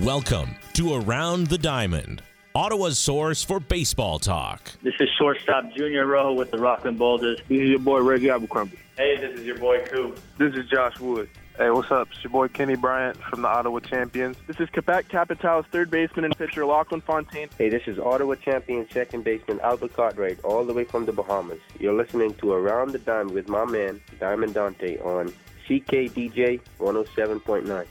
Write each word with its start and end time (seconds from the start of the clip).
Welcome 0.00 0.56
to 0.72 0.94
Around 0.94 1.48
the 1.48 1.58
Diamond, 1.58 2.22
Ottawa's 2.54 2.98
source 2.98 3.44
for 3.44 3.60
baseball 3.60 4.18
talk. 4.18 4.72
This 4.82 4.94
is 4.98 5.10
shortstop 5.18 5.70
Junior 5.76 6.06
Rojo 6.06 6.32
with 6.32 6.50
the 6.50 6.56
Rockland 6.56 6.98
Boulders. 6.98 7.40
This 7.46 7.60
is 7.60 7.68
your 7.68 7.78
boy 7.78 8.00
Reggie 8.00 8.30
Abercrombie. 8.30 8.78
Hey, 8.96 9.18
this 9.18 9.38
is 9.38 9.44
your 9.44 9.58
boy 9.58 9.84
Coop. 9.84 10.18
This 10.38 10.54
is 10.54 10.66
Josh 10.70 10.98
Wood. 10.98 11.28
Hey, 11.58 11.68
what's 11.68 11.90
up? 11.90 12.08
It's 12.10 12.24
your 12.24 12.30
boy 12.30 12.48
Kenny 12.48 12.74
Bryant 12.74 13.18
from 13.18 13.42
the 13.42 13.48
Ottawa 13.48 13.80
Champions. 13.80 14.38
This 14.46 14.58
is 14.60 14.70
Quebec 14.70 15.10
Capital's 15.10 15.66
third 15.70 15.90
baseman 15.90 16.24
and 16.24 16.38
pitcher 16.38 16.64
Lachlan 16.64 17.02
Fontaine. 17.02 17.50
Hey, 17.58 17.68
this 17.68 17.82
is 17.86 17.98
Ottawa 17.98 18.36
champion 18.36 18.88
second 18.90 19.24
baseman 19.24 19.60
Albert 19.60 19.92
Cartwright, 19.92 20.42
all 20.42 20.64
the 20.64 20.72
way 20.72 20.84
from 20.84 21.04
the 21.04 21.12
Bahamas. 21.12 21.60
You're 21.78 21.92
listening 21.92 22.32
to 22.36 22.52
Around 22.52 22.92
the 22.92 22.98
Diamond 22.98 23.32
with 23.32 23.46
my 23.46 23.66
man, 23.66 24.00
Diamond 24.18 24.54
Dante, 24.54 24.96
on 25.00 25.34
CKDJ 25.68 26.60
107.9. 26.78 27.86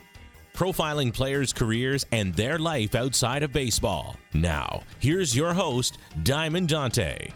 Profiling 0.53 1.13
players' 1.13 1.53
careers 1.53 2.05
and 2.11 2.33
their 2.35 2.59
life 2.59 2.93
outside 2.93 3.41
of 3.41 3.51
baseball. 3.51 4.17
Now, 4.33 4.83
here's 4.99 5.35
your 5.35 5.53
host, 5.53 5.97
Diamond 6.23 6.67
Dante. 6.69 7.29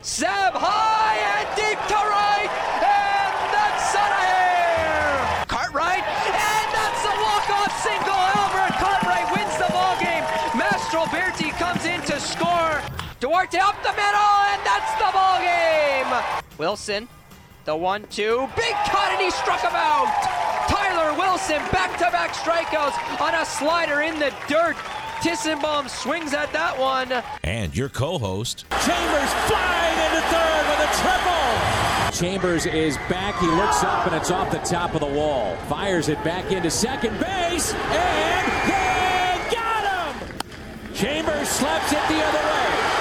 Seb 0.00 0.54
high 0.54 1.18
and 1.18 1.48
deep 1.56 1.78
to 1.88 1.94
right, 1.94 2.50
and 2.80 3.34
that's 3.52 3.94
out 3.98 4.12
of 4.14 4.24
here. 4.24 5.46
Cartwright, 5.48 6.04
and 6.04 6.68
that's 6.72 7.02
a 7.02 7.14
walk-off 7.18 7.72
single. 7.82 8.22
Albert 8.40 8.74
Cartwright 8.78 9.28
wins 9.36 9.56
the 9.58 9.68
ball 9.72 9.96
game. 10.00 10.24
Mastro 10.56 11.04
Berti 11.10 11.50
comes 11.58 11.84
in 11.84 12.00
to 12.02 12.20
score. 12.20 12.80
Duarte 13.20 13.58
up 13.58 13.76
the 13.82 13.92
middle, 13.92 14.34
and 14.54 14.62
that's 14.64 14.92
the 15.02 15.10
ball 15.12 15.38
game. 15.40 16.08
Wilson, 16.58 17.08
the 17.64 17.74
one-two, 17.74 18.48
big 18.56 18.74
cut, 18.86 19.10
and 19.12 19.20
he 19.20 19.30
struck 19.30 19.60
him 19.60 19.74
out. 19.74 20.51
Tyler 21.12 21.18
Wilson, 21.18 21.58
back-to-back 21.70 22.32
strikeouts 22.32 23.20
on 23.20 23.34
a 23.34 23.44
slider 23.44 24.00
in 24.02 24.18
the 24.18 24.32
dirt. 24.48 24.76
Tissenbaum 25.20 25.88
swings 25.88 26.32
at 26.32 26.52
that 26.52 26.78
one. 26.78 27.12
And 27.44 27.76
your 27.76 27.88
co 27.88 28.18
host, 28.18 28.64
Chambers 28.70 29.32
flying 29.46 29.98
into 30.06 30.22
third 30.28 30.64
with 30.68 30.80
a 30.80 30.90
triple. 31.00 32.18
Chambers 32.18 32.66
is 32.66 32.96
back. 33.08 33.38
He 33.40 33.46
looks 33.46 33.84
up 33.84 34.06
and 34.06 34.16
it's 34.16 34.30
off 34.30 34.50
the 34.50 34.58
top 34.58 34.94
of 34.94 35.00
the 35.00 35.06
wall. 35.06 35.56
Fires 35.68 36.08
it 36.08 36.22
back 36.24 36.50
into 36.50 36.70
second 36.70 37.18
base, 37.20 37.72
and 37.72 38.70
they 38.70 39.54
got 39.54 40.14
him. 40.14 40.94
Chambers 40.94 41.48
slaps 41.48 41.92
it 41.92 42.08
the 42.08 42.22
other 42.24 42.38
way. 42.38 42.91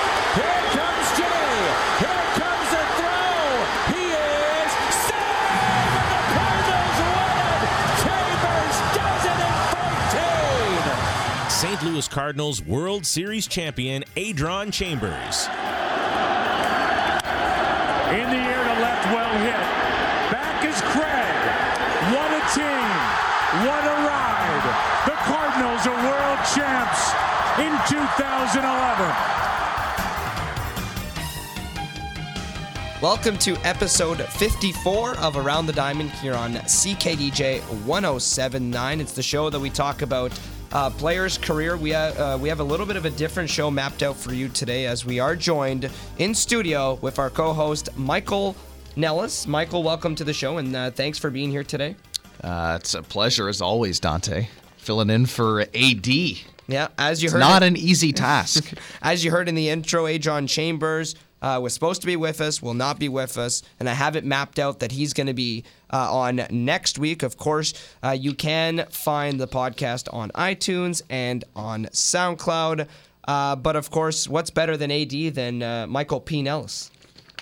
St. 11.81 11.93
Louis 11.93 12.07
Cardinals 12.07 12.61
World 12.61 13.07
Series 13.07 13.47
champion 13.47 14.03
Adron 14.15 14.71
Chambers. 14.71 15.47
In 18.13 18.29
the 18.29 18.37
air 18.37 18.63
to 18.63 18.81
left, 18.81 19.05
well 19.09 19.33
hit. 19.41 19.57
Back 20.29 20.63
is 20.63 20.79
Craig. 20.93 21.41
What 22.13 22.29
a 22.37 22.41
team. 22.53 22.91
What 23.65 23.83
a 23.83 23.97
ride. 24.05 24.65
The 25.07 25.17
Cardinals 25.25 25.87
are 25.87 25.97
world 26.05 26.39
champs 26.53 27.17
in 27.57 27.73
2011. 27.89 29.41
Welcome 33.01 33.39
to 33.39 33.55
episode 33.65 34.21
54 34.21 35.17
of 35.17 35.35
Around 35.35 35.65
the 35.65 35.73
Diamond 35.73 36.11
here 36.11 36.35
on 36.35 36.53
CKDJ 36.53 37.61
1079. 37.85 39.01
It's 39.01 39.13
the 39.13 39.23
show 39.23 39.49
that 39.49 39.59
we 39.59 39.71
talk 39.71 40.03
about 40.03 40.31
uh, 40.73 40.89
players' 40.89 41.37
career. 41.37 41.77
We, 41.77 41.93
uh, 41.93 42.33
uh, 42.35 42.37
we 42.37 42.49
have 42.49 42.59
a 42.59 42.63
little 42.63 42.85
bit 42.85 42.95
of 42.95 43.05
a 43.05 43.09
different 43.11 43.49
show 43.49 43.69
mapped 43.71 44.03
out 44.03 44.15
for 44.17 44.33
you 44.33 44.49
today 44.49 44.85
as 44.85 45.05
we 45.05 45.19
are 45.19 45.35
joined 45.35 45.89
in 46.17 46.33
studio 46.33 46.95
with 47.01 47.19
our 47.19 47.29
co 47.29 47.53
host, 47.53 47.89
Michael 47.97 48.55
Nellis. 48.95 49.47
Michael, 49.47 49.83
welcome 49.83 50.15
to 50.15 50.23
the 50.23 50.33
show 50.33 50.57
and 50.57 50.75
uh, 50.75 50.91
thanks 50.91 51.17
for 51.17 51.29
being 51.29 51.49
here 51.51 51.63
today. 51.63 51.95
Uh, 52.43 52.77
it's 52.79 52.93
a 52.93 53.03
pleasure 53.03 53.47
as 53.49 53.61
always, 53.61 53.99
Dante. 53.99 54.47
Filling 54.77 55.09
in 55.09 55.25
for 55.25 55.61
AD. 55.61 56.07
Yeah, 56.67 56.87
as 56.97 57.21
you 57.21 57.27
It's 57.27 57.33
heard, 57.33 57.39
not 57.39 57.63
an 57.63 57.75
easy 57.75 58.13
task. 58.13 58.73
as 59.01 59.23
you 59.23 59.31
heard 59.31 59.47
in 59.49 59.55
the 59.55 59.69
intro, 59.69 60.05
Adron 60.05 60.47
Chambers 60.49 61.15
uh, 61.41 61.59
was 61.61 61.73
supposed 61.73 62.01
to 62.01 62.07
be 62.07 62.15
with 62.15 62.41
us, 62.41 62.61
will 62.61 62.73
not 62.73 62.99
be 62.99 63.09
with 63.09 63.37
us, 63.37 63.63
and 63.79 63.89
I 63.89 63.93
have 63.93 64.15
it 64.15 64.23
mapped 64.25 64.59
out 64.59 64.79
that 64.79 64.91
he's 64.91 65.13
going 65.13 65.27
to 65.27 65.33
be 65.33 65.63
uh, 65.91 66.13
on 66.13 66.45
next 66.49 66.99
week. 66.99 67.23
Of 67.23 67.37
course, 67.37 67.73
uh, 68.03 68.11
you 68.11 68.33
can 68.33 68.85
find 68.89 69.39
the 69.39 69.47
podcast 69.47 70.13
on 70.13 70.29
iTunes 70.31 71.01
and 71.09 71.43
on 71.55 71.85
SoundCloud. 71.87 72.87
Uh, 73.27 73.55
but 73.55 73.75
of 73.75 73.91
course, 73.91 74.27
what's 74.27 74.49
better 74.49 74.75
than 74.77 74.91
AD 74.91 75.35
than 75.35 75.61
uh, 75.61 75.87
Michael 75.87 76.19
P. 76.19 76.41
Nellis? 76.41 76.89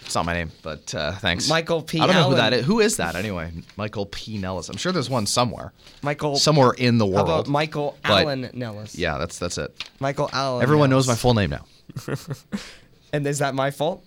it's 0.09 0.15
not 0.15 0.25
my 0.25 0.33
name, 0.33 0.51
but 0.63 0.93
uh, 0.95 1.11
thanks. 1.13 1.47
Michael 1.47 1.83
P. 1.83 1.99
I 1.99 2.07
don't 2.07 2.15
know 2.15 2.21
Allen. 2.21 2.31
who 2.31 2.37
that 2.37 2.53
is. 2.53 2.65
Who 2.65 2.79
is 2.79 2.97
that 2.97 3.15
anyway? 3.15 3.51
Michael 3.77 4.07
P. 4.07 4.37
Nellis. 4.37 4.67
I'm 4.69 4.77
sure 4.77 4.91
there's 4.91 5.09
one 5.09 5.25
somewhere. 5.25 5.71
Michael. 6.01 6.35
Somewhere 6.37 6.71
in 6.71 6.97
the 6.97 7.05
How 7.05 7.11
world. 7.11 7.29
about 7.29 7.47
Michael 7.47 7.97
Allen 8.03 8.49
Nellis? 8.53 8.95
Yeah, 8.95 9.17
that's 9.17 9.37
that's 9.37 9.57
it. 9.57 9.89
Michael 9.99 10.29
Allen. 10.33 10.63
Everyone 10.63 10.89
knows 10.89 11.07
my 11.07 11.15
full 11.15 11.33
name 11.33 11.51
now. 11.51 11.65
And 13.13 13.25
is 13.25 13.39
that 13.39 13.55
my 13.55 13.71
fault? 13.71 14.03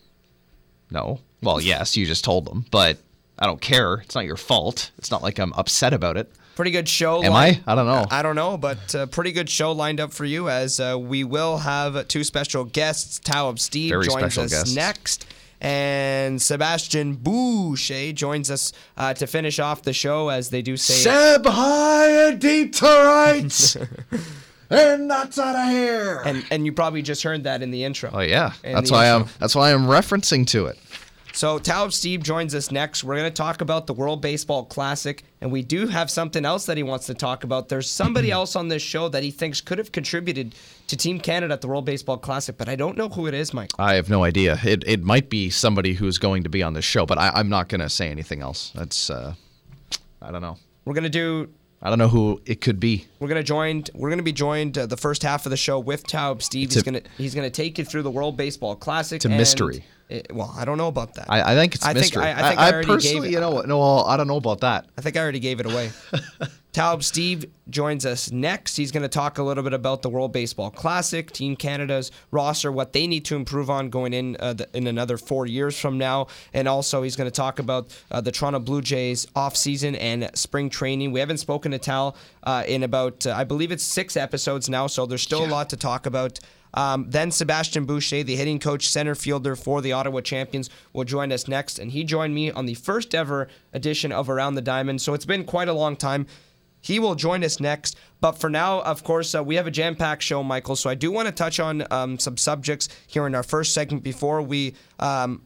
No. 0.91 1.21
Well, 1.43 1.61
yes, 1.73 1.97
you 1.97 2.07
just 2.07 2.25
told 2.25 2.47
them, 2.47 2.65
but 2.71 2.99
I 3.39 3.47
don't 3.47 3.61
care. 3.61 3.95
It's 3.97 4.15
not 4.15 4.25
your 4.25 4.37
fault. 4.37 4.91
It's 4.99 5.11
not 5.11 5.23
like 5.23 5.39
I'm 5.39 5.53
upset 5.55 5.93
about 5.93 6.17
it. 6.17 6.31
Pretty 6.55 6.71
good 6.71 6.89
show. 6.89 7.23
Am 7.23 7.33
line- 7.33 7.63
I? 7.67 7.73
I 7.73 7.75
don't 7.75 7.87
know. 7.87 8.07
I 8.11 8.23
don't 8.23 8.37
know, 8.37 8.59
but 8.59 8.95
uh, 8.95 9.07
pretty 9.07 9.33
good 9.33 9.49
show 9.49 9.73
lined 9.73 10.01
up 10.01 10.13
for 10.13 10.27
you 10.27 10.51
as 10.51 10.79
uh, 10.81 10.99
we 11.01 11.25
will 11.25 11.57
have 11.59 12.07
two 12.09 12.25
special 12.25 12.65
guests. 12.65 13.19
Tao 13.21 13.53
Stieb 13.53 13.89
Very 13.89 14.07
joins 14.07 14.37
us 14.37 14.51
guests. 14.51 14.75
next. 14.75 15.27
And 15.63 16.43
Sebastian 16.43 17.15
Boucher 17.15 18.13
joins 18.13 18.51
us 18.51 18.73
uh, 18.97 19.15
to 19.15 19.27
finish 19.29 19.61
off 19.61 19.83
the 19.83 19.93
show, 19.93 20.29
as 20.29 20.51
they 20.51 20.61
do 20.61 20.77
say. 20.77 20.95
Seb 20.95 21.47
high 21.47 22.29
and 22.29 22.41
deep 22.41 22.75
to 22.75 22.87
and 24.73 25.11
that's 25.11 25.39
out 25.39 25.55
of 25.57 25.71
here. 25.71 26.23
and 26.25 26.45
and 26.51 26.67
you 26.67 26.73
probably 26.73 27.03
just 27.03 27.23
heard 27.23 27.45
that 27.45 27.63
in 27.63 27.71
the 27.71 27.85
intro. 27.85 28.11
oh 28.13 28.21
yeah, 28.21 28.53
In 28.65 28.75
that's 28.75 28.91
the 28.91 28.95
why 28.97 29.07
I'm 29.11 29.27
that's 29.39 29.55
why 29.55 29.73
I'm 29.73 29.87
referencing 29.87 30.47
to 30.49 30.67
it. 30.67 30.79
So 31.35 31.59
Tao 31.59 31.87
Stieb 31.87 32.23
joins 32.23 32.55
us 32.55 32.71
next. 32.71 33.05
We're 33.05 33.17
going 33.17 33.31
to 33.31 33.35
talk 33.35 33.63
about 33.63 33.87
the 33.87 33.95
World 33.95 34.21
Baseball 34.21 34.67
Classic, 34.67 35.25
and 35.41 35.51
we 35.51 35.63
do 35.63 35.87
have 35.87 36.11
something 36.11 36.45
else 36.45 36.67
that 36.67 36.77
he 36.77 36.83
wants 36.83 37.07
to 37.07 37.15
talk 37.15 37.43
about. 37.43 37.71
There's 37.71 37.91
somebody 37.91 38.31
else 38.39 38.55
on 38.55 38.69
this 38.69 38.83
show 38.83 39.09
that 39.09 39.23
he 39.23 39.31
thinks 39.31 39.63
could 39.63 39.79
have 39.79 39.93
contributed 39.93 40.55
to 40.89 40.97
Team 40.97 41.19
Canada 41.19 41.55
at 41.55 41.63
the 41.63 41.69
World 41.69 41.87
Baseball 41.87 42.19
Classic, 42.19 42.55
but 42.59 42.69
I 42.69 42.77
don't 42.77 42.99
know 42.99 43.09
who 43.09 43.27
it 43.29 43.33
is, 43.33 43.55
Mike. 43.55 43.71
I 43.79 43.95
have 43.95 44.11
no 44.11 44.25
idea. 44.25 44.59
It 44.63 44.85
it 44.87 45.03
might 45.03 45.31
be 45.31 45.49
somebody 45.49 45.95
who's 45.95 46.19
going 46.19 46.43
to 46.43 46.51
be 46.51 46.63
on 46.63 46.75
this 46.75 46.85
show, 46.85 47.07
but 47.07 47.17
I, 47.17 47.31
I'm 47.35 47.49
not 47.49 47.69
going 47.71 47.81
to 47.81 47.89
say 47.89 48.11
anything 48.11 48.43
else. 48.43 48.71
That's 48.75 49.09
uh, 49.09 49.33
I 50.21 50.31
don't 50.33 50.43
know. 50.43 50.59
We're 50.85 50.95
going 50.95 51.05
to 51.05 51.09
do 51.09 51.49
I 51.83 51.89
don't 51.89 51.99
know 51.99 52.09
who 52.09 52.41
it 52.47 52.61
could 52.61 52.79
be. 52.79 53.07
We're 53.19 53.29
gonna 53.29 53.43
join. 53.43 53.85
We're 53.93 54.11
gonna 54.11 54.23
be 54.23 54.33
joined 54.33 54.79
uh, 54.79 54.87
the 54.87 54.97
first 54.97 55.23
half 55.23 55.47
of 55.47 55.51
the 55.51 55.57
show 55.57 55.81
with 55.81 56.07
Tao 56.07 56.31
of 56.31 56.39
Stieb. 56.39 56.73
He's 56.73 56.83
gonna 56.83 57.03
he's 57.19 57.35
gonna 57.35 57.51
take 57.51 57.77
you 57.77 57.85
through 57.85 58.03
the 58.03 58.11
World 58.11 58.37
Baseball 58.37 58.77
Classic. 58.77 59.25
And 59.25 59.37
mystery. 59.37 59.85
It- 60.13 60.33
well, 60.35 60.55
I 60.57 60.65
don't 60.65 60.79
know 60.79 60.89
about 60.89 61.15
that. 61.15 61.27
I, 61.31 61.53
I 61.53 61.55
think 61.55 61.75
it's 61.75 61.85
I 61.85 61.93
think- 61.95 62.03
mystery. 62.05 62.25
I- 62.25 62.33
I 62.45 62.49
think 62.49 62.61
I 62.61 62.71
already 62.73 62.87
personally, 62.87 63.21
gave 63.29 63.31
it- 63.31 63.33
you 63.35 63.41
know? 63.41 63.61
No, 63.63 63.81
I 64.05 64.17
don't 64.17 64.27
know 64.29 64.37
about 64.37 64.61
that. 64.61 64.87
I 64.97 65.01
think 65.01 65.17
I 65.17 65.21
already 65.21 65.41
gave 65.41 65.61
it 65.61 65.67
away. 65.67 65.91
Tao 66.73 66.95
of 66.95 67.01
Stieb 67.01 67.51
joins 67.69 68.07
us 68.07 68.31
next. 68.33 68.77
He's 68.79 68.91
going 68.93 69.03
to 69.03 69.09
talk 69.09 69.37
a 69.37 69.43
little 69.43 69.63
bit 69.63 69.75
about 69.75 70.01
the 70.01 70.09
World 70.09 70.33
Baseball 70.33 70.71
Classic, 70.71 71.31
Team 71.31 71.55
Canada's 71.55 72.11
roster, 72.31 72.73
what 72.73 72.95
they 72.95 73.07
need 73.07 73.27
to 73.27 73.37
improve 73.37 73.69
on 73.69 73.91
going 73.91 74.15
in 74.15 74.39
uh, 74.41 74.55
the, 74.55 74.69
in 74.73 74.87
another 74.87 75.19
four 75.19 75.45
years 75.47 75.79
from 75.79 75.99
now, 75.99 76.29
and 76.55 76.67
also 76.67 77.03
he's 77.03 77.15
going 77.15 77.27
to 77.27 77.35
talk 77.35 77.59
about 77.59 77.95
uh, 78.11 78.23
the 78.23 78.33
Toronto 78.33 78.59
Blue 78.59 78.81
Jays 78.81 79.27
offseason 79.37 79.99
and 80.01 80.31
spring 80.35 80.71
training. 80.71 81.13
We 81.13 81.21
haven't 81.21 81.39
spoken 81.39 81.73
to 81.73 81.79
Tal 81.79 82.17
uh, 82.45 82.65
in 82.67 82.83
about, 82.85 83.27
uh, 83.27 83.35
I 83.37 83.45
believe 83.45 83.71
it's 83.71 83.85
six 83.85 84.17
episodes 84.17 84.71
now, 84.71 84.87
so 84.87 85.05
there's 85.05 85.21
still 85.23 85.45
a 85.45 85.49
lot 85.49 85.69
to 85.71 85.77
talk 85.77 86.07
about. 86.07 86.41
Um, 86.75 87.07
then 87.09 87.31
Sebastian 87.31 87.85
Boucher, 87.85 88.23
the 88.23 88.37
hitting 88.37 88.59
coach, 88.59 88.89
center 88.89 89.15
fielder 89.15 89.57
for 89.57 89.81
the 89.81 89.93
Ottawa 89.93 90.21
Champions, 90.21 90.71
will 90.93 91.05
join 91.05 91.33
us 91.33 91.49
next. 91.49 91.79
And 91.79 91.93
he 91.93 92.05
joined 92.05 92.35
me 92.35 92.51
on 92.51 92.67
the 92.67 92.75
first 92.75 93.15
ever 93.15 93.49
edition 93.73 94.13
of 94.13 94.31
Around 94.31 94.55
the 94.55 94.63
Diamond. 94.63 95.01
So 95.01 95.15
it's 95.15 95.27
been 95.27 95.45
quite 95.45 95.69
a 95.69 95.73
long 95.73 95.97
time. 95.97 96.27
He 96.81 96.99
will 96.99 97.15
join 97.15 97.45
us 97.45 97.61
next. 97.61 97.97
But 98.21 98.33
for 98.33 98.51
now, 98.51 98.83
of 98.83 99.05
course, 99.05 99.35
uh, 99.35 99.43
we 99.43 99.55
have 99.57 99.67
a 99.67 99.71
jam 99.71 99.95
packed 99.95 100.23
show, 100.23 100.43
Michael. 100.43 100.77
So 100.77 100.91
I 100.91 100.95
do 100.95 101.13
want 101.13 101.27
to 101.27 101.33
touch 101.33 101.61
on 101.61 101.87
um, 101.91 102.19
some 102.19 102.37
subjects 102.37 102.89
here 103.07 103.27
in 103.27 103.35
our 103.35 103.43
first 103.43 103.73
segment 103.73 104.03
before 104.03 104.43
we. 104.43 104.75
Um, 104.99 105.43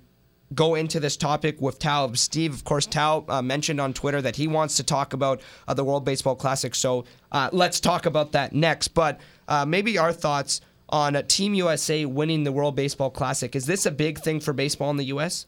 go 0.54 0.76
into 0.76 1.00
this 1.00 1.16
topic 1.16 1.60
with 1.60 1.78
Tao. 1.78 2.08
Stieb, 2.08 2.52
of 2.52 2.64
course, 2.64 2.86
Tao 2.86 3.24
uh, 3.28 3.42
mentioned 3.42 3.80
on 3.80 3.92
Twitter 3.92 4.22
that 4.22 4.36
he 4.36 4.46
wants 4.46 4.76
to 4.76 4.84
talk 4.84 5.12
about 5.12 5.40
uh, 5.66 5.74
the 5.74 5.84
World 5.84 6.04
Baseball 6.04 6.36
Classic. 6.36 6.74
So 6.74 7.04
uh, 7.32 7.50
let's 7.52 7.80
talk 7.80 8.06
about 8.06 8.32
that 8.32 8.52
next. 8.52 8.88
But 8.88 9.20
uh, 9.48 9.66
maybe 9.66 9.98
our 9.98 10.12
thoughts 10.12 10.60
on 10.88 11.16
uh, 11.16 11.22
Team 11.22 11.54
USA 11.54 12.04
winning 12.04 12.44
the 12.44 12.52
World 12.52 12.76
Baseball 12.76 13.10
Classic. 13.10 13.54
Is 13.56 13.66
this 13.66 13.86
a 13.86 13.90
big 13.90 14.18
thing 14.18 14.40
for 14.40 14.52
baseball 14.52 14.90
in 14.90 14.96
the 14.96 15.06
U.S.? 15.06 15.46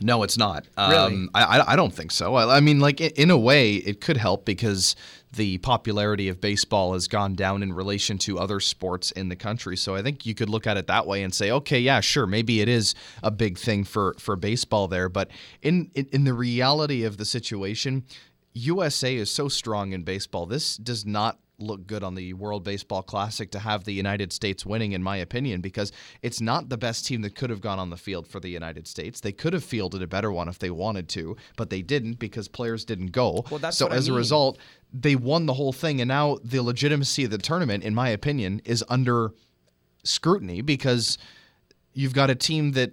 No, 0.00 0.22
it's 0.22 0.36
not. 0.36 0.66
Really? 0.76 1.14
Um, 1.14 1.30
I, 1.34 1.44
I 1.44 1.72
I 1.72 1.76
don't 1.76 1.94
think 1.94 2.10
so. 2.10 2.34
I, 2.34 2.56
I 2.56 2.60
mean, 2.60 2.80
like 2.80 3.00
in 3.00 3.30
a 3.30 3.38
way, 3.38 3.74
it 3.74 4.00
could 4.00 4.16
help 4.16 4.44
because 4.44 4.96
the 5.32 5.58
popularity 5.58 6.28
of 6.28 6.40
baseball 6.40 6.94
has 6.94 7.08
gone 7.08 7.34
down 7.34 7.62
in 7.62 7.72
relation 7.72 8.18
to 8.18 8.38
other 8.38 8.60
sports 8.60 9.10
in 9.12 9.28
the 9.28 9.36
country. 9.36 9.76
So 9.76 9.94
I 9.94 10.02
think 10.02 10.26
you 10.26 10.34
could 10.34 10.48
look 10.48 10.66
at 10.66 10.76
it 10.76 10.86
that 10.86 11.06
way 11.06 11.22
and 11.22 11.34
say, 11.34 11.50
okay, 11.50 11.78
yeah, 11.78 12.00
sure, 12.00 12.26
maybe 12.26 12.60
it 12.60 12.68
is 12.68 12.94
a 13.22 13.30
big 13.30 13.58
thing 13.58 13.84
for 13.84 14.14
for 14.18 14.36
baseball 14.36 14.88
there. 14.88 15.08
But 15.08 15.30
in 15.62 15.90
in, 15.94 16.06
in 16.12 16.24
the 16.24 16.34
reality 16.34 17.04
of 17.04 17.16
the 17.16 17.24
situation, 17.24 18.04
USA 18.52 19.14
is 19.14 19.30
so 19.30 19.48
strong 19.48 19.92
in 19.92 20.02
baseball. 20.02 20.46
This 20.46 20.76
does 20.76 21.04
not 21.04 21.38
look 21.58 21.86
good 21.86 22.02
on 22.02 22.14
the 22.14 22.32
World 22.34 22.64
Baseball 22.64 23.02
Classic 23.02 23.50
to 23.52 23.58
have 23.60 23.84
the 23.84 23.92
United 23.92 24.32
States 24.32 24.66
winning, 24.66 24.92
in 24.92 25.02
my 25.02 25.16
opinion, 25.16 25.60
because 25.60 25.92
it's 26.22 26.40
not 26.40 26.68
the 26.68 26.76
best 26.76 27.06
team 27.06 27.22
that 27.22 27.34
could 27.34 27.50
have 27.50 27.60
gone 27.60 27.78
on 27.78 27.90
the 27.90 27.96
field 27.96 28.26
for 28.26 28.40
the 28.40 28.48
United 28.48 28.86
States. 28.86 29.20
They 29.20 29.32
could 29.32 29.52
have 29.52 29.64
fielded 29.64 30.02
a 30.02 30.06
better 30.06 30.32
one 30.32 30.48
if 30.48 30.58
they 30.58 30.70
wanted 30.70 31.08
to, 31.10 31.36
but 31.56 31.70
they 31.70 31.82
didn't 31.82 32.18
because 32.18 32.48
players 32.48 32.84
didn't 32.84 33.12
go. 33.12 33.44
Well, 33.50 33.60
that's 33.60 33.78
so 33.78 33.86
what 33.86 33.92
I 33.92 33.96
as 33.96 34.08
a 34.08 34.12
result, 34.12 34.58
they 34.92 35.16
won 35.16 35.46
the 35.46 35.54
whole 35.54 35.72
thing, 35.72 36.00
and 36.00 36.08
now 36.08 36.38
the 36.42 36.60
legitimacy 36.60 37.24
of 37.24 37.30
the 37.30 37.38
tournament, 37.38 37.84
in 37.84 37.94
my 37.94 38.08
opinion, 38.08 38.60
is 38.64 38.84
under 38.88 39.32
scrutiny 40.02 40.60
because 40.60 41.18
you've 41.92 42.14
got 42.14 42.30
a 42.30 42.34
team 42.34 42.72
that 42.72 42.92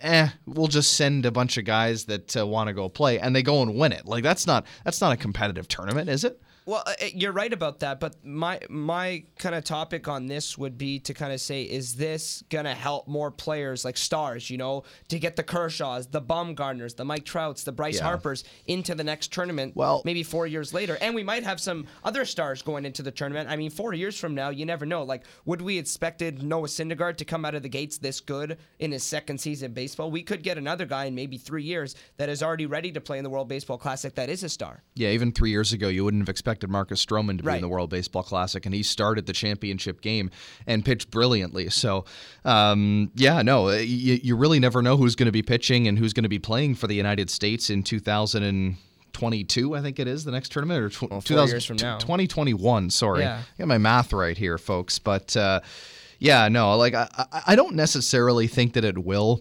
eh 0.00 0.28
we'll 0.46 0.68
just 0.68 0.92
send 0.92 1.26
a 1.26 1.30
bunch 1.30 1.56
of 1.56 1.64
guys 1.64 2.04
that 2.04 2.36
uh, 2.36 2.46
want 2.46 2.68
to 2.68 2.72
go 2.72 2.88
play 2.88 3.18
and 3.18 3.34
they 3.34 3.42
go 3.42 3.62
and 3.62 3.74
win 3.76 3.90
it 3.90 4.06
like 4.06 4.22
that's 4.22 4.46
not 4.46 4.64
that's 4.84 5.00
not 5.00 5.12
a 5.12 5.16
competitive 5.16 5.66
tournament 5.66 6.08
is 6.08 6.22
it 6.22 6.40
Well, 6.68 6.82
uh, 6.86 6.92
you're 7.14 7.32
right 7.32 7.50
about 7.50 7.80
that, 7.80 7.98
but 7.98 8.22
my 8.22 8.60
my 8.68 9.24
kind 9.38 9.54
of 9.54 9.64
topic 9.64 10.06
on 10.06 10.26
this 10.26 10.58
would 10.58 10.76
be 10.76 10.98
to 10.98 11.14
kind 11.14 11.32
of 11.32 11.40
say, 11.40 11.62
is 11.62 11.94
this 11.94 12.44
gonna 12.50 12.74
help 12.74 13.08
more 13.08 13.30
players 13.30 13.86
like 13.86 13.96
stars, 13.96 14.50
you 14.50 14.58
know, 14.58 14.82
to 15.08 15.18
get 15.18 15.36
the 15.36 15.42
Kershaws, 15.42 16.10
the 16.10 16.20
Bumgarners, 16.20 16.94
the 16.94 17.06
Mike 17.06 17.24
Trouts, 17.24 17.64
the 17.64 17.72
Bryce 17.72 17.96
Yeah. 17.96 18.02
Harpers 18.04 18.44
into 18.66 18.94
the 18.94 19.02
next 19.02 19.32
tournament? 19.32 19.76
Well- 19.76 20.02
maybe 20.04 20.22
four 20.22 20.46
years 20.46 20.74
later, 20.74 20.98
and 21.00 21.14
we 21.14 21.22
might 21.22 21.42
have 21.42 21.58
some 21.58 21.86
other 22.04 22.26
stars 22.26 22.60
going 22.60 22.84
into 22.84 23.02
the 23.02 23.12
tournament. 23.12 23.48
I 23.48 23.56
mean, 23.56 23.70
four 23.70 23.94
years 23.94 24.20
from 24.20 24.34
now, 24.34 24.50
you 24.50 24.66
never 24.66 24.84
know. 24.84 25.04
Like, 25.04 25.22
would 25.46 25.62
we 25.62 25.78
expected 25.78 26.42
Noah 26.42 26.68
Syndergaard 26.68 27.16
to 27.16 27.24
come 27.24 27.46
out 27.46 27.54
of 27.54 27.62
the 27.62 27.70
gates 27.70 27.96
this 27.96 28.20
good 28.20 28.58
in 28.78 28.92
his 28.92 29.04
second 29.04 29.38
season 29.40 29.72
baseball? 29.72 30.10
We 30.10 30.22
could 30.22 30.42
get 30.42 30.58
another 30.58 30.84
guy 30.84 31.06
in 31.06 31.14
maybe 31.14 31.38
three 31.38 31.64
years 31.64 31.94
that 32.18 32.28
is 32.28 32.42
already 32.42 32.66
ready 32.66 32.92
to 32.92 33.00
play 33.00 33.16
in 33.16 33.24
the 33.24 33.30
World 33.30 33.48
Baseball 33.48 33.78
Classic. 33.78 34.14
That 34.16 34.28
is 34.28 34.42
a 34.42 34.50
star. 34.50 34.82
Yeah, 34.94 35.08
even 35.12 35.32
three 35.32 35.48
years 35.50 35.72
ago, 35.72 35.88
you 35.88 36.04
wouldn't 36.04 36.20
have 36.20 36.28
expected 36.28 36.57
Marcus 36.66 37.04
Stroman 37.04 37.36
to 37.36 37.42
be 37.44 37.48
Right. 37.48 37.56
in 37.56 37.62
the 37.62 37.68
World 37.68 37.90
Baseball 37.90 38.22
Classic, 38.24 38.66
and 38.66 38.74
he 38.74 38.82
started 38.82 39.26
the 39.26 39.32
championship 39.32 40.00
game 40.00 40.30
and 40.66 40.84
pitched 40.84 41.10
brilliantly. 41.10 41.70
So, 41.70 42.04
um, 42.44 43.10
yeah, 43.14 43.42
no, 43.42 43.70
you, 43.70 44.18
you 44.22 44.34
really 44.36 44.58
never 44.58 44.82
know 44.82 44.96
who's 44.96 45.14
going 45.14 45.26
to 45.26 45.32
be 45.32 45.42
pitching 45.42 45.86
and 45.86 45.98
who's 45.98 46.12
going 46.12 46.24
to 46.24 46.28
be 46.28 46.38
playing 46.40 46.74
for 46.74 46.86
the 46.88 46.94
United 46.94 47.30
States 47.30 47.70
in 47.70 47.82
2022, 47.82 49.74
I 49.76 49.80
think 49.80 49.98
it 49.98 50.08
is, 50.08 50.24
the 50.24 50.30
next 50.32 50.52
tournament, 50.52 50.82
or 50.84 50.88
tw- 50.88 51.02
Well, 51.10 51.20
four 51.20 51.22
2000 51.22 51.54
years 51.54 51.64
from 51.64 51.76
now. 51.78 51.98
2021. 51.98 52.90
Sorry, 52.90 53.20
Yeah. 53.22 53.42
get 53.56 53.66
my 53.68 53.78
math 53.78 54.12
right 54.12 54.36
here, 54.36 54.58
folks. 54.58 54.98
But 54.98 55.36
uh, 55.36 55.60
yeah, 56.18 56.48
no, 56.48 56.76
like 56.76 56.94
I, 56.94 57.08
I, 57.16 57.42
I 57.48 57.56
don't 57.56 57.74
necessarily 57.76 58.46
think 58.46 58.74
that 58.74 58.84
it 58.84 58.98
will 58.98 59.40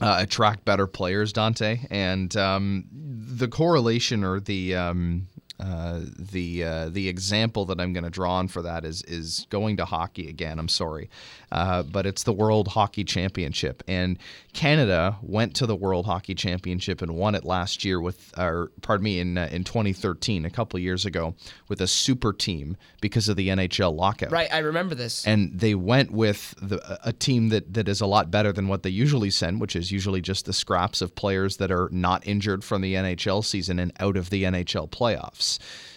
uh, 0.00 0.16
attract 0.20 0.64
better 0.64 0.86
players, 0.86 1.32
Dante. 1.32 1.80
And 1.90 2.36
um, 2.36 2.84
the 2.92 3.48
correlation 3.48 4.24
or 4.24 4.40
the 4.40 4.74
um, 4.76 5.28
uh, 5.58 6.00
the 6.18 6.64
uh, 6.64 6.88
the 6.90 7.08
example 7.08 7.64
that 7.66 7.80
I'm 7.80 7.92
going 7.92 8.04
to 8.04 8.10
draw 8.10 8.34
on 8.34 8.48
for 8.48 8.62
that 8.62 8.84
is 8.84 9.02
is 9.02 9.46
going 9.50 9.78
to 9.78 9.84
hockey 9.84 10.28
again. 10.28 10.58
I'm 10.58 10.68
sorry, 10.68 11.08
uh, 11.50 11.82
but 11.82 12.06
it's 12.06 12.24
the 12.24 12.32
World 12.32 12.68
Hockey 12.68 13.04
Championship, 13.04 13.82
and 13.88 14.18
Canada 14.52 15.16
went 15.22 15.54
to 15.56 15.66
the 15.66 15.76
World 15.76 16.06
Hockey 16.06 16.34
Championship 16.34 17.00
and 17.00 17.14
won 17.14 17.34
it 17.34 17.44
last 17.44 17.84
year 17.84 18.00
with, 18.00 18.32
or 18.38 18.70
pardon 18.82 19.04
me, 19.04 19.18
in 19.18 19.38
uh, 19.38 19.48
in 19.50 19.64
2013, 19.64 20.44
a 20.44 20.50
couple 20.50 20.76
of 20.76 20.82
years 20.82 21.06
ago, 21.06 21.34
with 21.68 21.80
a 21.80 21.86
super 21.86 22.32
team 22.32 22.76
because 23.00 23.28
of 23.28 23.36
the 23.36 23.48
NHL 23.48 23.94
lockout. 23.94 24.32
Right, 24.32 24.52
I 24.52 24.58
remember 24.58 24.94
this. 24.94 25.26
And 25.26 25.58
they 25.58 25.74
went 25.74 26.10
with 26.10 26.54
the, 26.60 26.98
a 27.04 27.12
team 27.12 27.48
that, 27.50 27.72
that 27.74 27.88
is 27.88 28.00
a 28.00 28.06
lot 28.06 28.30
better 28.30 28.52
than 28.52 28.68
what 28.68 28.82
they 28.82 28.90
usually 28.90 29.30
send, 29.30 29.60
which 29.60 29.76
is 29.76 29.92
usually 29.92 30.20
just 30.20 30.44
the 30.46 30.52
scraps 30.52 31.00
of 31.00 31.14
players 31.14 31.58
that 31.58 31.70
are 31.70 31.88
not 31.92 32.26
injured 32.26 32.64
from 32.64 32.82
the 32.82 32.94
NHL 32.94 33.44
season 33.44 33.78
and 33.78 33.92
out 34.00 34.16
of 34.16 34.30
the 34.30 34.44
NHL 34.44 34.90
playoffs. 34.90 35.45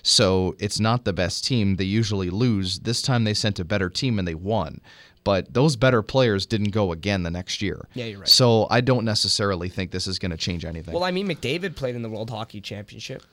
So 0.04 0.56
it's 0.60 0.80
not 0.80 1.04
the 1.06 1.13
best 1.13 1.46
team. 1.46 1.75
They 1.75 1.84
usually 1.84 2.30
lose. 2.30 2.80
This 2.80 3.01
time 3.01 3.24
they 3.25 3.34
sent 3.34 3.60
a 3.60 3.66
better 3.66 3.90
team 3.90 4.18
and 4.19 4.28
they 4.28 4.36
won. 4.36 4.81
But 5.25 5.54
those 5.54 5.75
better 5.75 6.01
players 6.01 6.46
didn't 6.46 6.72
go 6.72 6.92
again 6.94 7.24
the 7.24 7.30
next 7.31 7.62
year. 7.62 7.88
Yeah, 7.94 8.06
you're 8.06 8.19
right. 8.19 8.28
So 8.28 8.68
I 8.69 8.80
don't 8.81 9.04
necessarily 9.04 9.68
think 9.69 9.92
this 9.92 10.07
is 10.07 10.18
going 10.18 10.31
to 10.31 10.38
change 10.38 10.63
anything. 10.63 10.94
Well, 10.94 11.04
I 11.04 11.12
mean, 11.12 11.28
McDavid 11.28 11.75
played 11.75 11.96
in 11.96 12.01
the 12.01 12.10
World 12.10 12.30
Hockey 12.30 12.62
Championship. 12.62 13.24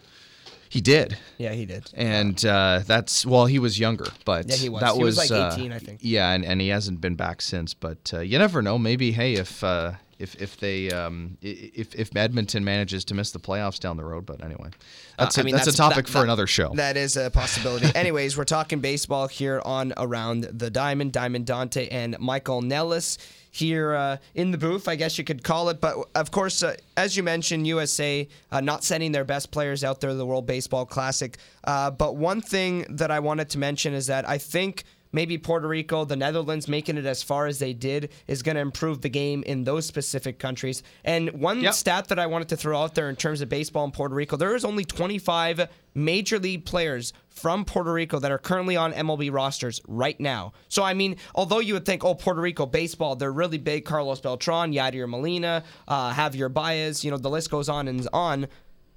he 0.68 0.80
did. 0.80 1.16
Yeah, 1.38 1.52
he 1.52 1.64
did. 1.64 1.88
and 1.94 2.44
uh, 2.44 2.80
that's 2.84 3.24
well, 3.24 3.46
he 3.46 3.60
was 3.60 3.78
younger, 3.78 4.06
but 4.24 4.48
Yeah, 4.48 4.56
he 4.56 4.68
was. 4.68 4.80
that 4.80 4.94
He 4.96 5.02
was 5.04 5.16
was, 5.16 5.30
like 5.30 5.40
uh, 5.40 5.54
18, 5.54 5.72
I 5.72 5.78
think. 5.78 6.00
Yeah, 6.02 6.32
and, 6.32 6.44
and 6.44 6.60
he 6.60 6.68
hasn't 6.68 7.00
been 7.00 7.14
back 7.14 7.40
since. 7.40 7.72
But 7.72 8.10
uh, 8.12 8.20
you 8.20 8.36
never 8.38 8.60
know. 8.62 8.78
Maybe 8.78 9.12
hey, 9.12 9.34
if 9.34 9.62
uh, 9.62 9.92
if 10.18 10.34
if 10.40 10.58
they 10.58 10.90
um, 10.90 11.36
if 11.42 11.94
if 11.94 12.14
Edmonton 12.16 12.64
manages 12.64 13.04
to 13.06 13.14
miss 13.14 13.30
the 13.30 13.38
playoffs 13.38 13.78
down 13.78 13.96
the 13.96 14.04
road, 14.04 14.24
but 14.26 14.42
anyway, 14.42 14.70
that's 15.18 15.36
Uh, 15.36 15.40
a, 15.40 15.42
I 15.42 15.44
mean, 15.44 15.54
that's, 15.54 15.66
a 15.66 15.72
topic 15.72 16.06
that- 16.06 16.12
for 16.12 16.18
that- 16.18 16.24
another 16.24 16.46
show. 16.46 16.72
That 16.74 16.96
is 16.96 17.16
a 17.16 17.30
possibility. 17.30 17.90
Anyways, 17.94 18.36
we're 18.36 18.44
talking 18.44 18.80
baseball 18.80 19.28
here 19.28 19.60
on 19.64 19.92
Around 19.96 20.44
the 20.52 20.70
Diamond. 20.70 21.12
Diamond 21.12 21.46
Dante 21.46 21.88
and 21.88 22.16
Michael 22.18 22.62
Nellis 22.62 23.18
here 23.50 23.94
uh, 23.94 24.16
in 24.34 24.50
the 24.50 24.58
booth, 24.58 24.86
I 24.86 24.96
guess 24.96 25.16
you 25.16 25.24
could 25.24 25.42
call 25.42 25.70
it. 25.70 25.80
But 25.80 25.96
of 26.14 26.30
course, 26.30 26.62
uh, 26.62 26.76
as 26.96 27.16
you 27.16 27.22
mentioned, 27.22 27.66
USA 27.66 28.28
uh, 28.52 28.60
not 28.60 28.84
sending 28.84 29.12
their 29.12 29.24
best 29.24 29.50
players 29.50 29.82
out 29.82 30.00
there 30.00 30.10
to 30.10 30.16
the 30.16 30.26
World 30.26 30.46
Baseball 30.46 30.84
Classic. 30.84 31.38
Uh, 31.64 31.90
but 31.90 32.16
one 32.16 32.42
thing 32.42 32.84
that 32.90 33.10
I 33.10 33.18
wanted 33.20 33.48
to 33.50 33.58
mention 33.58 33.94
is 33.94 34.06
that 34.08 34.28
I 34.28 34.36
think 34.38 34.84
maybe 35.16 35.38
Puerto 35.38 35.66
Rico, 35.66 36.04
the 36.04 36.14
Netherlands 36.14 36.68
making 36.68 36.98
it 36.98 37.06
as 37.06 37.22
far 37.22 37.46
as 37.46 37.58
they 37.58 37.72
did 37.72 38.10
is 38.28 38.42
going 38.42 38.54
to 38.54 38.60
improve 38.60 39.00
the 39.00 39.08
game 39.08 39.42
in 39.44 39.64
those 39.64 39.86
specific 39.86 40.38
countries. 40.38 40.82
And 41.06 41.30
one 41.40 41.60
Yep. 41.62 41.72
stat 41.74 42.08
that 42.08 42.18
I 42.18 42.26
wanted 42.26 42.50
to 42.50 42.56
throw 42.56 42.78
out 42.78 42.94
there 42.94 43.08
in 43.08 43.16
terms 43.16 43.40
of 43.40 43.48
baseball 43.48 43.86
in 43.86 43.92
Puerto 43.92 44.14
Rico, 44.14 44.36
there 44.36 44.54
is 44.54 44.62
only 44.64 44.84
25 44.84 45.68
major 45.94 46.38
league 46.38 46.66
players 46.66 47.14
from 47.30 47.64
Puerto 47.64 47.90
Rico 47.92 48.18
that 48.18 48.30
are 48.30 48.38
currently 48.38 48.76
on 48.76 48.92
MLB 48.92 49.32
rosters 49.32 49.80
right 49.88 50.20
now. 50.20 50.52
So 50.68 50.82
I 50.82 50.92
mean, 50.92 51.16
although 51.34 51.60
you 51.60 51.72
would 51.74 51.86
think, 51.86 52.04
oh, 52.04 52.14
Puerto 52.14 52.42
Rico 52.42 52.66
baseball, 52.66 53.16
they're 53.16 53.32
really 53.32 53.58
big. 53.58 53.86
Carlos 53.86 54.20
Beltran, 54.20 54.72
Yadier 54.72 55.08
Molina, 55.08 55.64
uh, 55.88 56.12
Javier 56.12 56.52
Baez, 56.52 57.02
you 57.04 57.10
know, 57.10 57.16
the 57.16 57.30
list 57.30 57.50
goes 57.50 57.68
on 57.70 57.88
and 57.88 58.06
on. 58.12 58.46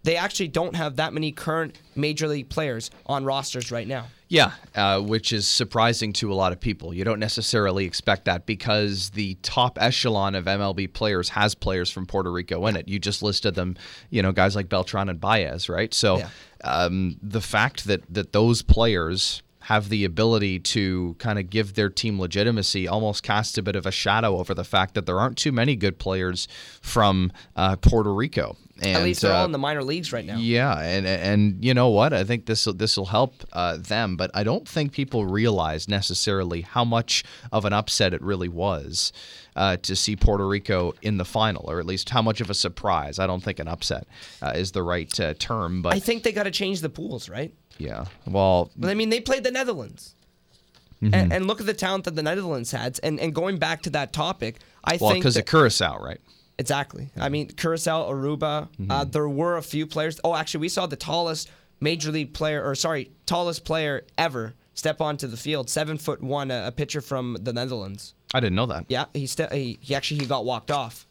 They 0.04 0.16
actually 0.16 0.48
don't 0.48 0.76
have 0.76 0.96
that 0.96 1.14
many 1.14 1.32
current 1.32 1.76
major 1.96 2.28
league 2.28 2.50
players 2.50 2.90
on 3.06 3.26
rosters 3.26 3.72
right 3.72 3.88
now. 3.88 4.06
Yeah, 4.30 4.52
uh, 4.76 5.02
which 5.02 5.34
is 5.34 5.48
surprising 5.48 6.14
to 6.14 6.32
a 6.32 6.36
lot 6.36 6.52
of 6.52 6.60
people. 6.60 6.94
You 6.94 7.04
don't 7.04 7.20
necessarily 7.20 7.86
expect 7.86 8.26
that 8.26 8.46
because 8.46 9.10
the 9.10 9.36
top 9.42 9.78
echelon 9.82 10.36
of 10.36 10.46
MLB 10.46 10.94
players 10.94 11.30
has 11.30 11.56
players 11.56 11.90
from 11.90 12.06
Puerto 12.06 12.32
Rico 12.32 12.66
in 12.68 12.76
it. 12.76 12.88
You 12.88 13.00
just 13.00 13.24
listed 13.24 13.56
them, 13.56 13.76
you 14.12 14.22
know, 14.22 14.32
guys 14.32 14.56
like 14.56 14.70
Beltran 14.70 15.10
and 15.10 15.20
Baez, 15.20 15.68
right? 15.68 15.92
So 15.94 16.20
Yeah. 16.20 16.30
um, 16.64 17.18
the 17.24 17.42
fact 17.42 17.86
that 17.86 18.04
that 18.14 18.32
those 18.32 18.62
players 18.62 19.42
have 19.70 19.90
the 19.90 20.04
ability 20.04 20.58
to 20.58 21.16
kind 21.20 21.38
of 21.38 21.48
give 21.48 21.76
their 21.76 21.92
team 21.92 22.20
legitimacy 22.20 22.88
almost 22.88 23.22
casts 23.22 23.56
a 23.56 23.62
bit 23.62 23.76
of 23.76 23.86
a 23.86 23.92
shadow 23.92 24.40
over 24.40 24.56
the 24.56 24.64
fact 24.64 24.96
that 24.96 25.06
there 25.06 25.20
aren't 25.20 25.38
too 25.38 25.52
many 25.52 25.76
good 25.76 26.00
players 26.00 26.48
from 26.82 27.32
uh, 27.56 27.76
Puerto 27.76 28.12
Rico. 28.12 28.58
And, 28.82 28.98
At 28.98 29.04
least 29.04 29.22
they're 29.22 29.32
uh, 29.32 29.40
all 29.40 29.46
in 29.46 29.52
the 29.52 29.60
minor 29.60 29.84
leagues 29.84 30.12
right 30.12 30.26
now. 30.26 30.38
yeah, 30.38 30.80
and 30.80 31.06
and 31.06 31.64
you 31.64 31.74
know 31.76 31.90
what? 31.90 32.14
I 32.14 32.24
think 32.24 32.48
this 32.48 32.66
will 32.66 32.74
this 32.74 32.98
will 32.98 33.08
help 33.08 33.44
uh, 33.54 33.78
them, 33.78 34.16
but 34.16 34.32
I 34.34 34.44
don't 34.44 34.68
think 34.68 34.92
people 34.92 35.26
realize 35.26 35.88
necessarily 35.88 36.62
how 36.62 36.84
much 36.84 37.24
of 37.52 37.66
an 37.66 37.74
upset 37.74 38.14
it 38.14 38.22
really 38.24 38.50
was 38.50 39.12
uh, 39.56 39.78
to 39.84 39.96
see 39.96 40.16
Puerto 40.16 40.48
Rico 40.48 40.94
in 41.02 41.18
the 41.18 41.26
final, 41.26 41.70
or 41.70 41.80
at 41.80 41.86
least 41.86 42.10
how 42.10 42.22
much 42.22 42.42
of 42.42 42.50
a 42.50 42.54
surprise. 42.54 43.20
I 43.20 43.28
don't 43.28 43.44
think 43.44 43.60
an 43.60 43.68
upset 43.68 44.08
uh, 44.42 44.54
is 44.56 44.72
the 44.72 44.82
right 44.82 45.20
uh, 45.20 45.34
term, 45.38 45.82
but 45.82 45.94
I 45.94 46.00
think 46.00 46.24
they 46.24 46.32
got 46.32 46.44
to 46.44 46.52
change 46.52 46.80
the 46.80 46.90
pools, 46.90 47.30
right? 47.30 47.54
Yeah. 47.80 48.06
Well, 48.28 48.70
But 48.78 48.92
I 48.92 48.94
mean, 48.94 49.10
they 49.10 49.20
played 49.22 49.44
the 49.44 49.52
Netherlands. 49.52 50.14
Mm-hmm. 51.02 51.14
And, 51.16 51.34
and 51.34 51.48
look 51.48 51.62
at 51.62 51.66
the 51.66 51.74
talent 51.74 52.04
that 52.04 52.16
the 52.16 52.24
Netherlands 52.24 52.72
had. 52.72 53.00
And 53.02 53.20
and 53.22 53.34
going 53.34 53.58
back 53.58 53.82
to 53.84 53.90
that 53.92 54.12
topic, 54.12 54.60
I 54.84 54.98
well, 55.00 55.12
think 55.12 55.24
because 55.24 55.38
of 55.38 55.46
Curacao, 55.46 55.98
right? 55.98 56.20
exactly. 56.58 57.10
I 57.18 57.30
mean, 57.30 57.48
Curacao, 57.48 58.12
Aruba. 58.12 58.68
Mm-hmm. 58.68 58.92
Uh, 58.92 59.06
there 59.06 59.30
were 59.30 59.56
a 59.56 59.64
few 59.64 59.88
players. 59.88 60.20
Oh, 60.26 60.36
actually, 60.36 60.60
we 60.60 60.70
saw 60.70 60.88
the 60.88 60.98
tallest 60.98 61.50
major 61.80 62.12
league 62.12 62.34
player, 62.34 62.62
or 62.62 62.76
sorry, 62.76 63.12
tallest 63.26 63.64
player 63.64 64.06
ever 64.18 64.54
step 64.74 65.00
onto 65.00 65.26
the 65.28 65.38
field. 65.38 65.70
Seven 65.70 65.98
foot 65.98 66.22
one, 66.22 66.52
a, 66.52 66.68
a 66.68 66.72
pitcher 66.74 67.00
from 67.00 67.38
the 67.40 67.54
Netherlands. 67.54 68.14
I 68.34 68.42
didn't 68.42 68.56
know 68.56 68.66
that. 68.66 68.86
Yeah, 68.90 69.06
he 69.14 69.26
ste- 69.26 69.52
he, 69.54 69.80
he 69.82 69.96
actually 69.96 70.20
he 70.20 70.26
got 70.26 70.44
walked 70.44 70.70
off. 70.70 71.08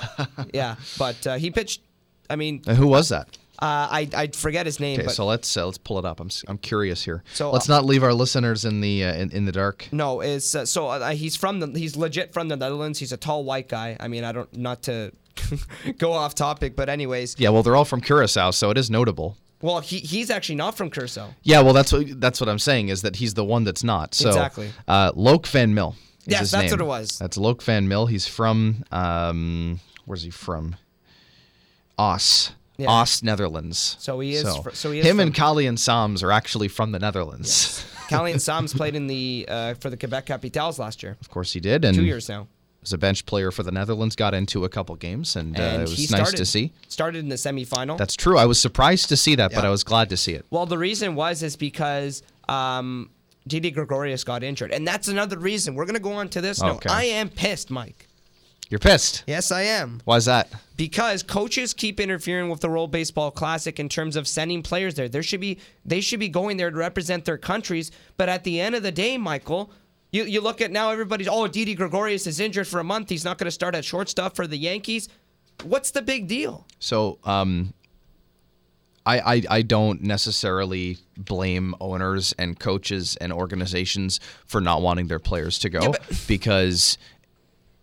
yeah, 0.54 0.76
but 0.98 1.26
uh, 1.26 1.34
he 1.34 1.50
pitched. 1.50 1.82
I 2.30 2.36
mean, 2.36 2.62
Uh, 2.66 2.74
who 2.74 2.86
was 2.86 3.08
that? 3.08 3.36
Uh, 3.62 3.86
I 3.92 4.08
I 4.14 4.26
forget 4.26 4.66
his 4.66 4.80
name, 4.80 4.98
Okay, 4.98 5.08
so 5.08 5.24
let's 5.24 5.56
uh, 5.56 5.64
let's 5.64 5.78
pull 5.78 5.98
it 6.00 6.04
up. 6.04 6.18
I'm 6.18 6.30
I'm 6.48 6.58
curious 6.58 7.04
here. 7.04 7.22
So, 7.32 7.52
let's 7.52 7.70
uh, 7.70 7.74
not 7.74 7.84
leave 7.84 8.02
our 8.02 8.12
listeners 8.12 8.64
in 8.64 8.80
the 8.80 9.04
uh, 9.04 9.14
in, 9.14 9.30
in 9.30 9.44
the 9.44 9.52
dark. 9.52 9.86
No, 9.92 10.20
is 10.20 10.56
uh, 10.56 10.66
so 10.66 10.88
uh, 10.88 11.10
he's 11.12 11.36
from 11.36 11.60
the 11.60 11.68
he's 11.78 11.94
legit 11.96 12.32
from 12.32 12.48
the 12.48 12.56
Netherlands. 12.56 12.98
He's 12.98 13.12
a 13.12 13.16
tall 13.16 13.44
white 13.44 13.68
guy. 13.68 13.96
I 14.00 14.08
mean, 14.08 14.24
I 14.24 14.32
don't 14.32 14.52
not 14.56 14.82
to 14.84 15.12
go 15.98 16.12
off 16.12 16.34
topic, 16.34 16.74
but 16.74 16.88
anyways, 16.88 17.36
Yeah, 17.38 17.50
well, 17.50 17.62
they're 17.62 17.76
all 17.76 17.84
from 17.84 18.00
Curacao, 18.00 18.50
so 18.50 18.70
it 18.70 18.78
is 18.78 18.90
notable. 18.90 19.36
well, 19.60 19.78
he 19.78 19.98
he's 20.00 20.28
actually 20.28 20.56
not 20.56 20.76
from 20.76 20.90
Curacao. 20.90 21.32
Yeah, 21.44 21.60
well, 21.62 21.72
that's 21.72 21.92
what 21.92 22.20
that's 22.20 22.40
what 22.40 22.48
I'm 22.48 22.58
saying 22.58 22.88
is 22.88 23.02
that 23.02 23.14
he's 23.16 23.34
the 23.34 23.44
one 23.44 23.62
that's 23.62 23.84
not. 23.84 24.14
So, 24.14 24.28
Exactly. 24.30 24.70
Uh, 24.88 25.12
Loek 25.12 25.46
Van 25.46 25.72
Mil. 25.72 25.94
is 26.26 26.32
Yes, 26.32 26.50
that's 26.50 26.64
name. 26.64 26.70
what 26.72 26.80
it 26.80 26.88
was. 26.88 27.18
That's 27.20 27.36
Loek 27.38 27.62
Van 27.62 27.86
Mil. 27.86 28.06
He's 28.06 28.26
from 28.26 28.82
um, 28.90 29.78
where's 30.04 30.24
he 30.24 30.30
from? 30.30 30.74
Oss. 31.96 32.52
Yeah. 32.82 32.90
Oss, 32.90 33.22
Netherlands. 33.22 33.96
So 33.98 34.20
he 34.20 34.34
is 34.34 34.56
fr- 34.58 34.70
so 34.70 34.90
he 34.90 35.00
is 35.00 35.06
him 35.06 35.16
from- 35.16 35.26
and 35.28 35.34
Kalian 35.34 35.78
Sams 35.78 36.22
are 36.22 36.30
actually 36.32 36.68
from 36.68 36.92
the 36.92 36.98
Netherlands. 36.98 37.84
Kalian 38.08 38.40
Sams 38.40 38.74
played 38.80 38.94
in 38.94 39.06
the 39.06 39.46
uh, 39.48 39.74
for 39.74 39.90
the 39.90 39.96
Quebec 39.96 40.26
Capitals 40.26 40.78
last 40.78 41.02
year. 41.02 41.16
Of 41.20 41.30
course, 41.30 41.52
he 41.52 41.60
did, 41.60 41.84
and 41.84 41.96
Two 41.96 42.04
years 42.04 42.28
now. 42.28 42.46
was 42.80 42.92
a 42.92 42.98
bench 42.98 43.24
player 43.26 43.50
for 43.50 43.62
the 43.62 43.70
Netherlands. 43.72 44.16
Got 44.16 44.34
into 44.34 44.64
a 44.64 44.68
couple 44.68 44.94
games, 44.96 45.36
and, 45.36 45.58
uh, 45.58 45.62
it 45.62 45.80
was 45.80 46.10
nice 46.10 46.20
started, 46.20 46.36
to 46.36 46.44
see. 46.46 46.72
Started 46.88 47.18
in 47.20 47.28
the 47.28 47.36
semifinal. 47.36 47.96
That's 47.96 48.16
true. 48.16 48.36
I 48.38 48.44
was 48.46 48.60
surprised 48.60 49.08
to 49.10 49.16
see 49.16 49.34
that, 49.36 49.52
but 49.54 49.64
I 49.64 49.70
was 49.70 49.84
glad 49.84 50.10
to 50.10 50.16
see 50.16 50.32
it. 50.34 50.44
Well, 50.50 50.66
the 50.66 50.78
reason 50.78 51.14
was 51.14 51.42
is 51.42 51.56
because 51.56 52.22
um, 52.48 53.10
Didi 53.46 53.70
Gregorius 53.70 54.24
got 54.24 54.42
injured, 54.42 54.72
and 54.72 54.86
that's 54.86 55.08
another 55.08 55.38
reason. 55.38 55.74
We're 55.74 55.86
gonna 55.86 55.98
go 56.00 56.12
on 56.12 56.28
to 56.30 56.40
this. 56.40 56.60
note. 56.60 56.76
Okay. 56.76 56.90
I 56.90 57.04
am 57.04 57.28
pissed, 57.28 57.70
Mike. 57.70 58.08
You're 58.72 58.78
pissed. 58.78 59.24
Yes, 59.26 59.52
I 59.52 59.64
am. 59.64 60.00
Why's 60.06 60.24
that? 60.24 60.50
Because 60.78 61.22
coaches 61.22 61.74
keep 61.74 62.00
interfering 62.00 62.48
with 62.48 62.60
the 62.60 62.70
World 62.70 62.90
Baseball 62.90 63.30
Classic 63.30 63.78
in 63.78 63.86
terms 63.90 64.16
of 64.16 64.26
sending 64.26 64.62
players 64.62 64.94
there. 64.94 65.10
There 65.10 65.22
should 65.22 65.42
be 65.42 65.58
they 65.84 66.00
should 66.00 66.18
be 66.18 66.30
going 66.30 66.56
there 66.56 66.70
to 66.70 66.76
represent 66.78 67.26
their 67.26 67.36
countries. 67.36 67.90
But 68.16 68.30
at 68.30 68.44
the 68.44 68.62
end 68.62 68.74
of 68.74 68.82
the 68.82 68.90
day, 68.90 69.18
Michael, 69.18 69.70
you, 70.10 70.24
you 70.24 70.40
look 70.40 70.62
at 70.62 70.70
now 70.70 70.88
everybody's 70.88 71.28
oh 71.28 71.46
Didi 71.48 71.74
Gregorius 71.74 72.26
is 72.26 72.40
injured 72.40 72.66
for 72.66 72.80
a 72.80 72.84
month. 72.84 73.10
He's 73.10 73.26
not 73.26 73.36
going 73.36 73.44
to 73.44 73.50
start 73.50 73.74
at 73.74 73.84
shortstop 73.84 74.34
for 74.34 74.46
the 74.46 74.56
Yankees. 74.56 75.10
What's 75.64 75.90
the 75.90 76.00
big 76.00 76.26
deal? 76.26 76.66
So, 76.78 77.18
um, 77.24 77.74
I, 79.04 79.34
I 79.34 79.42
I 79.50 79.62
don't 79.62 80.00
necessarily 80.00 80.96
blame 81.18 81.74
owners 81.78 82.32
and 82.38 82.58
coaches 82.58 83.16
and 83.16 83.34
organizations 83.34 84.18
for 84.46 84.62
not 84.62 84.80
wanting 84.80 85.08
their 85.08 85.18
players 85.18 85.58
to 85.58 85.68
go 85.68 85.92
because 86.26 86.96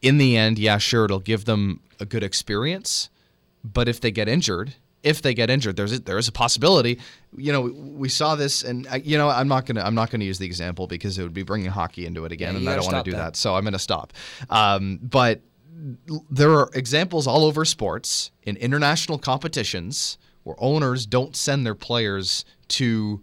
in 0.01 0.17
the 0.17 0.37
end, 0.37 0.57
yeah, 0.59 0.77
sure, 0.77 1.05
it'll 1.05 1.19
give 1.19 1.45
them 1.45 1.81
a 1.99 2.05
good 2.05 2.23
experience, 2.23 3.09
but 3.63 3.87
if 3.87 3.99
they 3.99 4.11
get 4.11 4.27
injured, 4.29 4.73
if 5.03 5.21
they 5.21 5.33
get 5.33 5.49
injured, 5.49 5.75
there's 5.77 5.93
a, 5.93 5.99
there 5.99 6.17
is 6.17 6.27
a 6.27 6.31
possibility. 6.31 6.99
You 7.35 7.51
know, 7.53 7.61
we 7.61 8.09
saw 8.09 8.35
this, 8.35 8.63
and 8.63 8.87
I, 8.89 8.97
you 8.97 9.17
know, 9.17 9.29
I'm 9.29 9.47
not 9.47 9.65
gonna 9.65 9.81
I'm 9.81 9.95
not 9.95 10.09
gonna 10.11 10.25
use 10.25 10.39
the 10.39 10.45
example 10.45 10.87
because 10.87 11.17
it 11.17 11.23
would 11.23 11.33
be 11.33 11.43
bringing 11.43 11.69
hockey 11.69 12.05
into 12.05 12.25
it 12.25 12.31
again, 12.31 12.53
Yeah, 12.53 12.59
and 12.59 12.69
I 12.69 12.75
don't 12.75 12.91
want 12.91 13.05
to 13.05 13.11
do 13.11 13.15
that. 13.15 13.23
that. 13.33 13.35
So 13.35 13.55
I'm 13.55 13.63
gonna 13.63 13.79
stop. 13.79 14.13
Um, 14.49 14.99
but 15.01 15.41
there 16.29 16.51
are 16.51 16.69
examples 16.73 17.27
all 17.27 17.45
over 17.45 17.63
sports 17.63 18.31
in 18.43 18.57
international 18.57 19.17
competitions 19.17 20.17
where 20.43 20.55
owners 20.59 21.05
don't 21.05 21.35
send 21.35 21.65
their 21.65 21.75
players 21.75 22.43
to 22.69 23.21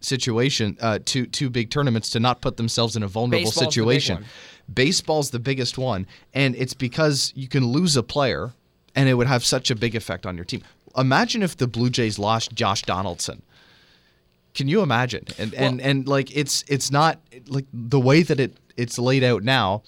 situation 0.00 0.76
uh, 0.80 0.98
to 1.04 1.26
to 1.26 1.50
big 1.50 1.70
tournaments 1.70 2.10
to 2.10 2.20
not 2.20 2.40
put 2.40 2.56
themselves 2.56 2.96
in 2.96 3.02
a 3.02 3.08
vulnerable 3.08 3.44
Baseball's 3.46 3.74
situation. 3.74 4.24
Baseball's 4.72 5.30
the 5.30 5.38
biggest 5.38 5.78
one, 5.78 6.06
and 6.32 6.54
it's 6.56 6.74
because 6.74 7.32
you 7.34 7.48
can 7.48 7.66
lose 7.66 7.96
a 7.96 8.02
player, 8.02 8.52
and 8.94 9.08
it 9.08 9.14
would 9.14 9.26
have 9.26 9.44
such 9.44 9.70
a 9.70 9.74
big 9.74 9.94
effect 9.94 10.26
on 10.26 10.36
your 10.36 10.44
team. 10.44 10.62
Imagine 10.96 11.42
if 11.42 11.56
the 11.56 11.66
Blue 11.66 11.90
Jays 11.90 12.18
lost 12.18 12.54
Josh 12.54 12.82
Donaldson. 12.82 13.42
Can 14.54 14.68
you 14.68 14.82
imagine? 14.82 15.26
And 15.36 15.52
and 15.54 15.80
and 15.80 16.08
like 16.08 16.34
it's 16.34 16.64
it's 16.68 16.90
not 16.90 17.20
like 17.48 17.66
the 17.72 17.98
way 17.98 18.22
that 18.22 18.38
it 18.38 18.56
it's 18.76 18.98
laid 18.98 19.24
out 19.24 19.42
now. 19.42 19.82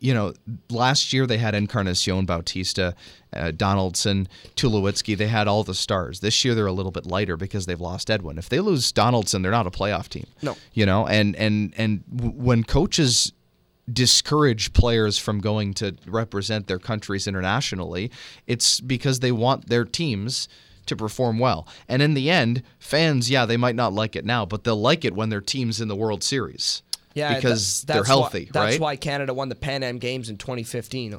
You 0.00 0.12
know, 0.12 0.34
last 0.68 1.12
year 1.12 1.26
they 1.26 1.38
had 1.38 1.54
Encarnacion 1.54 2.26
Bautista, 2.26 2.94
uh, 3.32 3.52
Donaldson, 3.52 4.28
Tulowitzki. 4.56 5.16
They 5.16 5.28
had 5.28 5.46
all 5.46 5.64
the 5.64 5.74
stars. 5.74 6.20
This 6.20 6.44
year 6.44 6.54
they're 6.54 6.66
a 6.66 6.72
little 6.72 6.92
bit 6.92 7.06
lighter 7.06 7.36
because 7.36 7.66
they've 7.66 7.80
lost 7.80 8.10
Edwin. 8.10 8.36
If 8.36 8.48
they 8.48 8.60
lose 8.60 8.90
Donaldson, 8.92 9.42
they're 9.42 9.52
not 9.52 9.66
a 9.66 9.70
playoff 9.70 10.08
team. 10.08 10.26
No. 10.42 10.56
You 10.74 10.84
know, 10.86 11.06
and 11.06 11.34
and 11.36 11.72
and 11.76 12.02
when 12.08 12.64
coaches 12.64 13.32
discourage 13.92 14.72
players 14.72 15.18
from 15.18 15.40
going 15.40 15.72
to 15.74 15.96
represent 16.06 16.66
their 16.66 16.78
countries 16.78 17.26
internationally, 17.26 18.10
it's 18.46 18.80
because 18.80 19.20
they 19.20 19.32
want 19.32 19.68
their 19.68 19.84
teams 19.84 20.48
to 20.86 20.96
perform 20.96 21.38
well. 21.38 21.66
And 21.88 22.00
in 22.02 22.14
the 22.14 22.30
end, 22.30 22.62
fans, 22.78 23.28
yeah, 23.30 23.44
they 23.46 23.56
might 23.56 23.74
not 23.74 23.92
like 23.92 24.14
it 24.16 24.24
now, 24.24 24.46
but 24.46 24.64
they'll 24.64 24.80
like 24.80 25.04
it 25.04 25.14
when 25.14 25.28
their 25.30 25.40
team's 25.40 25.80
in 25.80 25.88
the 25.88 25.96
World 25.96 26.22
Series. 26.22 26.82
Yeah, 27.14 27.34
because 27.34 27.80
tha- 27.82 27.86
they're 27.86 27.96
that's 27.96 28.08
why- 28.08 28.14
healthy, 28.14 28.44
That's 28.52 28.72
right? 28.74 28.80
why 28.80 28.96
Canada 28.96 29.32
won 29.34 29.48
the 29.48 29.54
Pan 29.54 29.82
Am 29.82 29.98
Games 29.98 30.28
in 30.28 30.36
2015, 30.36 31.18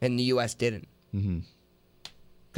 and 0.00 0.18
the 0.18 0.22
U.S. 0.24 0.54
didn't. 0.54 0.88
Mm-hmm. 1.14 1.38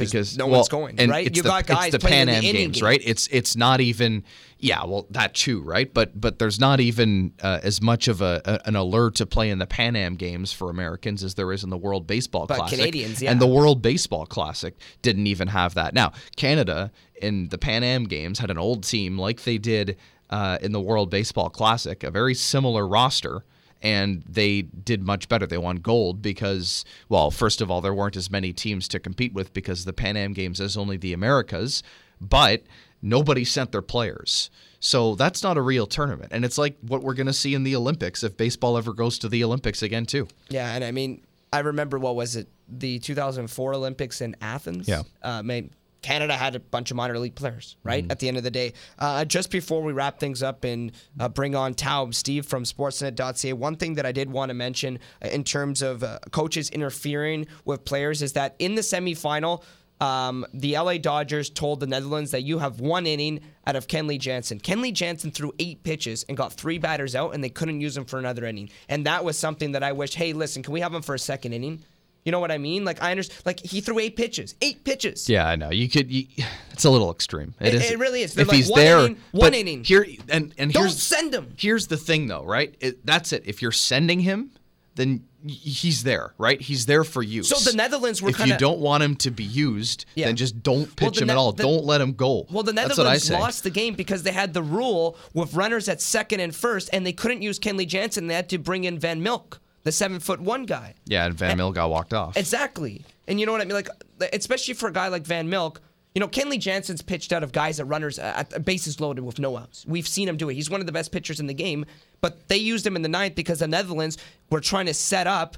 'Cause 0.07 0.37
no 0.37 0.45
well, 0.47 0.55
one's 0.59 0.69
going, 0.69 0.99
and 0.99 1.11
right? 1.11 1.35
You 1.35 1.43
got 1.43 1.65
guys 1.67 1.87
it's 1.87 1.91
the 1.93 1.99
playing 1.99 2.27
Pan 2.27 2.35
in 2.35 2.41
the 2.41 2.47
Am 2.49 2.55
games, 2.55 2.77
game. 2.77 2.85
right? 2.85 3.01
It's 3.03 3.27
it's 3.31 3.55
not 3.55 3.81
even 3.81 4.23
yeah, 4.59 4.83
well 4.85 5.05
that 5.11 5.33
too, 5.33 5.61
right? 5.61 5.93
But 5.93 6.19
but 6.19 6.39
there's 6.39 6.59
not 6.59 6.79
even 6.79 7.33
uh, 7.41 7.59
as 7.63 7.81
much 7.81 8.07
of 8.07 8.21
a, 8.21 8.41
a 8.45 8.67
an 8.67 8.75
allure 8.75 9.11
to 9.11 9.25
play 9.25 9.49
in 9.49 9.59
the 9.59 9.67
Pan 9.67 9.95
Am 9.95 10.15
games 10.15 10.51
for 10.53 10.69
Americans 10.69 11.23
as 11.23 11.35
there 11.35 11.51
is 11.51 11.63
in 11.63 11.69
the 11.69 11.77
World 11.77 12.07
Baseball 12.07 12.45
But 12.47 12.57
Classic. 12.57 12.77
Canadians, 12.79 13.21
yeah. 13.21 13.31
And 13.31 13.41
the 13.41 13.47
World 13.47 13.81
Baseball 13.81 14.25
Classic 14.25 14.75
didn't 15.01 15.27
even 15.27 15.47
have 15.49 15.73
that. 15.75 15.93
Now 15.93 16.13
Canada 16.35 16.91
in 17.21 17.49
the 17.49 17.57
Pan 17.57 17.83
Am 17.83 18.05
games 18.05 18.39
had 18.39 18.49
an 18.49 18.57
old 18.57 18.83
team 18.83 19.17
like 19.17 19.43
they 19.43 19.57
did 19.57 19.97
uh, 20.29 20.57
in 20.61 20.71
the 20.71 20.81
World 20.81 21.09
Baseball 21.09 21.49
Classic, 21.49 22.03
a 22.03 22.11
very 22.11 22.33
similar 22.35 22.87
roster 22.87 23.43
and 23.81 24.23
they 24.27 24.63
did 24.63 25.01
much 25.03 25.29
better. 25.29 25.47
They 25.47 25.57
won 25.57 25.77
gold 25.77 26.21
because, 26.21 26.83
well, 27.07 27.31
first 27.31 27.61
of 27.61 27.71
all, 27.71 27.81
there 27.81 27.93
weren't 27.93 28.15
as 28.17 28.29
many 28.29 28.53
teams 28.53 28.87
to 28.89 28.99
compete 28.99 29.33
with 29.33 29.53
because 29.53 29.85
the 29.85 29.93
Pan 29.93 30.17
Am 30.17 30.33
Games 30.33 30.59
is 30.59 30.77
only 30.77 30.97
the 30.97 31.13
Americas, 31.13 31.83
but 32.19 32.63
nobody 33.01 33.45
sent 33.45 33.71
their 33.71 33.81
players. 33.81 34.49
So 34.81 35.15
that's 35.15 35.43
not 35.43 35.57
a 35.57 35.61
real 35.61 35.87
tournament. 35.87 36.31
And 36.33 36.45
it's 36.45 36.57
like 36.57 36.77
what 36.81 37.03
we're 37.03 37.13
going 37.13 37.27
to 37.27 37.33
see 37.33 37.53
in 37.53 37.63
the 37.63 37.75
Olympics 37.75 38.23
if 38.23 38.37
baseball 38.37 38.77
ever 38.77 38.93
goes 38.93 39.19
to 39.19 39.29
the 39.29 39.43
Olympics 39.43 39.81
again, 39.81 40.05
too. 40.05 40.27
Yeah, 40.49 40.73
and 40.73 40.83
I 40.83 40.91
mean, 40.91 41.21
I 41.51 41.59
remember 41.59 41.97
what 41.99 42.15
was 42.15 42.35
it, 42.35 42.47
the 42.67 42.99
2004 42.99 43.73
Olympics 43.73 44.21
in 44.21 44.35
Athens. 44.41 44.87
Yeah. 44.87 45.03
uh, 45.23 45.41
made 45.43 45.71
Canada 46.01 46.35
had 46.35 46.55
a 46.55 46.59
bunch 46.59 46.91
of 46.91 46.97
minor 46.97 47.17
league 47.19 47.35
players, 47.35 47.75
right? 47.83 48.03
Mm-hmm. 48.03 48.11
At 48.11 48.19
the 48.19 48.27
end 48.27 48.37
of 48.37 48.43
the 48.43 48.51
day, 48.51 48.73
uh, 48.97 49.25
just 49.25 49.51
before 49.51 49.81
we 49.81 49.93
wrap 49.93 50.19
things 50.19 50.41
up 50.41 50.63
and 50.63 50.91
uh, 51.19 51.29
bring 51.29 51.55
on 51.55 51.73
Taub, 51.73 52.09
Stieb 52.09 52.45
from 52.45 52.63
Sportsnet.ca. 52.63 53.53
One 53.53 53.75
thing 53.75 53.95
that 53.95 54.05
I 54.05 54.11
did 54.11 54.31
want 54.31 54.49
to 54.49 54.53
mention 54.53 54.99
uh, 55.23 55.29
in 55.29 55.43
terms 55.43 55.81
of 55.81 56.03
uh, 56.03 56.19
coaches 56.31 56.69
interfering 56.69 57.47
with 57.65 57.85
players 57.85 58.21
is 58.21 58.33
that 58.33 58.55
in 58.59 58.75
the 58.75 58.81
semifinal. 58.81 59.63
Um, 60.01 60.45
the 60.53 60.77
LA 60.77 60.97
Dodgers 60.97 61.49
told 61.49 61.81
the 61.81 61.87
Netherlands 61.87 62.31
that 62.31 62.43
you 62.43 62.59
have 62.59 62.79
one 62.79 63.05
inning 63.05 63.41
out 63.67 63.75
of 63.75 63.87
Kenley 63.87 64.17
Jansen. 64.17 64.57
Kenley 64.57 64.93
Jansen 64.93 65.29
threw 65.29 65.51
eight 65.59 65.83
pitches 65.83 66.23
and 66.29 66.37
got 66.37 66.53
three 66.53 66.77
batters 66.77 67.15
out, 67.15 67.35
and 67.35 67.43
they 67.43 67.49
couldn't 67.49 67.81
use 67.81 67.97
him 67.97 68.05
for 68.05 68.17
another 68.17 68.45
inning. 68.45 68.69
And 68.87 69.05
that 69.05 69.25
was 69.25 69.37
something 69.37 69.73
that 69.73 69.83
I 69.83 69.91
wish. 69.91 70.15
Hey, 70.15 70.31
listen, 70.31 70.63
can 70.63 70.71
we 70.71 70.79
have 70.79 70.93
him 70.93 71.01
for 71.01 71.15
a 71.15 71.19
second 71.19 71.51
inning? 71.51 71.83
You 72.25 72.31
know 72.31 72.39
what 72.39 72.51
I 72.51 72.57
mean? 72.57 72.83
Like 72.85 73.01
I 73.01 73.11
understand. 73.11 73.41
Like 73.45 73.59
he 73.61 73.81
threw 73.81 73.97
eight 73.99 74.15
pitches, 74.15 74.53
eight 74.61 74.83
pitches. 74.83 75.27
Yeah, 75.29 75.47
I 75.47 75.55
know. 75.55 75.69
You 75.71 75.89
could. 75.89 76.11
You, 76.11 76.25
it's 76.71 76.83
a 76.85 76.89
little 76.89 77.11
extreme. 77.11 77.53
It- 77.59 77.73
is. 77.75 77.89
it 77.91 77.97
really 77.99 78.21
is. 78.21 78.33
They're 78.33 78.43
If 78.43 78.49
like, 78.49 78.57
he's 78.57 78.69
one 78.69 78.79
there, 78.79 78.99
inning, 78.99 79.17
one 79.31 79.53
inning. 79.53 79.83
Here 79.83 80.05
and 80.27 80.53
and 80.57 80.71
Don't 80.73 80.89
send 80.91 81.33
him. 81.33 81.53
Here's 81.57 81.87
the 81.87 81.97
thing, 81.97 82.27
though, 82.27 82.43
right? 82.43 82.75
It, 82.79 83.05
that's 83.05 83.31
it. 83.33 83.43
If 83.45 83.61
you're 83.61 83.71
sending 83.71 84.19
him, 84.19 84.51
then 84.95 85.23
he's 85.47 86.03
there, 86.03 86.33
right? 86.37 86.59
He's 86.61 86.85
there 86.85 87.05
for 87.05 87.23
you. 87.23 87.43
So 87.43 87.55
the 87.71 87.75
Netherlands 87.75 88.21
were 88.21 88.29
If 88.31 88.37
kinda- 88.37 88.53
you 88.55 88.59
don't 88.59 88.79
want 88.79 89.01
him 89.01 89.15
to 89.17 89.31
be 89.31 89.45
used, 89.45 90.05
Yeah. 90.15 90.25
then 90.25 90.35
just 90.35 90.61
don't 90.61 90.79
Well, 90.79 90.87
pitch 90.97 91.15
the 91.15 91.21
him 91.21 91.27
Ne- 91.27 91.33
at 91.33 91.37
all. 91.37 91.53
the- 91.53 91.63
don't 91.63 91.85
let 91.85 92.01
him 92.01 92.11
go. 92.11 92.45
Well, 92.51 92.63
the 92.63 92.73
That's 92.73 92.97
what 92.97 93.07
I 93.07 93.13
Netherlands 93.13 93.29
lost 93.31 93.63
the 93.63 93.69
game 93.69 93.93
because 93.93 94.23
they 94.23 94.33
had 94.33 94.53
the 94.53 94.61
rule 94.61 95.17
with 95.33 95.53
runners 95.53 95.87
at 95.87 96.01
second 96.01 96.41
and 96.41 96.53
first, 96.53 96.89
and 96.91 97.05
they 97.07 97.13
couldn't 97.13 97.41
use 97.41 97.57
Kenley 97.57 97.87
Jansen. 97.87 98.27
They 98.27 98.33
had 98.33 98.49
to 98.49 98.57
bring 98.57 98.83
in 98.83 98.99
Van 98.99 99.23
Mil, 99.23 99.45
the 99.89 99.93
seven 99.93 100.19
foot 100.19 100.39
one 100.39 100.65
guy. 100.65 100.93
Yeah, 101.05 101.25
and 101.25 101.33
Van 101.33 101.57
Mil 101.57 101.71
got 101.71 101.89
walked 101.89 102.13
off. 102.13 102.37
Exactly. 102.37 103.03
And 103.27 103.39
you 103.39 103.47
know 103.47 103.51
what 103.51 103.61
I 103.61 103.65
mean? 103.65 103.73
Like, 103.73 103.89
especially 104.33 104.75
for 104.75 104.87
a 104.87 104.93
guy 104.93 105.07
like 105.07 105.23
Van 105.23 105.49
Mil, 105.49 105.75
you 106.13 106.19
know, 106.19 106.27
Kenley 106.27 106.59
Jansen's 106.59 107.01
pitched 107.01 107.33
out 107.33 107.41
of 107.41 107.51
guys 107.51 107.79
at 107.79 107.87
runners 107.87 108.19
uh, 108.19 108.33
at 108.35 108.53
at 108.53 108.65
bases 108.65 109.01
loaded 109.01 109.23
with 109.23 109.39
no 109.39 109.57
outs. 109.57 109.87
We've 109.87 110.07
seen 110.07 110.27
him 110.27 110.37
do 110.37 110.47
it. 110.49 110.53
He's 110.53 110.69
one 110.69 110.79
of 110.79 110.85
the 110.85 110.91
best 110.91 111.11
pitchers 111.11 111.39
in 111.39 111.47
the 111.47 111.55
game, 111.55 111.87
but 112.21 112.47
they 112.49 112.57
used 112.57 112.85
him 112.85 112.95
in 112.95 113.01
the 113.01 113.09
ninth 113.09 113.33
because 113.33 113.59
the 113.59 113.67
Netherlands 113.67 114.19
were 114.51 114.59
trying 114.59 114.85
to 114.85 114.93
set 114.93 115.25
up 115.25 115.57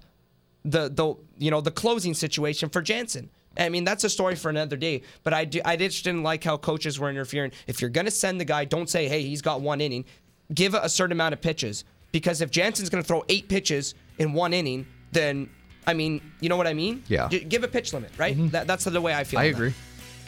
the 0.63 0.88
the 0.88 1.13
you 1.38 1.51
know 1.51 1.59
the 1.59 1.71
closing 1.71 2.13
situation 2.13 2.69
for 2.69 2.81
Jansen. 2.81 3.29
I 3.57 3.67
mean 3.67 3.83
that's 3.83 4.05
a 4.05 4.09
story 4.09 4.35
for 4.38 4.50
another 4.50 4.77
day. 4.77 5.01
But 5.23 5.33
I 5.33 5.43
do, 5.43 5.59
I 5.65 5.75
just 5.75 6.05
didn't 6.05 6.23
like 6.23 6.45
how 6.45 6.55
coaches 6.55 7.00
were 7.00 7.09
interfering. 7.09 7.51
If 7.67 7.81
you're 7.81 7.89
gonna 7.89 8.11
send 8.11 8.39
the 8.39 8.45
guy, 8.45 8.63
don't 8.63 8.89
say 8.89 9.09
hey 9.09 9.23
he's 9.23 9.41
got 9.41 9.59
one 9.59 9.81
inning. 9.81 10.05
Give 10.53 10.73
a 10.73 10.88
certain 10.88 11.11
amount 11.11 11.33
of 11.33 11.41
pitches 11.41 11.83
because 12.11 12.41
if 12.41 12.51
Jansen's 12.51 12.89
gonna 12.89 13.03
throw 13.03 13.23
eight 13.29 13.47
pitches 13.50 13.95
in 14.18 14.34
one 14.34 14.53
inning, 14.53 14.86
then 15.12 15.50
I 15.88 15.94
mean 15.94 16.22
you 16.39 16.50
know 16.50 16.58
what 16.58 16.68
I 16.68 16.74
mean? 16.74 17.03
Yeah. 17.08 17.27
G- 17.30 17.39
give 17.44 17.63
a 17.63 17.68
pitch 17.68 17.94
limit, 17.94 18.12
right? 18.18 18.36
Mm-hmm. 18.36 18.50
That, 18.50 18.68
that's 18.68 18.86
the 18.86 19.01
way 19.01 19.13
I 19.13 19.24
feel. 19.24 19.39
I 19.39 19.44
on 19.48 19.51
that. 19.51 19.58
agree. 19.58 19.74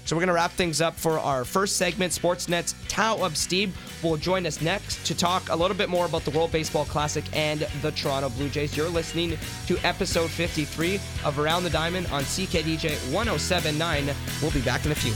So 0.05 0.17
we're 0.17 0.19
going 0.19 0.27
to 0.27 0.33
wrap 0.33 0.51
things 0.51 0.81
up 0.81 0.95
for 0.95 1.17
our 1.17 1.45
first 1.45 1.77
segment. 1.77 2.11
Sportsnet's 2.11 2.75
Tao 2.89 3.15
of 3.23 3.35
Stieb 3.35 3.71
will 4.03 4.17
join 4.17 4.45
us 4.45 4.61
next 4.61 5.05
to 5.05 5.15
talk 5.15 5.47
a 5.49 5.55
little 5.55 5.77
bit 5.77 5.87
more 5.87 6.05
about 6.05 6.25
the 6.25 6.31
World 6.31 6.51
Baseball 6.51 6.83
Classic 6.83 7.23
and 7.33 7.61
the 7.81 7.91
Toronto 7.91 8.27
Blue 8.29 8.49
Jays. 8.49 8.75
You're 8.75 8.89
listening 8.89 9.37
to 9.67 9.77
episode 9.85 10.29
53 10.29 10.99
of 11.23 11.39
Around 11.39 11.63
the 11.63 11.69
Diamond 11.69 12.07
on 12.07 12.23
CKDJ 12.23 13.13
1079. 13.13 14.09
We'll 14.41 14.51
be 14.51 14.61
back 14.61 14.85
in 14.85 14.91
a 14.91 14.95
few. 14.95 15.13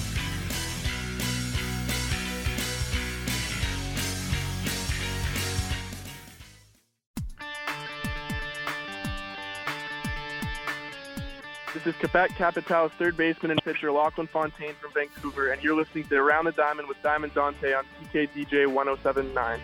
Is 11.87 11.95
Quebec 11.95 12.35
Capital's 12.35 12.91
third 12.93 13.15
baseman 13.15 13.51
and 13.51 13.63
pitcher 13.63 13.91
Lachlan 13.91 14.27
Fontaine 14.27 14.73
from 14.81 14.91
Vancouver, 14.93 15.51
and 15.51 15.63
you're 15.63 15.75
listening 15.75 16.03
to 16.05 16.15
Around 16.15 16.45
the 16.45 16.51
Diamond 16.51 16.87
with 16.87 17.01
Diamond 17.01 17.33
Dante 17.33 17.73
on 17.73 17.85
CKDJ 18.03 18.67
1079. 18.67 19.59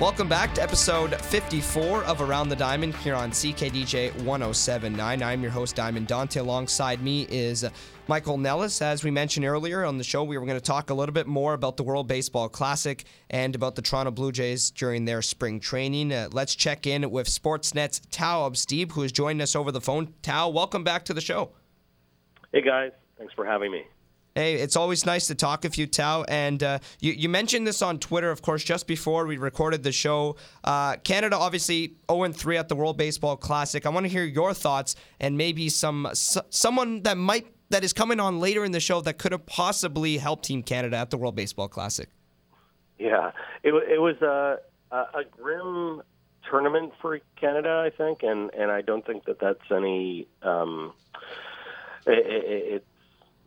Welcome 0.00 0.28
back 0.28 0.52
to 0.56 0.62
episode 0.62 1.14
54 1.14 2.02
of 2.02 2.20
Around 2.20 2.48
the 2.48 2.56
Diamond 2.56 2.96
here 2.96 3.14
on 3.14 3.30
CKDJ 3.30 4.12
1079. 4.24 5.22
I'm 5.22 5.40
your 5.40 5.52
host, 5.52 5.76
Diamond 5.76 6.08
Dante. 6.08 6.40
Alongside 6.40 7.00
me 7.00 7.28
is 7.30 7.64
Michael 8.08 8.36
Nellis. 8.36 8.82
As 8.82 9.04
we 9.04 9.12
mentioned 9.12 9.46
earlier 9.46 9.84
on 9.84 9.96
the 9.96 10.02
show, 10.02 10.24
we 10.24 10.36
were 10.36 10.46
going 10.46 10.58
to 10.58 10.64
talk 10.64 10.90
a 10.90 10.94
little 10.94 11.12
bit 11.12 11.28
more 11.28 11.54
about 11.54 11.76
the 11.76 11.84
World 11.84 12.08
Baseball 12.08 12.48
Classic 12.48 13.04
and 13.30 13.54
about 13.54 13.76
the 13.76 13.82
Toronto 13.82 14.10
Blue 14.10 14.32
Jays 14.32 14.72
during 14.72 15.04
their 15.04 15.22
spring 15.22 15.60
training. 15.60 16.12
Uh, 16.12 16.28
let's 16.32 16.56
check 16.56 16.88
in 16.88 17.08
with 17.12 17.28
Sportsnet's 17.28 18.00
Tao 18.10 18.46
of 18.46 18.54
Stieb, 18.54 18.90
who 18.90 19.04
is 19.04 19.12
joined 19.12 19.40
us 19.40 19.54
over 19.54 19.70
the 19.70 19.80
phone. 19.80 20.12
Tao, 20.22 20.48
welcome 20.48 20.82
back 20.82 21.04
to 21.04 21.14
the 21.14 21.20
show. 21.20 21.50
Hey, 22.50 22.62
guys. 22.62 22.90
Thanks 23.16 23.32
for 23.32 23.46
having 23.46 23.70
me. 23.70 23.84
Hey, 24.34 24.54
it's 24.54 24.74
always 24.74 25.06
nice 25.06 25.28
to 25.28 25.36
talk 25.36 25.62
with 25.62 25.78
you, 25.78 25.86
Tao. 25.86 26.24
And 26.24 26.60
uh, 26.60 26.80
you, 26.98 27.12
you 27.12 27.28
mentioned 27.28 27.68
this 27.68 27.82
on 27.82 28.00
Twitter, 28.00 28.32
of 28.32 28.42
course, 28.42 28.64
just 28.64 28.88
before 28.88 29.26
we 29.26 29.36
recorded 29.36 29.84
the 29.84 29.92
show. 29.92 30.34
Uh, 30.64 30.96
Canada 30.96 31.36
obviously 31.36 31.94
0 32.10 32.32
3 32.32 32.56
at 32.56 32.68
the 32.68 32.74
World 32.74 32.96
Baseball 32.96 33.36
Classic. 33.36 33.86
I 33.86 33.90
want 33.90 34.06
to 34.06 34.10
hear 34.10 34.24
your 34.24 34.52
thoughts 34.52 34.96
and 35.20 35.38
maybe 35.38 35.68
some 35.68 36.06
s- 36.06 36.36
someone 36.50 37.02
that 37.02 37.16
might 37.16 37.46
that 37.70 37.84
is 37.84 37.92
coming 37.92 38.18
on 38.18 38.40
later 38.40 38.64
in 38.64 38.72
the 38.72 38.80
show 38.80 39.00
that 39.02 39.18
could 39.18 39.30
have 39.30 39.46
possibly 39.46 40.18
helped 40.18 40.46
Team 40.46 40.64
Canada 40.64 40.96
at 40.96 41.10
the 41.10 41.16
World 41.16 41.36
Baseball 41.36 41.68
Classic. 41.68 42.08
Yeah, 42.98 43.30
it, 43.62 43.72
it 43.72 44.00
was 44.00 44.20
a, 44.20 44.58
a, 44.90 44.96
a 44.96 45.24
grim 45.30 46.02
tournament 46.50 46.92
for 47.00 47.20
Canada, 47.36 47.84
I 47.86 47.96
think, 47.96 48.24
and, 48.24 48.52
and 48.52 48.70
I 48.70 48.82
don't 48.82 49.06
think 49.06 49.26
that 49.26 49.38
that's 49.38 49.70
any. 49.70 50.26
Um, 50.42 50.92
it, 52.06 52.26
it, 52.26 52.86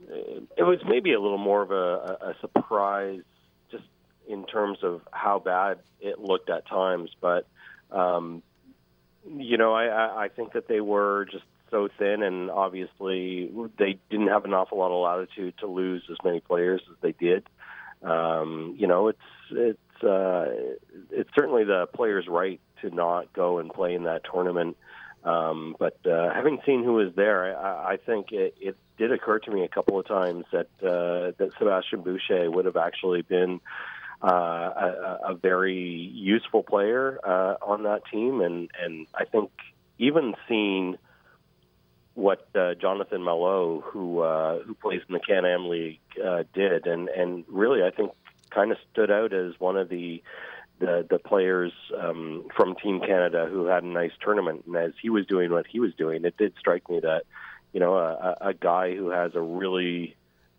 it, 0.09 0.63
was 0.63 0.79
maybe 0.87 1.13
a 1.13 1.19
little 1.19 1.37
more 1.37 1.61
of 1.61 1.71
a, 1.71 2.17
a 2.21 2.35
surprise, 2.41 3.21
just 3.71 3.85
in 4.27 4.45
terms 4.45 4.79
of 4.83 5.01
how 5.11 5.39
bad 5.39 5.79
it 6.01 6.19
looked 6.19 6.49
at 6.49 6.67
times. 6.67 7.09
But 7.19 7.47
um, 7.91 8.43
you 9.29 9.57
know, 9.57 9.73
I, 9.73 9.85
I 9.85 10.23
I 10.25 10.27
think 10.29 10.53
that 10.53 10.67
they 10.67 10.81
were 10.81 11.25
just 11.31 11.43
so 11.69 11.89
thin, 11.97 12.23
and 12.23 12.49
obviously 12.49 13.51
they 13.77 13.99
didn't 14.09 14.27
have 14.27 14.45
an 14.45 14.53
awful 14.53 14.77
lot 14.77 14.91
of 14.91 15.01
latitude 15.01 15.55
to 15.59 15.67
lose 15.67 16.03
as 16.09 16.17
many 16.23 16.39
players 16.39 16.81
as 16.89 16.95
they 17.01 17.11
did. 17.11 17.43
Um, 18.03 18.75
you 18.77 18.87
know, 18.87 19.07
it's 19.07 19.19
it's 19.51 20.03
uh, 20.03 20.45
it's 21.11 21.29
certainly 21.35 21.63
the 21.63 21.87
player's 21.87 22.27
right 22.27 22.59
to 22.81 22.89
not 22.89 23.33
go 23.33 23.59
and 23.59 23.71
play 23.71 23.95
in 23.95 24.03
that 24.03 24.21
tournament. 24.31 24.77
Um, 25.23 25.75
but 25.77 25.97
uh, 26.05 26.33
having 26.33 26.59
seen 26.65 26.83
who 26.83 26.93
was 26.93 27.13
there, 27.15 27.57
I, 27.57 27.93
I 27.93 27.97
think 27.97 28.31
it, 28.31 28.55
it 28.61 28.77
did 28.97 29.11
occur 29.11 29.39
to 29.39 29.51
me 29.51 29.63
a 29.63 29.67
couple 29.67 29.99
of 29.99 30.07
times 30.07 30.45
that 30.51 30.67
uh, 30.81 31.31
that 31.37 31.51
Sebastian 31.57 32.01
Boucher 32.01 32.49
would 32.49 32.65
have 32.65 32.77
actually 32.77 33.21
been 33.21 33.59
uh, 34.23 34.27
a, 34.27 35.19
a 35.29 35.33
very 35.35 35.75
useful 35.75 36.63
player 36.63 37.19
uh, 37.23 37.55
on 37.61 37.83
that 37.83 38.01
team, 38.11 38.41
and 38.41 38.69
and 38.81 39.07
I 39.13 39.25
think 39.25 39.51
even 39.97 40.33
seeing 40.47 40.97
what 42.15 42.47
uh, 42.55 42.73
Jonathan 42.73 43.21
Malo, 43.21 43.81
who 43.81 44.21
uh, 44.21 44.59
who 44.63 44.73
plays 44.73 45.01
in 45.07 45.13
the 45.13 45.19
Can 45.19 45.45
Am 45.45 45.69
League, 45.69 45.99
uh, 46.23 46.43
did, 46.53 46.87
and 46.87 47.09
and 47.09 47.45
really 47.47 47.83
I 47.83 47.91
think 47.91 48.11
kind 48.49 48.71
of 48.71 48.77
stood 48.91 49.11
out 49.11 49.33
as 49.33 49.53
one 49.59 49.77
of 49.77 49.89
the 49.89 50.23
the 50.79 51.05
the 51.07 51.19
players 51.19 51.71
um, 51.95 52.47
from 52.55 52.75
Team 52.75 52.99
Canada 52.99 53.47
who 53.49 53.65
had 53.65 53.83
a 53.83 53.87
nice 53.87 54.11
tournament. 54.19 54.63
And 54.65 54.75
as 54.75 54.93
he 55.01 55.09
was 55.09 55.27
doing 55.27 55.51
what 55.51 55.67
he 55.67 55.79
was 55.79 55.93
doing, 55.95 56.25
it 56.25 56.37
did 56.37 56.53
strike 56.59 56.89
me 56.89 56.99
that 57.01 57.23
you 57.73 57.79
know 57.79 57.97
a, 57.97 58.37
a 58.41 58.53
guy 58.53 58.95
who 58.95 59.09
has 59.09 59.31
a 59.35 59.41
really 59.41 60.15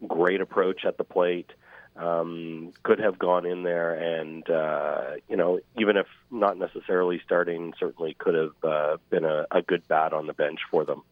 great 0.07 0.40
approach 0.40 0.85
at 0.85 0.97
the 0.97 1.05
plate 1.05 1.51
um, 1.97 2.73
could 2.83 3.01
have 3.01 3.18
gone 3.18 3.44
in 3.44 3.64
there 3.64 3.94
and 3.94 4.49
uh, 4.49 5.12
you 5.29 5.37
know 5.37 5.59
even 5.79 5.97
if 5.97 6.07
not 6.31 6.57
necessarily 6.57 7.21
starting, 7.25 7.75
certainly 7.79 8.14
could 8.14 8.35
have 8.35 8.64
uh, 8.64 8.97
been 9.11 9.25
a, 9.25 9.47
a 9.51 9.62
good 9.62 9.87
bat 9.88 10.12
on 10.12 10.27
the 10.27 10.33
bench 10.33 10.61
for 10.71 10.85
them. 10.85 11.03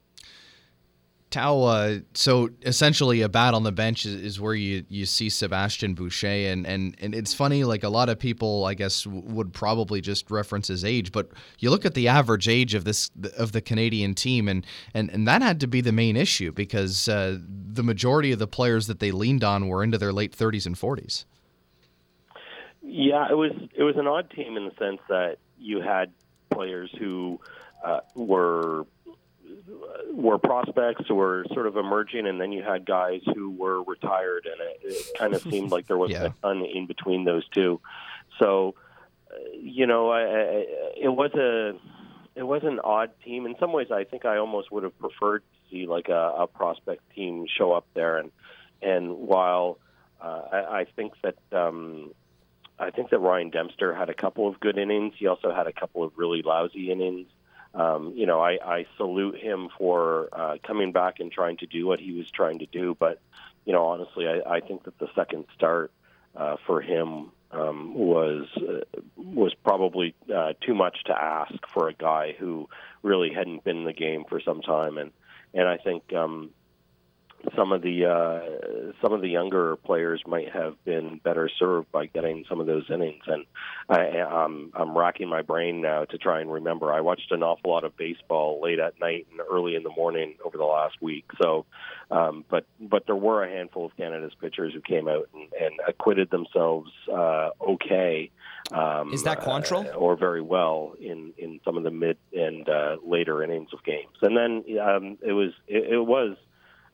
Tao, 1.36 1.64
uh, 1.64 1.98
so 2.14 2.48
essentially 2.62 3.20
a 3.20 3.28
bat 3.28 3.52
on 3.52 3.62
the 3.62 3.70
bench 3.70 4.06
is, 4.06 4.14
is 4.14 4.40
where 4.40 4.54
you, 4.54 4.86
you 4.88 5.04
see 5.04 5.28
Sebastian 5.28 5.92
Boucher, 5.92 6.26
and, 6.26 6.66
and, 6.66 6.96
and 6.98 7.14
it's 7.14 7.34
funny, 7.34 7.62
like 7.62 7.84
a 7.84 7.90
lot 7.90 8.08
of 8.08 8.18
people, 8.18 8.64
I 8.64 8.72
guess, 8.72 9.02
w- 9.02 9.22
would 9.26 9.52
probably 9.52 10.00
just 10.00 10.30
reference 10.30 10.68
his 10.68 10.82
age, 10.82 11.12
but 11.12 11.28
you 11.58 11.68
look 11.68 11.84
at 11.84 11.92
the 11.92 12.08
average 12.08 12.48
age 12.48 12.72
of 12.72 12.84
this 12.84 13.10
of 13.36 13.52
the 13.52 13.60
Canadian 13.60 14.14
team, 14.14 14.48
and, 14.48 14.64
and, 14.94 15.10
and 15.10 15.28
that 15.28 15.42
had 15.42 15.60
to 15.60 15.66
be 15.66 15.82
the 15.82 15.92
main 15.92 16.16
issue 16.16 16.52
because 16.52 17.06
uh, 17.06 17.36
the 17.46 17.82
majority 17.82 18.32
of 18.32 18.38
the 18.38 18.48
players 18.48 18.86
that 18.86 19.00
they 19.00 19.10
leaned 19.10 19.44
on 19.44 19.68
were 19.68 19.84
into 19.84 19.98
their 19.98 20.14
late 20.14 20.34
30s 20.34 20.64
and 20.64 20.74
40s. 20.74 21.26
Yeah, 22.80 23.26
it 23.30 23.34
was 23.34 23.52
it 23.74 23.82
was 23.82 23.96
an 23.98 24.06
odd 24.06 24.30
team 24.30 24.56
in 24.56 24.64
the 24.64 24.74
sense 24.78 25.00
that 25.10 25.36
you 25.58 25.82
had 25.82 26.12
players 26.50 26.90
who 26.98 27.38
uh, 27.84 28.00
were 28.14 28.86
were 30.12 30.38
prospects 30.38 31.04
who 31.08 31.14
were 31.16 31.44
sort 31.52 31.66
of 31.66 31.76
emerging, 31.76 32.26
and 32.26 32.40
then 32.40 32.52
you 32.52 32.62
had 32.62 32.84
guys 32.86 33.20
who 33.34 33.50
were 33.50 33.82
retired, 33.82 34.46
and 34.50 34.60
it, 34.60 34.80
it 34.94 35.18
kind 35.18 35.34
of 35.34 35.42
seemed 35.42 35.70
like 35.70 35.86
there 35.86 35.98
was 35.98 36.10
Yeah. 36.16 36.24
a 36.26 36.30
ton 36.42 36.64
in 36.64 36.86
between 36.86 37.24
those 37.24 37.46
two. 37.48 37.80
So, 38.38 38.74
you 39.54 39.86
know, 39.86 40.10
I, 40.10 40.20
I, 40.20 40.66
it 40.96 41.08
was 41.08 41.32
a 41.34 41.78
it 42.38 42.42
was 42.42 42.62
an 42.64 42.80
odd 42.84 43.10
team. 43.24 43.46
In 43.46 43.56
some 43.58 43.72
ways, 43.72 43.88
I 43.90 44.04
think 44.04 44.24
I 44.24 44.36
almost 44.38 44.70
would 44.70 44.82
have 44.84 44.98
preferred 44.98 45.40
to 45.40 45.70
see 45.70 45.86
like 45.86 46.08
a, 46.08 46.34
a 46.38 46.46
prospect 46.46 47.02
team 47.14 47.46
show 47.48 47.72
up 47.72 47.86
there, 47.94 48.18
and 48.18 48.30
and 48.82 49.16
while 49.16 49.78
uh, 50.20 50.42
I, 50.52 50.80
I 50.80 50.86
think 50.96 51.12
that. 51.22 51.36
Um, 51.52 52.12
I 52.78 52.90
think 52.90 53.08
that 53.08 53.20
Ryan 53.20 53.48
Dempster 53.48 53.94
had 53.94 54.10
a 54.10 54.14
couple 54.14 54.46
of 54.48 54.60
good 54.60 54.76
innings. 54.76 55.14
He 55.16 55.26
also 55.28 55.50
had 55.50 55.66
a 55.66 55.72
couple 55.72 56.04
of 56.04 56.12
really 56.16 56.42
lousy 56.42 56.90
innings. 56.92 57.26
Um, 57.76 58.14
you 58.16 58.24
know, 58.24 58.40
I, 58.40 58.58
I 58.64 58.86
salute 58.96 59.36
him 59.36 59.68
for 59.76 60.30
uh, 60.32 60.56
coming 60.66 60.92
back 60.92 61.20
and 61.20 61.30
trying 61.30 61.58
to 61.58 61.66
do 61.66 61.86
what 61.86 62.00
he 62.00 62.12
was 62.12 62.30
trying 62.30 62.60
to 62.60 62.66
do. 62.66 62.96
But, 62.98 63.20
you 63.66 63.74
know, 63.74 63.84
honestly, 63.84 64.26
I, 64.26 64.56
I 64.56 64.60
think 64.60 64.84
that 64.84 64.98
the 64.98 65.08
second 65.14 65.44
start 65.54 65.92
uh, 66.34 66.56
for 66.66 66.80
him 66.80 67.32
um, 67.52 67.94
was 67.94 68.46
uh, 68.56 68.80
was 69.16 69.52
probably 69.54 70.14
uh, 70.34 70.54
too 70.60 70.74
much 70.74 71.04
to 71.04 71.12
ask 71.12 71.54
for 71.72 71.88
a 71.88 71.94
guy 71.94 72.34
who 72.38 72.68
really 73.02 73.30
hadn't 73.32 73.62
been 73.62 73.78
in 73.78 73.84
the 73.84 73.92
game 73.92 74.24
for 74.28 74.40
some 74.40 74.62
time. 74.62 74.96
And 74.98 75.12
and 75.52 75.68
I 75.68 75.76
think 75.76 76.12
um, 76.14 76.50
some 77.56 77.72
of 77.72 77.82
the 77.82 78.06
uh, 78.06 78.92
some 79.02 79.12
of 79.12 79.20
the 79.20 79.28
younger 79.28 79.76
players 79.76 80.22
might 80.26 80.50
have 80.52 80.82
been 80.84 81.20
better 81.22 81.48
served 81.58 81.90
by 81.92 82.06
getting 82.06 82.44
some 82.48 82.60
of 82.60 82.66
those 82.66 82.84
innings. 82.90 83.22
And 83.26 83.44
I, 83.88 84.18
I'm 84.20 84.72
I'm 84.74 84.96
racking 84.96 85.28
my 85.28 85.42
brain 85.42 85.80
now 85.80 86.04
to 86.04 86.18
try 86.18 86.40
and 86.40 86.52
remember. 86.52 86.92
I 86.92 87.00
watched 87.00 87.30
an 87.30 87.42
awful 87.42 87.70
lot 87.70 87.84
of 87.84 87.96
baseball 87.96 88.60
late 88.62 88.78
at 88.78 88.98
night 89.00 89.26
and 89.30 89.40
early 89.50 89.74
in 89.76 89.82
the 89.82 89.90
morning 89.90 90.34
over 90.44 90.56
the 90.56 90.64
last 90.64 90.96
week. 91.00 91.24
So, 91.40 91.66
um, 92.10 92.44
but 92.50 92.66
but 92.80 93.06
there 93.06 93.16
were 93.16 93.44
a 93.44 93.50
handful 93.50 93.86
of 93.86 93.96
Canada's 93.96 94.34
pitchers 94.40 94.72
who 94.74 94.80
came 94.80 95.08
out 95.08 95.28
and, 95.34 95.52
and 95.60 95.74
acquitted 95.86 96.30
themselves 96.30 96.90
uh, 97.12 97.50
okay. 97.60 98.30
Um, 98.72 99.12
Is 99.12 99.22
that 99.22 99.40
Quantrill? 99.40 99.86
uh, 99.86 99.96
or 99.96 100.16
very 100.16 100.42
well 100.42 100.94
in 101.00 101.32
in 101.38 101.60
some 101.64 101.76
of 101.76 101.84
the 101.84 101.90
mid 101.90 102.16
and 102.32 102.68
uh, 102.68 102.96
later 103.04 103.42
innings 103.42 103.68
of 103.72 103.84
games. 103.84 104.16
And 104.22 104.36
then 104.36 104.64
um, 104.80 105.18
it 105.24 105.32
was 105.32 105.52
it, 105.68 105.92
it 105.92 106.04
was 106.04 106.36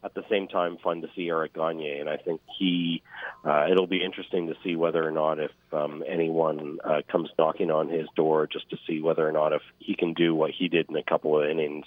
at 0.05 0.15
the 0.15 0.23
same 0.31 0.49
time 0.49 0.79
fun 0.83 1.01
to 1.03 1.09
see 1.15 1.29
Eric 1.29 1.55
Gagne, 1.55 1.99
and 2.01 2.09
I 2.09 2.17
think 2.17 2.41
he. 2.59 3.03
Uh, 3.45 3.67
it'll 3.71 3.87
be 3.87 4.03
interesting 4.05 4.49
to 4.49 4.55
see 4.65 4.77
whether 4.77 5.07
or 5.07 5.11
not 5.11 5.39
if 5.39 5.51
um, 5.73 6.03
anyone 6.09 6.79
uh, 6.85 7.03
comes 7.11 7.31
knocking 7.39 7.71
on 7.71 7.89
his 7.89 8.07
door, 8.17 8.47
just 8.47 8.69
to 8.71 8.77
see 8.87 9.01
whether 9.01 9.27
or 9.27 9.33
not 9.33 9.53
if 9.53 9.63
he 9.79 9.95
can 9.95 10.13
do 10.13 10.35
what 10.35 10.51
he 10.51 10.69
did 10.69 10.89
in 10.89 10.97
a 10.97 11.03
couple 11.03 11.41
of 11.41 11.49
innings 11.49 11.87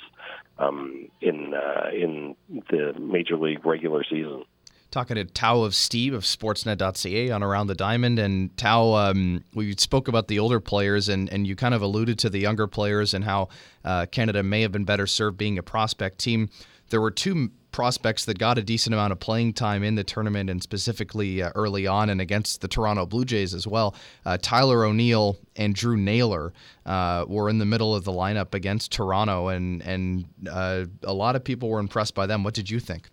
um, 0.58 1.10
in 1.22 1.54
uh, 1.54 1.90
in 1.94 2.36
the 2.70 2.94
major 3.00 3.38
league 3.38 3.66
regular 3.66 4.04
season. 4.04 4.44
Talking 4.92 5.16
to 5.16 5.26
Tao 5.26 5.64
of 5.64 5.74
Stieb 5.74 6.14
of 6.14 6.24
Sportsnet.ca 6.24 7.30
on 7.30 7.44
Around 7.44 7.68
the 7.68 7.76
Diamond, 7.76 8.18
and 8.18 8.56
Tao, 8.56 8.94
um, 8.94 9.44
we 9.54 9.76
spoke 9.78 10.08
about 10.08 10.30
the 10.30 10.40
older 10.40 10.62
players, 10.62 11.10
and, 11.10 11.30
and 11.34 11.46
you 11.46 11.54
kind 11.54 11.74
of 11.74 11.82
alluded 11.82 12.18
to 12.20 12.30
the 12.30 12.40
younger 12.40 12.66
players 12.66 13.14
and 13.14 13.26
how 13.26 13.50
uh, 13.84 14.06
Canada 14.06 14.42
may 14.42 14.62
have 14.62 14.72
been 14.72 14.86
better 14.86 15.06
served 15.06 15.38
being 15.38 15.58
a 15.58 15.64
prospect 15.64 16.20
team. 16.20 16.50
There 16.92 17.02
were 17.02 17.12
two 17.12 17.52
prospects 17.76 18.24
that 18.24 18.40
got 18.40 18.58
a 18.58 18.64
decent 18.64 18.94
amount 18.94 19.12
of 19.12 19.20
playing 19.20 19.52
time 19.52 19.84
in 19.84 19.96
the 19.96 20.04
tournament 20.04 20.50
and 20.50 20.64
specifically 20.64 21.44
uh, 21.44 21.52
early 21.56 21.86
on 21.86 22.10
and 22.10 22.22
against 22.22 22.62
the 22.62 22.70
Toronto 22.70 23.06
Blue 23.06 23.26
Jays 23.26 23.54
as 23.54 23.68
well. 23.68 23.94
Uh, 24.26 24.38
Tyler 24.42 24.86
O'Neill 24.86 25.38
and 25.58 25.76
Drew 25.76 25.98
Naylor 25.98 26.54
uh, 26.86 27.26
were 27.28 27.50
in 27.50 27.58
the 27.58 27.66
middle 27.66 27.94
of 27.94 28.06
the 28.06 28.14
lineup 28.14 28.54
against 28.54 28.94
Toronto, 28.94 29.50
and 29.50 29.82
and 29.82 30.26
uh, 30.50 30.86
a 31.04 31.14
lot 31.14 31.36
of 31.36 31.44
people 31.44 31.68
were 31.68 31.82
impressed 31.82 32.16
by 32.16 32.26
them. 32.26 32.46
What 32.46 32.54
did 32.54 32.70
you 32.70 32.80
think? 32.80 33.10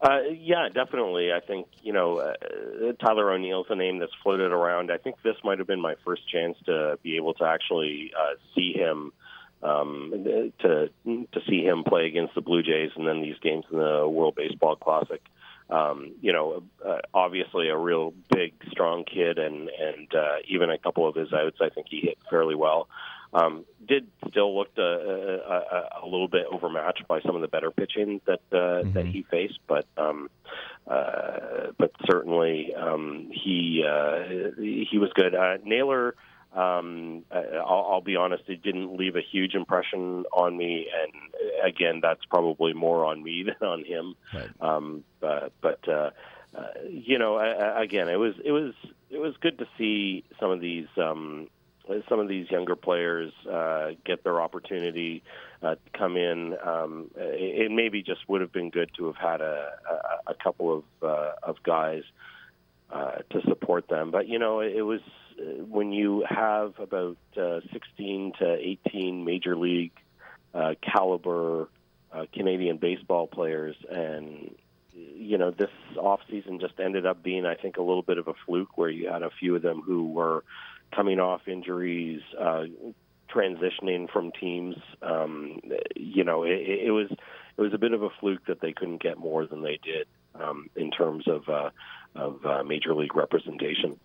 Uh, 0.00 0.20
yeah, 0.38 0.68
definitely. 0.72 1.32
I 1.32 1.40
think 1.40 1.66
you 1.82 1.92
know 1.92 2.18
uh, 2.18 2.34
Tyler 3.04 3.32
O'Neill's 3.32 3.66
a 3.68 3.74
name 3.74 3.98
that's 3.98 4.14
floated 4.22 4.52
around. 4.52 4.92
I 4.92 4.98
think 4.98 5.16
this 5.24 5.34
might 5.42 5.58
have 5.58 5.66
been 5.66 5.80
my 5.80 5.96
first 6.04 6.22
chance 6.30 6.56
to 6.66 7.00
be 7.02 7.16
able 7.16 7.34
to 7.34 7.44
actually 7.46 8.12
see 8.54 8.74
him, 8.74 9.12
um, 9.66 10.12
to 10.60 10.90
to 11.06 11.40
see 11.48 11.62
him 11.62 11.84
play 11.84 12.06
against 12.06 12.34
the 12.34 12.40
Blue 12.40 12.62
Jays, 12.62 12.90
and 12.96 13.06
then 13.06 13.20
these 13.22 13.38
games 13.42 13.64
in 13.70 13.78
the 13.78 14.08
World 14.08 14.34
Baseball 14.36 14.76
Classic. 14.76 15.22
Um, 15.68 16.12
you 16.20 16.32
know, 16.32 16.62
uh, 16.86 16.98
obviously 17.12 17.68
a 17.70 17.76
real 17.76 18.14
big, 18.30 18.52
strong 18.70 19.04
kid, 19.04 19.38
and 19.38 19.68
and 19.68 20.14
uh, 20.14 20.36
even 20.48 20.70
a 20.70 20.78
couple 20.78 21.08
of 21.08 21.16
his 21.16 21.32
outs, 21.32 21.58
I 21.60 21.70
think 21.70 21.88
he 21.90 22.00
hit 22.00 22.18
fairly 22.30 22.54
well. 22.54 22.88
Um, 23.34 23.64
did 23.86 24.06
still 24.28 24.56
look 24.56 24.68
a, 24.78 24.82
a, 24.82 26.04
a 26.04 26.06
little 26.06 26.28
bit 26.28 26.46
overmatched 26.50 27.08
by 27.08 27.20
some 27.20 27.34
of 27.34 27.42
the 27.42 27.48
better 27.48 27.72
pitching 27.72 28.20
that 28.26 28.40
uh, 28.52 28.56
mm-hmm. 28.56 28.92
that 28.92 29.06
he 29.06 29.22
faced, 29.22 29.58
but 29.66 29.86
um, 29.96 30.30
uh, 30.86 31.72
but 31.76 31.90
certainly 32.08 32.72
um, 32.74 33.28
he 33.32 33.84
uh, 33.84 34.22
he 34.56 34.98
was 34.98 35.10
good. 35.14 35.34
Uh, 35.34 35.58
Naylor, 35.64 36.14
um, 36.56 37.24
I'll, 37.30 37.88
I'll 37.90 38.00
be 38.00 38.16
honest, 38.16 38.44
it 38.48 38.62
didn't 38.62 38.96
leave 38.96 39.14
a 39.14 39.20
huge 39.20 39.54
impression 39.54 40.24
on 40.32 40.56
me, 40.56 40.88
and 41.02 41.12
again, 41.62 42.00
that's 42.02 42.24
probably 42.24 42.72
more 42.72 43.04
on 43.04 43.22
me 43.22 43.44
than 43.60 43.68
on 43.68 43.84
him. 43.84 44.14
Right. 44.34 44.50
Um, 44.60 45.04
but 45.20 45.52
but 45.60 45.86
uh, 45.86 46.10
uh, 46.56 46.66
you 46.88 47.18
know, 47.18 47.36
I, 47.36 47.82
again, 47.82 48.08
it 48.08 48.16
was 48.16 48.34
it 48.42 48.52
was 48.52 48.72
it 49.10 49.18
was 49.18 49.34
good 49.40 49.58
to 49.58 49.66
see 49.76 50.24
some 50.40 50.50
of 50.50 50.60
these. 50.60 50.86
Um, 50.96 51.48
some 52.08 52.18
of 52.18 52.26
these 52.26 52.50
younger 52.50 52.74
players 52.74 53.32
uh, 53.48 53.90
get 54.04 54.24
their 54.24 54.40
opportunity 54.40 55.22
uh, 55.62 55.76
to 55.76 55.98
come 55.98 56.16
in. 56.16 56.56
Um, 56.60 57.12
it, 57.14 57.66
it 57.66 57.70
maybe 57.70 58.02
just 58.02 58.28
would 58.28 58.40
have 58.40 58.50
been 58.50 58.70
good 58.70 58.90
to 58.96 59.06
have 59.06 59.14
had 59.14 59.40
a, 59.40 59.70
a, 59.88 60.32
a 60.32 60.34
couple 60.34 60.78
of 60.78 60.84
uh, 61.08 61.34
of 61.44 61.62
guys 61.62 62.02
uh, 62.90 63.18
to 63.30 63.40
support 63.42 63.86
them. 63.88 64.10
But 64.10 64.26
you 64.26 64.40
know, 64.40 64.58
it, 64.58 64.74
it 64.74 64.82
was 64.82 65.00
when 65.38 65.92
you 65.92 66.24
have 66.28 66.78
about 66.78 67.16
uh, 67.36 67.60
16 67.72 68.32
to 68.38 68.56
18 68.86 69.24
major 69.24 69.56
league 69.56 69.92
uh, 70.54 70.74
caliber 70.80 71.68
uh, 72.12 72.24
Canadian 72.32 72.78
baseball 72.78 73.26
players, 73.26 73.76
and 73.90 74.54
you 74.92 75.36
know, 75.36 75.50
this 75.50 75.70
off 75.98 76.20
season 76.30 76.58
just 76.60 76.80
ended 76.80 77.04
up 77.04 77.22
being, 77.22 77.44
I 77.44 77.54
think, 77.54 77.76
a 77.76 77.82
little 77.82 78.02
bit 78.02 78.18
of 78.18 78.28
a 78.28 78.34
fluke 78.46 78.78
where 78.78 78.88
you 78.88 79.10
had 79.10 79.22
a 79.22 79.30
few 79.30 79.54
of 79.56 79.62
them 79.62 79.82
who 79.82 80.10
were 80.10 80.44
coming 80.94 81.20
off 81.20 81.42
injuries, 81.46 82.22
uh, 82.38 82.64
transitioning 83.34 84.10
from 84.10 84.32
teams. 84.32 84.76
Um, 85.02 85.60
you 85.94 86.24
know, 86.24 86.44
it, 86.44 86.60
it 86.86 86.90
was 86.90 87.10
it 87.10 87.60
was 87.60 87.74
a 87.74 87.78
bit 87.78 87.92
of 87.92 88.02
a 88.02 88.10
fluke 88.20 88.46
that 88.46 88.60
they 88.60 88.72
couldn't 88.72 89.02
get 89.02 89.18
more 89.18 89.46
than 89.46 89.62
they 89.62 89.78
did 89.82 90.06
um, 90.34 90.70
in 90.76 90.90
terms 90.90 91.26
of 91.28 91.48
uh, 91.48 91.70
of 92.14 92.44
uh, 92.46 92.62
major 92.62 92.94
league 92.94 93.16
representation. 93.16 93.98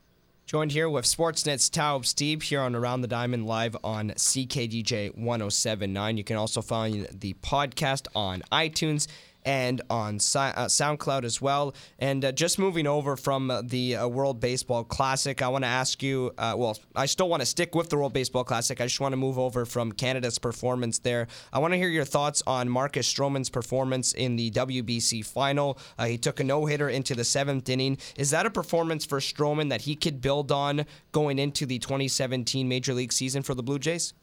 Joined 0.45 0.73
here 0.73 0.89
with 0.89 1.05
Sportsnet's 1.05 1.69
Tao 1.69 1.95
of 1.95 2.03
Stieb 2.03 2.43
here 2.43 2.59
on 2.59 2.75
Around 2.75 3.01
the 3.01 3.07
Diamond 3.07 3.45
live 3.45 3.77
on 3.85 4.09
CKDJ 4.09 5.15
1079. 5.15 6.17
You 6.17 6.23
can 6.25 6.35
also 6.35 6.61
find 6.61 7.07
the 7.11 7.35
podcast 7.35 8.07
on 8.13 8.41
iTunes 8.51 9.07
and 9.45 9.81
on 9.89 10.19
si- 10.19 10.39
uh, 10.39 10.67
SoundCloud 10.67 11.23
as 11.23 11.41
well. 11.41 11.73
And 11.99 12.23
uh, 12.25 12.31
just 12.31 12.59
moving 12.59 12.87
over 12.87 13.15
from 13.15 13.51
uh, 13.51 13.61
the 13.63 13.95
uh, 13.97 14.07
World 14.07 14.39
Baseball 14.39 14.83
Classic, 14.83 15.41
I 15.41 15.47
want 15.47 15.63
to 15.63 15.67
ask 15.69 16.01
you 16.03 16.31
uh, 16.37 16.55
well, 16.57 16.77
I 16.95 17.05
still 17.05 17.29
want 17.29 17.41
to 17.41 17.45
stick 17.45 17.75
with 17.75 17.89
the 17.89 17.97
World 17.97 18.13
Baseball 18.13 18.43
Classic. 18.43 18.79
I 18.79 18.85
just 18.85 18.99
want 18.99 19.13
to 19.13 19.17
move 19.17 19.39
over 19.39 19.65
from 19.65 19.91
Canada's 19.91 20.39
performance 20.39 20.99
there. 20.99 21.27
I 21.51 21.59
want 21.59 21.73
to 21.73 21.77
hear 21.77 21.89
your 21.89 22.05
thoughts 22.05 22.41
on 22.45 22.69
Marcus 22.69 23.11
Stroman's 23.11 23.49
performance 23.49 24.13
in 24.13 24.35
the 24.35 24.51
WBC 24.51 25.25
final. 25.25 25.77
Uh, 25.97 26.05
he 26.05 26.17
took 26.17 26.39
a 26.39 26.43
no 26.43 26.65
hitter 26.65 26.89
into 26.89 27.15
the 27.15 27.23
seventh 27.23 27.69
inning. 27.69 27.97
Is 28.17 28.31
that 28.31 28.45
a 28.45 28.49
performance 28.49 29.05
for 29.05 29.19
Stroman 29.19 29.69
that 29.69 29.81
he 29.81 29.95
could 29.95 30.21
build 30.21 30.51
on 30.51 30.85
going 31.11 31.39
into 31.39 31.65
the 31.65 31.79
2017 31.79 32.67
Major 32.67 32.93
League 32.93 33.13
season 33.13 33.43
for 33.43 33.53
the 33.53 33.63
Blue 33.63 33.79
Jays? 33.79 34.13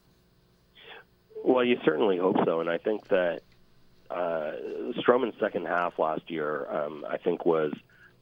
Well, 1.45 1.65
you 1.65 1.79
certainly 1.85 2.19
hope 2.19 2.37
so, 2.45 2.61
and 2.61 2.69
I 2.69 2.79
think 2.79 3.09
that 3.09 3.41
uh, 4.11 4.53
Stroman's 4.99 5.39
second 5.39 5.67
half 5.67 5.99
last 5.99 6.31
year, 6.31 6.67
um, 6.71 7.05
I 7.09 7.19
think, 7.19 7.45
was 7.45 7.73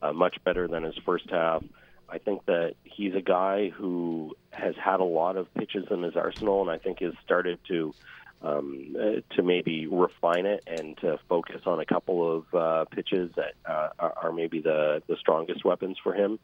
uh, 0.03 0.13
much 0.13 0.43
better 0.45 0.69
than 0.69 0.83
his 0.83 0.97
first 1.05 1.31
half. 1.31 1.63
I 2.09 2.19
think 2.19 2.45
that 2.47 2.75
he's 2.85 3.15
a 3.15 3.21
guy 3.21 3.71
who 3.71 4.37
has 4.51 4.75
had 4.77 5.01
a 5.01 5.05
lot 5.05 5.37
of 5.37 5.53
pitches 5.55 5.87
in 5.91 6.03
his 6.03 6.17
arsenal, 6.17 6.63
and 6.63 6.71
I 6.71 6.79
think 6.79 7.01
has 7.01 7.15
started 7.25 7.59
to 7.69 7.95
um, 8.43 8.97
uh, 8.99 9.35
to 9.35 9.43
maybe 9.43 9.87
refine 9.87 10.47
it 10.47 10.63
and 10.67 10.97
to 10.99 11.19
focus 11.29 11.63
on 11.67 11.81
a 11.81 11.87
couple 11.87 12.37
of 12.37 12.55
uh, 12.55 12.85
pitches 12.85 13.31
that 13.37 13.55
uh, 13.65 13.89
are, 13.99 14.33
maybe 14.33 14.61
the 14.61 15.03
the 15.09 15.17
strongest 15.17 15.65
weapons 15.65 15.97
for 16.03 16.15
him. 16.15 16.39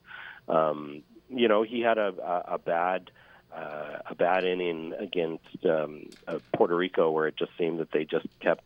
Um, 0.49 1.03
you 1.29 1.49
know, 1.49 1.63
he 1.63 1.81
had 1.81 1.99
a, 1.99 2.15
a, 2.23 2.55
a 2.55 2.59
bad. 2.59 3.11
Uh, 3.55 3.99
a 4.07 4.15
bad 4.15 4.45
inning 4.45 4.95
against 4.99 5.67
um, 5.67 6.09
uh, 6.27 6.39
Puerto 6.57 6.75
Rico, 6.75 7.11
where 7.11 7.27
it 7.27 7.37
just 7.37 7.51
seemed 7.59 7.81
that 7.81 7.91
they 7.93 8.07
just 8.07 8.27
kept 8.41 8.65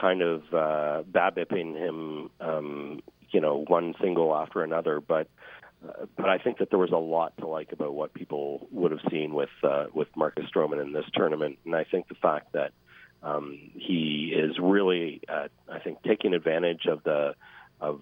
kind 0.00 0.22
of 0.22 0.42
uh, 0.52 1.02
babbipping 1.10 1.74
him, 1.74 2.30
um, 2.40 3.02
you 3.30 3.40
know, 3.40 3.64
one 3.66 3.94
single 4.00 4.34
after 4.34 4.62
another. 4.62 5.00
But 5.00 5.28
uh, 5.86 6.06
but 6.16 6.28
I 6.28 6.38
think 6.38 6.58
that 6.58 6.70
there 6.70 6.78
was 6.78 6.92
a 6.92 6.96
lot 6.96 7.36
to 7.38 7.46
like 7.46 7.72
about 7.72 7.94
what 7.94 8.14
people 8.14 8.66
would 8.70 8.90
have 8.92 9.00
seen 9.10 9.34
with 9.34 9.50
uh, 9.62 9.86
with 9.92 10.08
Marcus 10.16 10.44
Stroman 10.54 10.82
in 10.82 10.92
this 10.92 11.06
tournament, 11.14 11.58
and 11.64 11.74
I 11.74 11.84
think 11.84 12.08
the 12.08 12.14
fact 12.14 12.52
that 12.52 12.72
um, 13.22 13.70
he 13.74 14.34
is 14.34 14.58
really, 14.58 15.20
uh, 15.28 15.48
I 15.70 15.78
think, 15.78 16.02
taking 16.02 16.34
advantage 16.34 16.86
of 16.86 17.02
the 17.04 17.34
of 17.80 18.00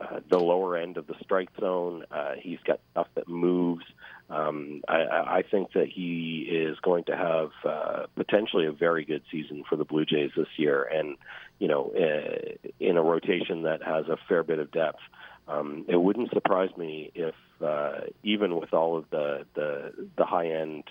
uh, 0.00 0.20
the 0.28 0.38
lower 0.38 0.76
end 0.76 0.96
of 0.96 1.06
the 1.06 1.14
strike 1.22 1.48
zone. 1.60 2.04
Uh, 2.10 2.32
he's 2.40 2.58
got 2.64 2.80
stuff 2.92 3.08
that 3.14 3.28
moves. 3.28 3.84
Um, 4.30 4.82
I, 4.86 5.38
I 5.38 5.44
think 5.50 5.72
that 5.72 5.88
he 5.88 6.46
is 6.50 6.78
going 6.80 7.04
to 7.04 7.16
have 7.16 7.50
uh, 7.64 8.06
potentially 8.14 8.66
a 8.66 8.72
very 8.72 9.04
good 9.04 9.22
season 9.30 9.64
for 9.68 9.76
the 9.76 9.84
Blue 9.84 10.04
Jays 10.04 10.30
this 10.36 10.48
year, 10.56 10.82
and 10.82 11.16
you 11.58 11.68
know, 11.68 11.92
uh, 11.96 12.68
in 12.78 12.96
a 12.96 13.02
rotation 13.02 13.62
that 13.62 13.82
has 13.82 14.06
a 14.08 14.18
fair 14.28 14.42
bit 14.42 14.58
of 14.58 14.70
depth. 14.70 15.00
Um, 15.48 15.86
it 15.88 15.96
wouldn't 15.96 16.30
surprise 16.30 16.68
me 16.76 17.10
if, 17.14 17.34
uh, 17.64 18.00
even 18.22 18.56
with 18.56 18.74
all 18.74 18.98
of 18.98 19.08
the 19.10 19.46
the, 19.54 19.92
the 20.16 20.24
high 20.26 20.48
end 20.48 20.84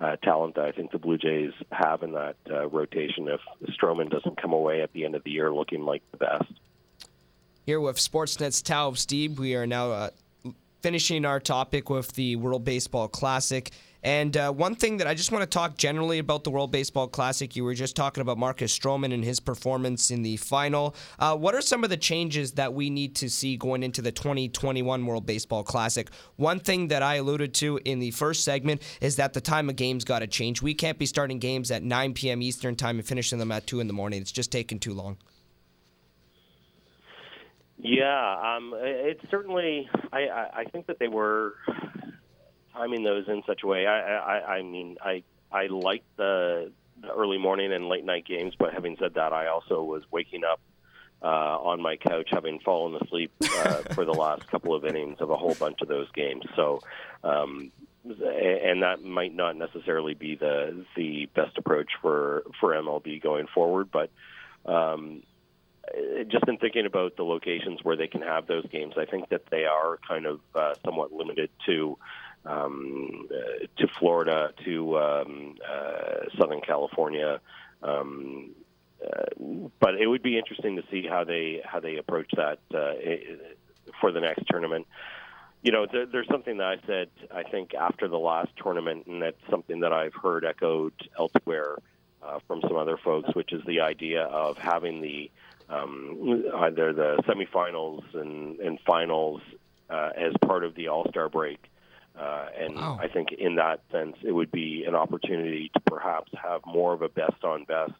uh, 0.00 0.16
talent 0.16 0.54
that 0.56 0.64
I 0.64 0.72
think 0.72 0.92
the 0.92 0.98
Blue 0.98 1.18
Jays 1.18 1.52
have 1.72 2.02
in 2.02 2.12
that 2.12 2.36
uh, 2.50 2.68
rotation, 2.68 3.28
if 3.28 3.40
Stroman 3.74 4.10
doesn't 4.10 4.40
come 4.40 4.52
away 4.52 4.82
at 4.82 4.92
the 4.92 5.04
end 5.04 5.14
of 5.14 5.24
the 5.24 5.30
year 5.30 5.52
looking 5.52 5.82
like 5.82 6.02
the 6.10 6.18
best. 6.18 6.52
Here 7.66 7.80
with 7.80 7.96
Sportsnet's 7.96 8.62
Tao 8.62 8.86
of 8.86 8.94
Stieb, 8.94 9.40
we 9.40 9.56
are 9.56 9.66
now 9.66 9.90
uh, 9.90 10.10
finishing 10.82 11.24
our 11.24 11.40
topic 11.40 11.90
with 11.90 12.12
the 12.12 12.36
World 12.36 12.64
Baseball 12.64 13.08
Classic. 13.08 13.72
And 14.04 14.36
uh, 14.36 14.52
one 14.52 14.76
thing 14.76 14.98
that 14.98 15.08
I 15.08 15.14
just 15.14 15.32
want 15.32 15.42
to 15.42 15.48
talk 15.48 15.76
generally 15.76 16.20
about 16.20 16.44
the 16.44 16.50
World 16.52 16.70
Baseball 16.70 17.08
Classic, 17.08 17.56
you 17.56 17.64
were 17.64 17.74
just 17.74 17.96
talking 17.96 18.20
about 18.20 18.38
Marcus 18.38 18.78
Stroman 18.78 19.12
and 19.12 19.24
his 19.24 19.40
performance 19.40 20.12
in 20.12 20.22
the 20.22 20.36
final. 20.36 20.94
Uh, 21.18 21.36
what 21.36 21.56
are 21.56 21.60
some 21.60 21.82
of 21.82 21.90
the 21.90 21.96
changes 21.96 22.52
that 22.52 22.72
we 22.72 22.88
need 22.88 23.16
to 23.16 23.28
see 23.28 23.56
going 23.56 23.82
into 23.82 24.00
the 24.00 24.12
2021 24.12 25.04
World 25.04 25.26
Baseball 25.26 25.64
Classic? 25.64 26.08
One 26.36 26.60
thing 26.60 26.86
that 26.86 27.02
I 27.02 27.16
alluded 27.16 27.52
to 27.54 27.80
in 27.84 27.98
the 27.98 28.12
first 28.12 28.44
segment 28.44 28.80
is 29.00 29.16
that 29.16 29.32
the 29.32 29.40
time 29.40 29.68
of 29.68 29.74
games 29.74 30.04
got 30.04 30.20
to 30.20 30.28
change. 30.28 30.62
We 30.62 30.72
can't 30.72 31.00
be 31.00 31.06
starting 31.06 31.40
games 31.40 31.72
at 31.72 31.82
9 31.82 32.14
p.m. 32.14 32.42
Eastern 32.42 32.76
Time 32.76 33.00
and 33.00 33.08
finishing 33.08 33.40
them 33.40 33.50
at 33.50 33.66
2 33.66 33.80
in 33.80 33.88
the 33.88 33.92
morning. 33.92 34.22
It's 34.22 34.30
just 34.30 34.52
taking 34.52 34.78
too 34.78 34.94
long. 34.94 35.16
Yeah, 37.78 38.56
um, 38.56 38.74
it's 38.76 39.20
certainly. 39.30 39.88
I, 40.12 40.26
I, 40.26 40.50
I 40.60 40.64
think 40.64 40.86
that 40.86 40.98
they 40.98 41.08
were 41.08 41.54
timing 42.72 43.04
those 43.04 43.28
in 43.28 43.42
such 43.46 43.62
a 43.62 43.66
way. 43.66 43.86
I, 43.86 44.16
I, 44.16 44.56
I 44.56 44.62
mean, 44.62 44.96
I, 45.00 45.22
I 45.52 45.66
like 45.66 46.02
the, 46.16 46.72
the 47.00 47.10
early 47.10 47.38
morning 47.38 47.72
and 47.72 47.88
late 47.88 48.04
night 48.04 48.26
games, 48.26 48.54
but 48.58 48.72
having 48.72 48.96
said 48.98 49.14
that, 49.14 49.32
I 49.32 49.48
also 49.48 49.82
was 49.82 50.02
waking 50.10 50.42
up 50.44 50.60
uh, 51.22 51.26
on 51.26 51.80
my 51.80 51.96
couch, 51.96 52.28
having 52.30 52.60
fallen 52.60 53.00
asleep 53.02 53.32
uh, 53.42 53.82
for 53.94 54.04
the 54.04 54.12
last 54.12 54.46
couple 54.48 54.74
of 54.74 54.84
innings 54.84 55.18
of 55.20 55.30
a 55.30 55.36
whole 55.36 55.54
bunch 55.54 55.80
of 55.82 55.88
those 55.88 56.10
games. 56.12 56.44
So, 56.54 56.80
um, 57.24 57.72
and 58.04 58.82
that 58.82 59.02
might 59.02 59.34
not 59.34 59.56
necessarily 59.56 60.14
be 60.14 60.36
the 60.36 60.84
the 60.94 61.28
best 61.34 61.58
approach 61.58 61.90
for 62.00 62.44
for 62.60 62.72
MLB 62.72 63.22
going 63.22 63.46
forward, 63.54 63.90
but. 63.90 64.10
Um, 64.64 65.22
just 66.28 66.48
in 66.48 66.58
thinking 66.58 66.86
about 66.86 67.16
the 67.16 67.24
locations 67.24 67.80
where 67.82 67.96
they 67.96 68.08
can 68.08 68.22
have 68.22 68.46
those 68.46 68.66
games, 68.66 68.94
I 68.96 69.04
think 69.04 69.28
that 69.30 69.46
they 69.50 69.64
are 69.64 69.98
kind 70.06 70.26
of 70.26 70.40
uh, 70.54 70.74
somewhat 70.84 71.12
limited 71.12 71.50
to 71.66 71.98
um, 72.44 73.28
uh, 73.30 73.66
to 73.78 73.88
Florida, 73.98 74.52
to 74.64 74.98
um, 74.98 75.56
uh, 75.68 76.28
Southern 76.38 76.60
California. 76.60 77.40
Um, 77.82 78.54
uh, 79.04 79.68
but 79.78 80.00
it 80.00 80.06
would 80.06 80.22
be 80.22 80.38
interesting 80.38 80.76
to 80.76 80.82
see 80.90 81.06
how 81.06 81.24
they 81.24 81.60
how 81.64 81.80
they 81.80 81.96
approach 81.96 82.30
that 82.36 82.58
uh, 82.74 82.94
for 84.00 84.12
the 84.12 84.20
next 84.20 84.44
tournament. 84.48 84.86
You 85.62 85.72
know, 85.72 85.86
there, 85.90 86.06
there's 86.06 86.28
something 86.28 86.58
that 86.58 86.66
I 86.66 86.86
said 86.86 87.08
I 87.34 87.42
think 87.42 87.74
after 87.74 88.08
the 88.08 88.18
last 88.18 88.50
tournament, 88.62 89.06
and 89.06 89.22
that's 89.22 89.40
something 89.50 89.80
that 89.80 89.92
I've 89.92 90.14
heard 90.14 90.44
echoed 90.44 90.94
elsewhere 91.18 91.76
uh, 92.22 92.38
from 92.46 92.60
some 92.62 92.76
other 92.76 92.96
folks, 92.96 93.34
which 93.34 93.52
is 93.52 93.62
the 93.66 93.80
idea 93.80 94.22
of 94.22 94.56
having 94.58 95.02
the 95.02 95.30
um, 95.68 96.44
either 96.56 96.92
the 96.92 97.22
semifinals 97.26 98.02
and, 98.14 98.58
and 98.60 98.78
finals 98.86 99.40
uh, 99.90 100.10
as 100.16 100.32
part 100.44 100.64
of 100.64 100.74
the 100.74 100.88
All 100.88 101.06
Star 101.10 101.28
break. 101.28 101.58
Uh, 102.18 102.46
and 102.58 102.76
wow. 102.76 102.98
I 103.00 103.08
think 103.08 103.32
in 103.32 103.56
that 103.56 103.82
sense, 103.92 104.16
it 104.22 104.32
would 104.32 104.50
be 104.50 104.84
an 104.86 104.94
opportunity 104.94 105.70
to 105.74 105.80
perhaps 105.80 106.32
have 106.42 106.62
more 106.64 106.94
of 106.94 107.02
a 107.02 107.10
best 107.10 107.44
on 107.44 107.64
best 107.64 107.92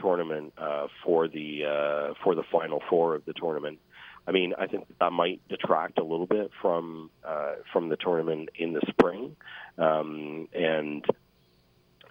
tournament 0.00 0.54
uh, 0.56 0.86
for 1.04 1.28
the 1.28 1.64
uh, 1.64 2.14
for 2.24 2.34
the 2.34 2.42
final 2.50 2.82
four 2.88 3.14
of 3.14 3.24
the 3.26 3.34
tournament. 3.34 3.78
I 4.26 4.32
mean, 4.32 4.54
I 4.58 4.66
think 4.66 4.86
that 4.98 5.12
might 5.12 5.46
detract 5.48 5.98
a 5.98 6.04
little 6.04 6.26
bit 6.26 6.50
from 6.62 7.10
uh, 7.24 7.56
from 7.72 7.90
the 7.90 7.96
tournament 7.96 8.48
in 8.54 8.72
the 8.72 8.80
spring, 8.88 9.36
um, 9.76 10.48
and 10.54 11.04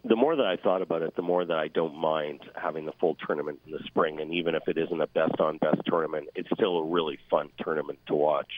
the 0.04 0.16
more 0.16 0.36
that 0.36 0.46
I 0.46 0.56
thought 0.56 0.82
about 0.82 1.02
it, 1.02 1.16
the 1.16 1.22
more 1.22 1.46
that 1.46 1.58
I 1.58 1.68
don't 1.68 1.96
mind 1.96 2.42
having 2.56 2.86
the 2.86 2.94
full 3.00 3.16
tournament 3.26 3.60
in 3.66 3.72
the 3.72 3.80
spring. 3.86 4.22
And 4.22 4.34
even 4.34 4.56
if 4.56 4.68
it 4.68 4.78
isn't 4.78 5.02
a 5.02 5.08
best 5.08 5.40
on 5.40 5.58
best 5.58 5.82
tournament, 5.86 6.30
it's 6.36 6.50
still 6.54 6.78
a 6.78 6.86
really 6.86 7.18
fun 7.30 7.50
tournament 7.62 8.00
to 8.08 8.16
watch. 8.16 8.52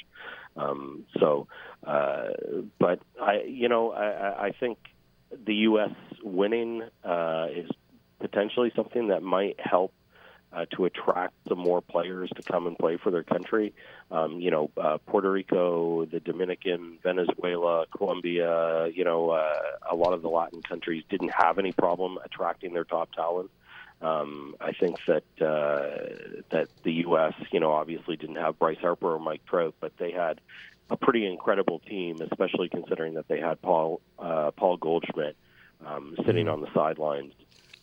Um, 0.55 1.05
so, 1.19 1.47
uh, 1.85 2.27
but 2.79 2.99
I, 3.19 3.43
you 3.47 3.69
know, 3.69 3.91
I, 3.91 4.47
I 4.47 4.51
think 4.59 4.77
the 5.45 5.55
U.S. 5.55 5.95
winning 6.23 6.83
uh, 7.03 7.47
is 7.55 7.69
potentially 8.19 8.71
something 8.75 9.07
that 9.07 9.23
might 9.23 9.59
help 9.59 9.93
uh, 10.53 10.65
to 10.75 10.85
attract 10.85 11.33
some 11.47 11.59
more 11.59 11.81
players 11.81 12.29
to 12.35 12.43
come 12.43 12.67
and 12.67 12.77
play 12.77 12.97
for 12.97 13.11
their 13.11 13.23
country. 13.23 13.73
Um, 14.09 14.39
you 14.39 14.51
know, 14.51 14.69
uh, 14.77 14.97
Puerto 15.05 15.31
Rico, 15.31 16.05
the 16.05 16.19
Dominican, 16.19 16.97
Venezuela, 17.03 17.85
Colombia, 17.95 18.87
you 18.87 19.03
know, 19.03 19.29
uh, 19.29 19.53
a 19.89 19.95
lot 19.95 20.13
of 20.13 20.21
the 20.21 20.29
Latin 20.29 20.61
countries 20.61 21.03
didn't 21.09 21.31
have 21.33 21.57
any 21.57 21.71
problem 21.71 22.17
attracting 22.23 22.73
their 22.73 22.83
top 22.83 23.11
talent. 23.13 23.49
Um, 24.01 24.55
I 24.59 24.71
think 24.71 24.97
that 25.05 25.23
uh, 25.39 26.41
that 26.49 26.69
the 26.83 26.93
U.S. 27.05 27.33
you 27.51 27.59
know 27.59 27.71
obviously 27.71 28.15
didn't 28.15 28.37
have 28.37 28.57
Bryce 28.57 28.79
Harper 28.79 29.13
or 29.13 29.19
Mike 29.19 29.45
Trout, 29.45 29.75
but 29.79 29.95
they 29.97 30.11
had 30.11 30.41
a 30.89 30.97
pretty 30.97 31.27
incredible 31.27 31.79
team, 31.79 32.17
especially 32.19 32.67
considering 32.67 33.13
that 33.13 33.27
they 33.27 33.39
had 33.39 33.61
Paul 33.61 34.01
uh, 34.17 34.51
Paul 34.51 34.77
Goldschmidt 34.77 35.35
um, 35.85 36.15
sitting 36.25 36.45
mm-hmm. 36.45 36.53
on 36.53 36.61
the 36.61 36.73
sidelines 36.73 37.33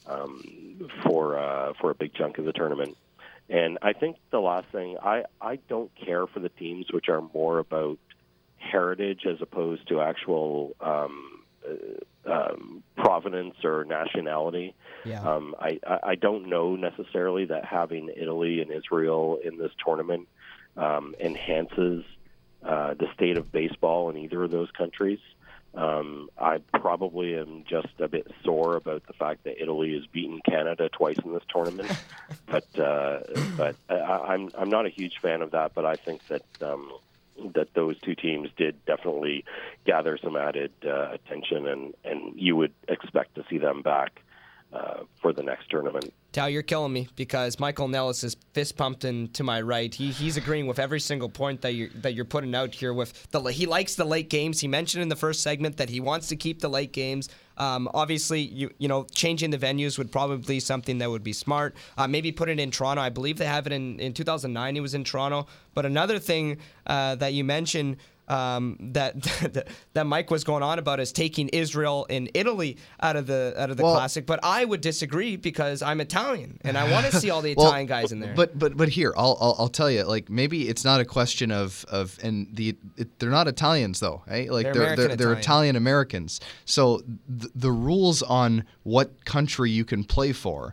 um, 0.09 0.91
for 1.05 1.39
uh, 1.39 1.73
for 1.81 1.91
a 1.91 1.95
big 1.95 2.15
chunk 2.15 2.39
of 2.39 2.45
the 2.45 2.53
tournament. 2.53 2.97
And 3.51 3.79
I 3.81 3.93
think 3.93 4.17
the 4.31 4.41
last 4.41 4.67
thing 4.73 4.97
I 5.03 5.25
I 5.41 5.57
don't 5.69 5.91
care 6.05 6.27
for 6.27 6.41
the 6.41 6.49
teams 6.49 6.87
which 6.93 7.09
are 7.09 7.23
more 7.35 7.59
about 7.59 7.99
heritage 8.57 9.25
as 9.27 9.41
opposed 9.41 9.89
to 9.89 10.01
actual 10.01 10.75
um, 10.81 11.45
uh, 11.67 12.31
um, 12.31 12.83
provenance 12.97 13.55
or 13.65 13.85
nationality. 13.85 14.75
Yeah. 15.05 15.23
Um, 15.23 15.55
I, 15.59 15.79
I 16.03 16.15
don't 16.17 16.49
know 16.49 16.77
necessarily 16.77 17.47
that 17.47 17.65
having 17.65 18.11
Italy 18.15 18.61
and 18.61 18.71
Israel 18.71 19.39
in 19.43 19.57
this 19.57 19.71
tournament 19.83 20.29
um, 20.77 21.15
enhances 21.19 22.05
uh, 22.63 22.95
the 22.95 23.07
state 23.15 23.39
of 23.39 23.51
baseball 23.51 24.11
in 24.11 24.19
either 24.19 24.43
of 24.43 24.51
those 24.51 24.71
countries. 24.73 25.21
Um, 25.75 26.29
I 26.39 26.59
probably 26.73 27.37
am 27.37 27.65
just 27.69 28.01
a 28.01 28.09
bit 28.09 28.31
sore 28.43 28.77
about 28.77 29.07
the 29.07 29.13
fact 29.13 29.45
that 29.45 29.61
Italy 29.61 29.95
has 29.95 30.07
beaten 30.07 30.41
Canada 30.49 30.89
twice 30.89 31.19
in 31.25 31.33
this 31.33 31.43
tournament, 31.49 31.91
but 32.47 32.79
uh, 32.79 33.21
but 33.57 33.77
I, 33.89 33.95
I'm 33.95 34.51
I'm 34.57 34.71
not 34.71 34.87
a 34.87 34.91
huge 34.91 35.19
fan 35.21 35.43
of 35.43 35.53
that. 35.53 35.75
But 35.75 35.85
I 35.85 35.97
think 35.97 36.27
that 36.29 36.45
um, 36.63 36.91
that 37.55 37.75
those 37.75 37.99
two 38.01 38.15
teams 38.15 38.49
did 38.57 38.85
definitely 38.87 39.45
gather 39.85 40.19
some 40.19 40.37
added 40.37 40.73
uh, 40.85 41.11
attention, 41.13 41.69
and 41.69 41.95
and 42.05 42.41
you 42.41 42.57
would 42.57 42.73
expect 42.89 43.35
to 43.37 43.45
see 43.49 43.59
them 43.59 43.83
back 43.83 44.23
uh, 44.73 45.05
for 45.21 45.33
the 45.33 45.43
next 45.43 45.71
tournament. 45.71 46.13
Tao, 46.33 46.47
you're 46.47 46.63
killing 46.63 46.93
me 46.93 47.09
because 47.17 47.59
Michael 47.59 47.89
Nellis 47.89 48.23
is 48.23 48.37
fist 48.53 48.77
pumping 48.77 49.29
to 49.29 49.43
my 49.43 49.63
right. 49.63 49.95
He 49.95 50.11
he's 50.11 50.37
agreeing 50.37 50.67
with 50.67 50.79
every 50.79 51.01
single 51.01 51.31
point 51.31 51.63
that 51.63 51.73
you 51.73 51.89
that 52.03 52.13
you're 52.13 52.27
putting 52.27 52.55
out 52.55 52.75
here. 52.75 52.93
With 52.93 53.31
the 53.31 53.41
he 53.45 53.65
likes 53.65 53.95
the 53.95 54.05
late 54.05 54.29
games. 54.29 54.61
He 54.61 54.69
mentioned 54.69 55.03
in 55.03 55.09
the 55.09 55.17
first 55.17 55.43
segment 55.43 55.79
that 55.79 55.89
he 55.89 56.01
wants 56.01 56.29
to 56.29 56.37
keep 56.37 56.61
the 56.61 56.69
late 56.69 56.93
games. 56.93 57.31
Um, 57.57 57.89
obviously, 57.95 58.43
you 58.43 58.71
you 58.79 58.89
know 58.89 59.05
changing 59.11 59.51
the 59.51 59.59
venues 59.59 59.97
would 59.97 60.13
probably 60.13 60.37
be 60.47 60.61
something 60.61 60.99
that 60.99 61.09
would 61.09 61.25
be 61.25 61.33
smart. 61.33 61.75
Uh, 61.97 62.07
maybe 62.07 62.31
put 62.31 62.51
it 62.51 62.61
in 62.61 62.71
Toronto. 62.71 63.01
I 63.01 63.09
believe 63.09 63.39
they 63.39 63.47
have 63.47 63.67
it 63.67 63.73
in 63.73 63.99
in 63.99 64.13
2009. 64.13 64.75
He 64.75 64.81
was 64.83 64.95
in 64.95 65.05
Toronto. 65.05 65.47
But 65.73 65.87
another 65.87 66.19
thing 66.19 66.59
uh, 66.87 67.15
that 67.17 67.33
you 67.33 67.43
mentioned 67.43 67.97
um, 68.29 68.77
that, 68.93 69.69
that 69.95 70.07
Mike 70.07 70.31
was 70.31 70.45
going 70.45 70.63
on 70.63 70.79
about 70.79 71.01
is 71.01 71.13
taking 71.13 71.49
Israel 71.49 72.07
and 72.09 72.31
Italy 72.35 72.77
out 73.01 73.17
of 73.17 73.27
the 73.27 73.55
out 73.57 73.71
of 73.71 73.77
the 73.77 73.83
well, 73.83 73.95
classic. 73.95 74.27
But 74.27 74.41
I 74.43 74.65
would 74.65 74.81
disagree 74.81 75.37
because 75.37 75.83
I'm 75.83 76.01
Italian 76.01 76.59
and 76.63 76.77
I 76.77 76.91
want 76.91 77.07
to 77.07 77.17
see 77.17 77.31
all 77.31 77.43
the 77.43 77.53
Italian 77.59 77.89
well, 77.89 78.01
guys 78.01 78.13
in 78.13 78.21
there. 78.21 78.35
But 78.35 78.59
but 78.59 78.77
but 78.77 78.89
here 78.89 79.13
I'll, 79.17 79.37
I'll, 79.41 79.57
I'll 79.59 79.69
tell 79.69 79.91
you 79.91 80.05
like 80.05 80.31
maybe 80.31 80.69
it's 80.69 80.85
not 80.85 81.01
a 81.01 81.05
question 81.05 81.51
of 81.51 81.85
of 81.89 82.19
and 82.23 82.49
the 82.55 82.77
it, 82.97 83.19
they're 83.19 83.31
not 83.31 83.49
Italians 83.49 84.01
though 84.01 84.23
right 84.27 84.51
like 84.51 84.65
they're 84.65 84.75
they're 84.75 84.97
they're, 84.97 85.17
they're 85.17 85.33
Italian 85.33 85.77
Americans. 85.77 86.41
So 86.65 86.99
th- 86.99 87.53
the 87.55 87.73
rules 87.73 88.23
on 88.23 88.65
what 88.83 89.25
country 89.25 89.71
you 89.71 89.85
can 89.85 90.05
play 90.05 90.33
for 90.33 90.73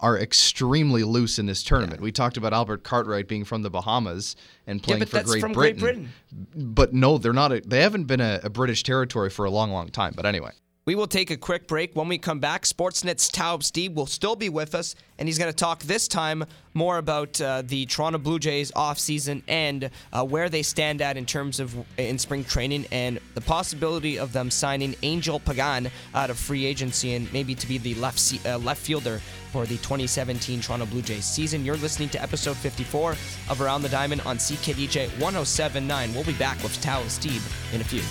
are 0.00 0.18
extremely 0.18 1.02
loose 1.02 1.38
in 1.38 1.46
this 1.46 1.62
tournament. 1.62 2.00
Yeah. 2.00 2.04
We 2.04 2.12
talked 2.12 2.36
about 2.36 2.52
Albert 2.52 2.82
Cartwright 2.84 3.28
being 3.28 3.44
from 3.44 3.62
the 3.62 3.70
Bahamas 3.70 4.36
and 4.66 4.82
playing 4.82 5.00
yeah, 5.00 5.06
for 5.06 5.22
Great 5.22 5.40
Britain. 5.40 5.52
Great, 5.52 5.78
Britain. 5.78 6.08
But 6.54 6.92
no, 6.92 7.18
they're 7.18 7.32
not. 7.32 7.52
A, 7.52 7.60
they 7.60 7.80
haven't 7.80 8.04
been 8.04 8.20
a, 8.20 8.40
a 8.42 8.50
British 8.50 8.82
territory 8.82 9.30
for 9.30 9.44
a 9.44 9.50
long, 9.50 9.70
long 9.70 9.88
time. 9.88 10.12
But 10.16 10.26
anyway. 10.26 10.52
We 10.86 10.96
will 10.96 11.06
take 11.06 11.30
a 11.30 11.38
quick 11.38 11.66
break. 11.66 11.96
When 11.96 12.08
we 12.08 12.18
come 12.18 12.40
back, 12.40 12.64
Sportsnet's 12.64 13.28
Tao 13.30 13.54
of 13.54 13.62
Stieb 13.62 13.94
will 13.94 14.04
still 14.04 14.36
be 14.36 14.50
with 14.50 14.74
us, 14.74 14.94
and 15.18 15.26
he's 15.26 15.38
going 15.38 15.50
to 15.50 15.56
talk 15.56 15.82
this 15.82 16.06
time 16.06 16.44
more 16.74 16.98
about 16.98 17.40
uh, 17.40 17.62
the 17.64 17.86
Toronto 17.86 18.18
Blue 18.18 18.38
Jays 18.38 18.70
offseason 18.72 19.42
and 19.48 19.88
uh, 20.12 20.22
where 20.22 20.50
they 20.50 20.60
stand 20.60 21.00
at 21.00 21.16
in 21.16 21.24
terms 21.24 21.58
of 21.58 21.74
in 21.96 22.18
spring 22.18 22.44
training 22.44 22.84
and 22.92 23.18
the 23.34 23.40
possibility 23.40 24.18
of 24.18 24.34
them 24.34 24.50
signing 24.50 24.94
Angel 25.02 25.40
Pagan 25.40 25.90
out 26.14 26.28
of 26.28 26.38
free 26.38 26.66
agency 26.66 27.14
and 27.14 27.32
maybe 27.32 27.54
to 27.54 27.66
be 27.66 27.78
the 27.78 27.94
left 27.94 28.20
uh, 28.44 28.58
left 28.58 28.82
fielder 28.82 29.22
for 29.52 29.64
the 29.64 29.78
2017 29.78 30.60
Toronto 30.60 30.84
Blue 30.84 31.00
Jays 31.00 31.24
season. 31.24 31.64
You're 31.64 31.78
listening 31.78 32.10
to 32.10 32.22
episode 32.22 32.58
54 32.58 33.12
of 33.48 33.60
Around 33.62 33.82
the 33.82 33.88
Diamond 33.88 34.20
on 34.26 34.36
CKDJ 34.36 35.08
1079. 35.18 36.12
We'll 36.12 36.24
be 36.24 36.34
back 36.34 36.62
with 36.62 36.78
Tao 36.82 37.00
Stieb 37.04 37.40
in 37.72 37.80
a 37.80 37.84
few. 37.84 38.02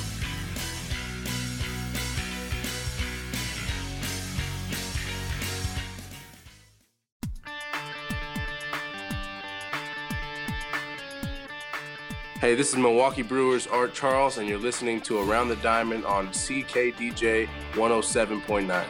Hey, 12.43 12.56
this 12.56 12.71
is 12.71 12.75
Milwaukee 12.75 13.21
Brewers 13.21 13.67
Art 13.67 13.93
Charles, 13.93 14.38
and 14.38 14.49
you're 14.49 14.60
listening 14.60 14.99
to 15.03 15.17
Around 15.17 15.47
the 15.47 15.56
Diamond 15.56 16.03
on 16.03 16.27
CKDJ 16.27 17.47
107.9. 17.71 18.86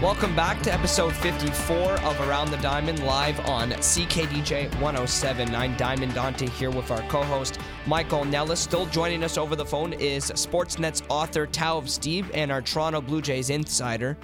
Welcome 0.00 0.34
back 0.34 0.62
to 0.62 0.72
episode 0.72 1.14
54 1.16 1.76
of 1.76 2.18
Around 2.22 2.52
the 2.52 2.56
Diamond 2.56 3.04
live 3.04 3.38
on 3.40 3.72
CKDJ 3.72 4.74
1079. 4.80 5.76
Diamond 5.76 6.14
Dante 6.14 6.46
here 6.46 6.70
with 6.70 6.90
our 6.90 7.02
co 7.02 7.22
host 7.22 7.58
Michael 7.86 8.24
Nellis. 8.24 8.60
Still 8.60 8.86
joining 8.86 9.22
us 9.22 9.36
over 9.36 9.54
the 9.54 9.66
phone 9.66 9.92
is 9.92 10.30
Sportsnet's 10.30 11.02
author 11.10 11.46
Tao 11.46 11.76
of 11.76 11.84
Stieb 11.84 12.30
and 12.32 12.50
our 12.50 12.62
Toronto 12.62 13.02
Blue 13.02 13.20
Jays 13.20 13.50
insider 13.50 14.16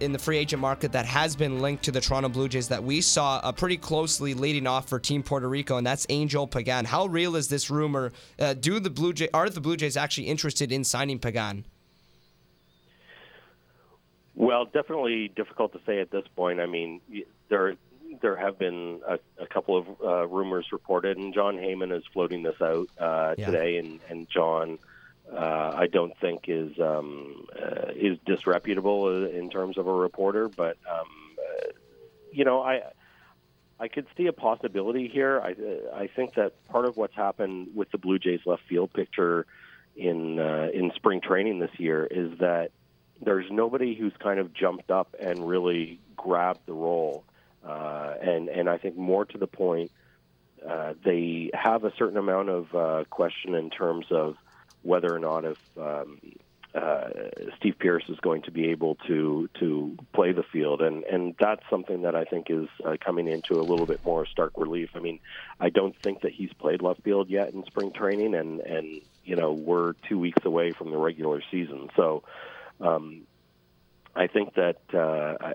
in 0.00 0.12
the 0.12 0.18
free 0.18 0.38
agent 0.38 0.60
market 0.60 0.92
that 0.92 1.06
has 1.06 1.36
been 1.36 1.60
linked 1.60 1.84
to 1.84 1.90
the 1.90 2.00
Toronto 2.00 2.28
Blue 2.28 2.48
Jays 2.48 2.68
that 2.68 2.82
we 2.82 3.00
saw 3.00 3.40
uh, 3.42 3.52
pretty 3.52 3.76
closely 3.76 4.34
leading 4.34 4.66
off 4.66 4.88
for 4.88 4.98
Team 4.98 5.22
Puerto 5.22 5.48
Rico, 5.48 5.76
and 5.76 5.86
that's 5.86 6.06
Angel 6.08 6.46
Pagan. 6.46 6.84
How 6.84 7.06
real 7.06 7.36
is 7.36 7.48
this 7.48 7.70
rumor? 7.70 8.12
Uh, 8.38 8.54
do 8.54 8.80
the 8.80 8.90
Blue 8.90 9.12
Jay 9.12 9.28
are 9.32 9.48
the 9.48 9.60
Blue 9.60 9.76
Jays 9.76 9.96
actually 9.96 10.28
interested 10.28 10.72
in 10.72 10.84
signing 10.84 11.18
Pagan? 11.18 11.64
Well, 14.34 14.66
definitely 14.66 15.28
difficult 15.34 15.72
to 15.72 15.80
say 15.86 16.00
at 16.00 16.10
this 16.10 16.24
point. 16.36 16.60
I 16.60 16.66
mean, 16.66 17.00
there 17.48 17.76
there 18.20 18.36
have 18.36 18.58
been 18.58 19.00
a, 19.06 19.18
a 19.40 19.46
couple 19.46 19.78
of 19.78 19.86
uh, 20.04 20.26
rumors 20.26 20.66
reported, 20.72 21.16
and 21.16 21.32
Jon 21.32 21.56
Heyman 21.56 21.96
is 21.96 22.04
floating 22.12 22.42
this 22.42 22.60
out 22.60 22.88
uh, 22.98 23.34
yeah. 23.38 23.46
today, 23.46 23.78
and 23.78 24.00
and 24.10 24.28
Jon 24.28 24.78
uh, 25.32 25.72
I 25.76 25.86
don't 25.86 26.16
think 26.18 26.44
is 26.48 26.78
um, 26.78 27.46
uh, 27.54 27.90
is 27.94 28.18
disreputable 28.26 29.24
in 29.26 29.50
terms 29.50 29.76
of 29.78 29.86
a 29.86 29.92
reporter, 29.92 30.48
but 30.48 30.76
um, 30.90 31.06
uh, 31.38 31.68
you 32.32 32.44
know, 32.44 32.62
I 32.62 32.82
I 33.78 33.88
could 33.88 34.06
see 34.16 34.26
a 34.26 34.32
possibility 34.32 35.08
here. 35.08 35.40
I 35.40 35.54
I 35.94 36.06
think 36.06 36.34
that 36.34 36.52
part 36.68 36.86
of 36.86 36.96
what's 36.96 37.14
happened 37.14 37.68
with 37.74 37.90
the 37.90 37.98
Blue 37.98 38.18
Jays 38.18 38.40
left 38.46 38.62
field 38.68 38.92
picture 38.92 39.46
in 39.96 40.38
uh, 40.38 40.68
in 40.72 40.92
spring 40.94 41.20
training 41.20 41.58
this 41.58 41.78
year 41.78 42.06
is 42.08 42.38
that 42.38 42.70
there's 43.20 43.50
nobody 43.50 43.94
who's 43.94 44.12
kind 44.18 44.38
of 44.38 44.52
jumped 44.52 44.90
up 44.90 45.14
and 45.18 45.46
really 45.46 45.98
grabbed 46.16 46.60
the 46.66 46.72
role. 46.72 47.24
Uh, 47.66 48.14
and 48.20 48.48
and 48.48 48.68
I 48.68 48.78
think 48.78 48.96
more 48.96 49.24
to 49.24 49.38
the 49.38 49.46
point, 49.46 49.90
uh, 50.66 50.94
they 51.04 51.50
have 51.52 51.84
a 51.84 51.92
certain 51.96 52.16
amount 52.16 52.48
of 52.48 52.74
uh, 52.74 53.04
question 53.10 53.54
in 53.54 53.70
terms 53.70 54.06
of 54.10 54.36
whether 54.86 55.14
or 55.14 55.18
not 55.18 55.44
if 55.44 55.58
um, 55.78 56.20
uh, 56.74 57.08
Steve 57.56 57.78
Pearce 57.78 58.04
is 58.08 58.18
going 58.20 58.42
to 58.42 58.50
be 58.50 58.70
able 58.70 58.96
to 59.06 59.48
to 59.58 59.96
play 60.12 60.32
the 60.32 60.42
field, 60.42 60.82
and 60.82 61.04
and 61.04 61.34
that's 61.40 61.62
something 61.70 62.02
that 62.02 62.14
I 62.14 62.24
think 62.24 62.50
is 62.50 62.68
uh, 62.84 62.96
coming 63.02 63.28
into 63.28 63.54
a 63.54 63.62
little 63.62 63.86
bit 63.86 64.04
more 64.04 64.26
stark 64.26 64.52
relief. 64.56 64.90
I 64.94 64.98
mean, 64.98 65.20
I 65.58 65.70
don't 65.70 65.96
think 66.02 66.20
that 66.22 66.32
he's 66.32 66.52
played 66.52 66.82
left 66.82 67.02
field 67.02 67.30
yet 67.30 67.52
in 67.54 67.64
spring 67.64 67.92
training, 67.92 68.34
and 68.34 68.60
and 68.60 69.00
you 69.24 69.36
know 69.36 69.52
we're 69.52 69.94
two 70.08 70.18
weeks 70.18 70.44
away 70.44 70.72
from 70.72 70.90
the 70.90 70.98
regular 70.98 71.42
season, 71.50 71.88
so 71.96 72.24
um, 72.80 73.22
I 74.14 74.26
think 74.26 74.54
that 74.54 74.78
uh, 74.92 75.52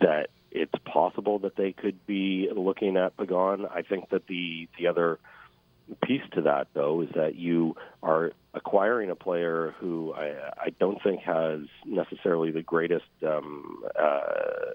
that 0.00 0.28
it's 0.52 0.78
possible 0.84 1.40
that 1.40 1.56
they 1.56 1.72
could 1.72 2.06
be 2.06 2.48
looking 2.54 2.96
at 2.96 3.16
Pagan. 3.16 3.66
I 3.66 3.82
think 3.82 4.10
that 4.10 4.26
the 4.28 4.68
the 4.78 4.86
other 4.86 5.18
piece 6.02 6.22
to 6.32 6.42
that, 6.42 6.68
though, 6.74 7.02
is 7.02 7.08
that 7.14 7.36
you 7.36 7.76
are 8.02 8.32
acquiring 8.54 9.10
a 9.10 9.14
player 9.14 9.74
who 9.78 10.12
I, 10.14 10.34
I 10.58 10.70
don't 10.78 11.02
think 11.02 11.22
has 11.22 11.60
necessarily 11.86 12.50
the 12.50 12.62
greatest 12.62 13.06
um, 13.26 13.82
uh, 13.98 14.20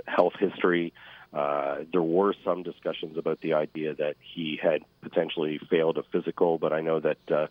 health 0.06 0.34
history. 0.39 0.93
Uh, 1.34 1.80
there 1.91 2.02
were 2.02 2.34
some 2.43 2.63
discussions 2.63 3.17
about 3.17 3.41
the 3.41 3.54
idea 3.54 3.93
that 3.93 4.15
he 4.22 4.60
had 4.62 4.82
potentially 5.02 5.60
failed 5.70 5.98
a 5.98 6.04
physical, 6.04 6.58
but 6.58 6.72
I 6.72 6.82
know 6.82 7.00
that 7.02 7.17
uh, 7.30 7.48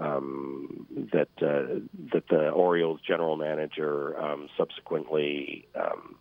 um, 0.00 0.86
that 1.12 1.28
uh, 1.42 1.80
that 2.12 2.26
the 2.28 2.48
Orioles 2.48 3.00
general 3.06 3.36
manager 3.36 4.18
um, 4.18 4.48
subsequently 4.56 5.68
um, 5.74 6.16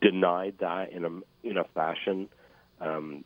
denied 0.00 0.56
that 0.60 0.92
in 0.92 1.04
a 1.04 1.48
in 1.48 1.56
a 1.56 1.64
fashion 1.72 2.28
um, 2.80 3.24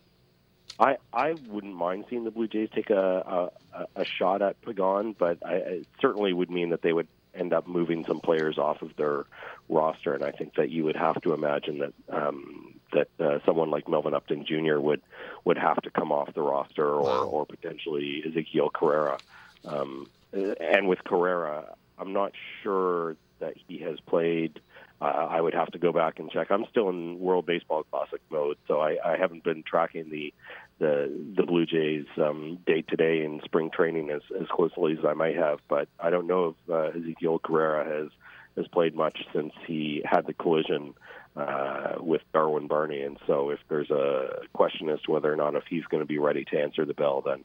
I 0.79 0.97
I 1.13 1.35
wouldn't 1.47 1.75
mind 1.75 2.05
seeing 2.09 2.23
the 2.23 2.31
Blue 2.31 2.47
Jays 2.47 2.69
take 2.73 2.89
a 2.89 3.51
a, 3.73 3.85
a 3.95 4.05
shot 4.05 4.41
at 4.41 4.61
Pagan, 4.61 5.15
but 5.17 5.37
I, 5.45 5.55
it 5.55 5.87
certainly 6.01 6.33
would 6.33 6.49
mean 6.49 6.69
that 6.69 6.81
they 6.81 6.93
would 6.93 7.07
end 7.33 7.53
up 7.53 7.67
moving 7.67 8.05
some 8.05 8.19
players 8.19 8.57
off 8.57 8.81
of 8.81 8.95
their 8.95 9.25
roster, 9.69 10.13
and 10.13 10.23
I 10.23 10.31
think 10.31 10.55
that 10.55 10.69
you 10.69 10.83
would 10.85 10.95
have 10.95 11.21
to 11.21 11.33
imagine 11.33 11.79
that 11.79 11.93
um, 12.09 12.75
that 12.93 13.07
uh, 13.19 13.39
someone 13.45 13.69
like 13.69 13.87
Melvin 13.87 14.13
Upton 14.13 14.45
Jr. 14.45 14.79
would 14.79 15.01
would 15.45 15.57
have 15.57 15.81
to 15.83 15.89
come 15.89 16.11
off 16.11 16.33
the 16.33 16.41
roster, 16.41 16.85
or 16.85 17.03
wow. 17.03 17.23
or 17.23 17.45
potentially 17.45 18.23
Ezequiel 18.25 18.71
Carrera. 18.71 19.17
Um, 19.65 20.09
and 20.33 20.87
with 20.87 21.03
Carrera, 21.05 21.75
I'm 21.97 22.11
not 22.11 22.33
sure 22.61 23.15
that 23.39 23.55
he 23.67 23.79
has 23.79 23.99
played 24.01 24.59
uh, 25.01 25.27
I 25.29 25.41
would 25.41 25.53
have 25.53 25.71
to 25.71 25.77
go 25.77 25.91
back 25.91 26.19
and 26.19 26.31
check. 26.31 26.49
I'm 26.49 26.65
still 26.69 26.89
in 26.89 27.19
World 27.19 27.45
Baseball 27.45 27.83
Classic 27.83 28.21
mode, 28.29 28.57
so 28.67 28.79
I, 28.79 28.97
I 29.03 29.17
haven't 29.17 29.43
been 29.43 29.63
tracking 29.63 30.09
the 30.09 30.33
the 30.79 31.11
the 31.35 31.43
Blue 31.43 31.65
Jays 31.65 32.05
um, 32.17 32.59
day 32.65 32.81
to 32.81 32.95
day 32.95 33.23
in 33.23 33.41
spring 33.45 33.69
training 33.71 34.09
as 34.09 34.21
as 34.39 34.47
closely 34.47 34.93
as 34.93 35.05
I 35.05 35.13
might 35.13 35.35
have. 35.35 35.59
But 35.67 35.87
I 35.99 36.09
don't 36.09 36.27
know 36.27 36.55
if 36.67 36.69
uh, 36.69 36.97
Ezequiel 36.97 37.41
Carrera 37.41 37.85
has 37.85 38.11
has 38.57 38.67
played 38.67 38.95
much 38.95 39.19
since 39.33 39.53
he 39.65 40.01
had 40.05 40.27
the 40.27 40.33
collision 40.33 40.93
uh, 41.35 41.95
with 41.99 42.21
Darwin 42.33 42.67
Barney, 42.67 43.01
and 43.01 43.17
so 43.27 43.49
if 43.49 43.59
there's 43.69 43.89
a 43.89 44.41
question 44.53 44.89
as 44.89 45.01
to 45.01 45.11
whether 45.11 45.31
or 45.31 45.35
not 45.35 45.55
if 45.55 45.63
he's 45.69 45.85
going 45.85 46.01
to 46.01 46.07
be 46.07 46.19
ready 46.19 46.45
to 46.45 46.59
answer 46.59 46.85
the 46.85 46.93
bell, 46.93 47.21
then 47.21 47.43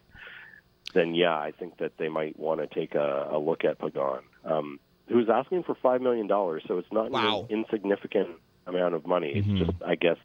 then 0.95 1.15
yeah, 1.15 1.37
I 1.37 1.53
think 1.53 1.79
that 1.79 1.97
they 1.99 2.09
might 2.09 2.39
want 2.39 2.61
to 2.61 2.67
take 2.67 2.95
a, 2.95 3.29
a 3.33 3.39
look 3.39 3.65
at 3.65 3.79
Pagan. 3.79 4.23
Um, 4.45 4.81
who's 5.11 5.29
asking 5.29 5.65
for 5.65 5.75
five 5.75 6.01
million 6.01 6.27
dollars. 6.27 6.63
So 6.67 6.79
it's 6.79 6.93
not 6.93 7.11
wow. 7.11 7.47
an 7.49 7.57
insignificant 7.57 8.29
amount 8.67 8.95
of 8.95 9.07
money. 9.07 9.35
Mm-hmm. 9.35 9.57
It's 9.57 9.67
just, 9.67 9.83
I 9.85 9.95
guess, 9.97 10.17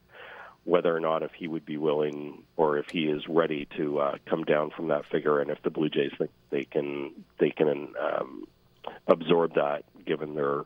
whether 0.66 0.96
or 0.96 1.00
not 1.00 1.24
if 1.24 1.32
he 1.32 1.48
would 1.48 1.66
be 1.66 1.78
willing 1.78 2.44
or 2.58 2.78
if 2.78 2.90
he 2.90 3.06
is 3.06 3.24
ready 3.30 3.68
to 3.78 4.00
uh, 4.00 4.18
come 4.26 4.44
down 4.44 4.72
from 4.72 4.88
that 4.90 5.06
figure, 5.06 5.40
and 5.40 5.50
if 5.50 5.62
the 5.64 5.70
Blue 5.70 5.90
Jays 5.90 6.12
think 6.18 6.32
they 6.50 6.66
can 6.66 7.12
they 7.40 7.52
can 7.52 7.94
um, 8.02 8.48
absorb 9.08 9.54
that 9.54 9.84
given 10.06 10.36
their 10.36 10.66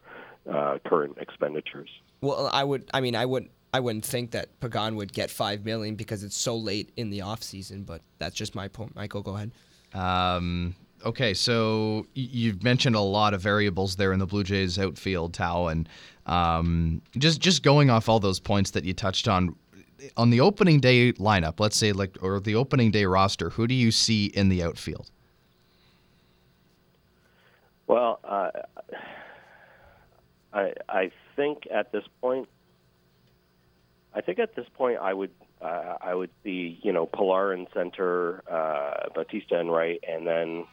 uh, 0.50 0.80
current 0.86 1.18
expenditures. 1.20 1.90
Well, 2.22 2.50
I 2.52 2.64
would. 2.64 2.90
I 2.94 3.02
mean, 3.02 3.16
I 3.16 3.26
would. 3.26 3.50
I 3.74 3.80
wouldn't 3.80 4.06
think 4.06 4.32
that 4.32 4.60
Pagan 4.62 4.96
would 4.96 5.14
get 5.14 5.30
five 5.30 5.64
million 5.64 5.96
because 5.96 6.24
it's 6.24 6.36
so 6.36 6.56
late 6.58 6.92
in 6.98 7.12
the 7.12 7.22
off 7.22 7.44
season. 7.44 7.84
But 7.84 8.02
that's 8.18 8.36
just 8.36 8.56
my 8.56 8.68
point. 8.68 8.96
Michael, 8.96 9.22
go 9.22 9.36
ahead. 9.36 9.52
Um, 9.94 10.76
okay, 11.06 11.34
so 11.34 12.06
you've 12.14 12.64
mentioned 12.64 12.96
a 12.96 13.02
lot 13.02 13.34
of 13.34 13.42
variables 13.42 13.96
there 13.96 14.14
in 14.14 14.20
the 14.20 14.26
Blue 14.26 14.44
Jays 14.44 14.80
outfield, 14.80 15.34
Tao, 15.34 15.68
and 15.68 15.90
um, 16.26 17.02
just 17.18 17.42
just 17.42 17.64
going 17.64 17.90
off 17.90 18.08
all 18.08 18.20
those 18.20 18.40
points 18.40 18.72
that 18.72 18.86
you 18.86 18.94
touched 18.94 19.28
on 19.28 19.56
on 20.18 20.30
the 20.30 20.40
opening 20.40 20.80
day 20.80 21.14
lineup. 21.14 21.60
Let's 21.60 21.78
say 21.78 21.92
like 21.92 22.18
or 22.22 22.40
the 22.40 22.56
opening 22.56 22.92
day 22.92 23.06
roster. 23.06 23.52
Who 23.52 23.68
do 23.68 23.74
you 23.74 23.92
see 23.92 24.26
in 24.28 24.50
the 24.50 24.64
outfield? 24.64 25.12
Well, 27.88 28.20
uh, 28.24 28.52
I 30.54 30.74
I 30.88 31.12
think 31.36 31.68
at 31.72 31.92
this 31.92 32.04
point, 32.22 32.48
I 34.14 34.22
think 34.22 34.40
at 34.40 34.56
this 34.56 34.68
point 34.76 35.00
I 35.00 35.14
would 35.14 35.32
uh, 35.62 35.96
I 36.02 36.14
would 36.14 36.30
see 36.44 36.80
you 36.84 36.94
know 36.94 37.06
Pilar 37.06 37.54
in 37.54 37.68
center, 37.74 38.44
uh, 38.50 39.10
Bautista 39.14 39.60
in 39.60 39.70
right, 39.70 40.04
and 40.08 40.26
then 40.26 40.66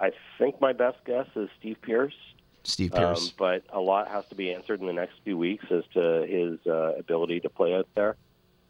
I 0.00 0.12
think 0.38 0.60
my 0.60 0.72
best 0.72 0.98
guess 1.04 1.26
is 1.34 1.48
Steve 1.58 1.78
Pearce. 1.82 2.14
Steve 2.62 2.92
Pearce. 2.92 3.28
Um, 3.28 3.34
but 3.38 3.62
a 3.72 3.80
lot 3.80 4.08
has 4.08 4.26
to 4.26 4.34
be 4.34 4.52
answered 4.52 4.80
in 4.80 4.86
the 4.86 4.92
next 4.92 5.14
few 5.24 5.38
weeks 5.38 5.64
as 5.70 5.84
to 5.94 6.26
his 6.28 6.58
uh, 6.70 6.94
ability 6.98 7.40
to 7.40 7.48
play 7.48 7.74
out 7.74 7.88
there. 7.94 8.16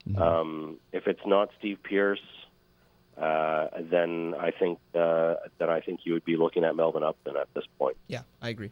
Mm-hmm. 0.09 0.23
Um, 0.23 0.77
if 0.93 1.07
it's 1.07 1.27
not 1.27 1.51
Steve 1.59 1.79
Pearce, 1.83 2.21
uh, 3.21 3.69
then 3.81 4.35
I 4.39 4.53
think 4.53 4.79
uh, 4.95 5.35
then 5.59 5.71
I 5.71 5.81
think 5.81 6.01
you 6.05 6.13
would 6.13 6.25
be 6.25 6.37
looking 6.37 6.65
at 6.65 6.77
Melvin 6.77 7.03
Upton 7.03 7.37
at 7.37 7.49
this 7.55 7.65
point. 7.79 7.97
Yeah, 8.07 8.23
I 8.41 8.51
agree. 8.51 8.71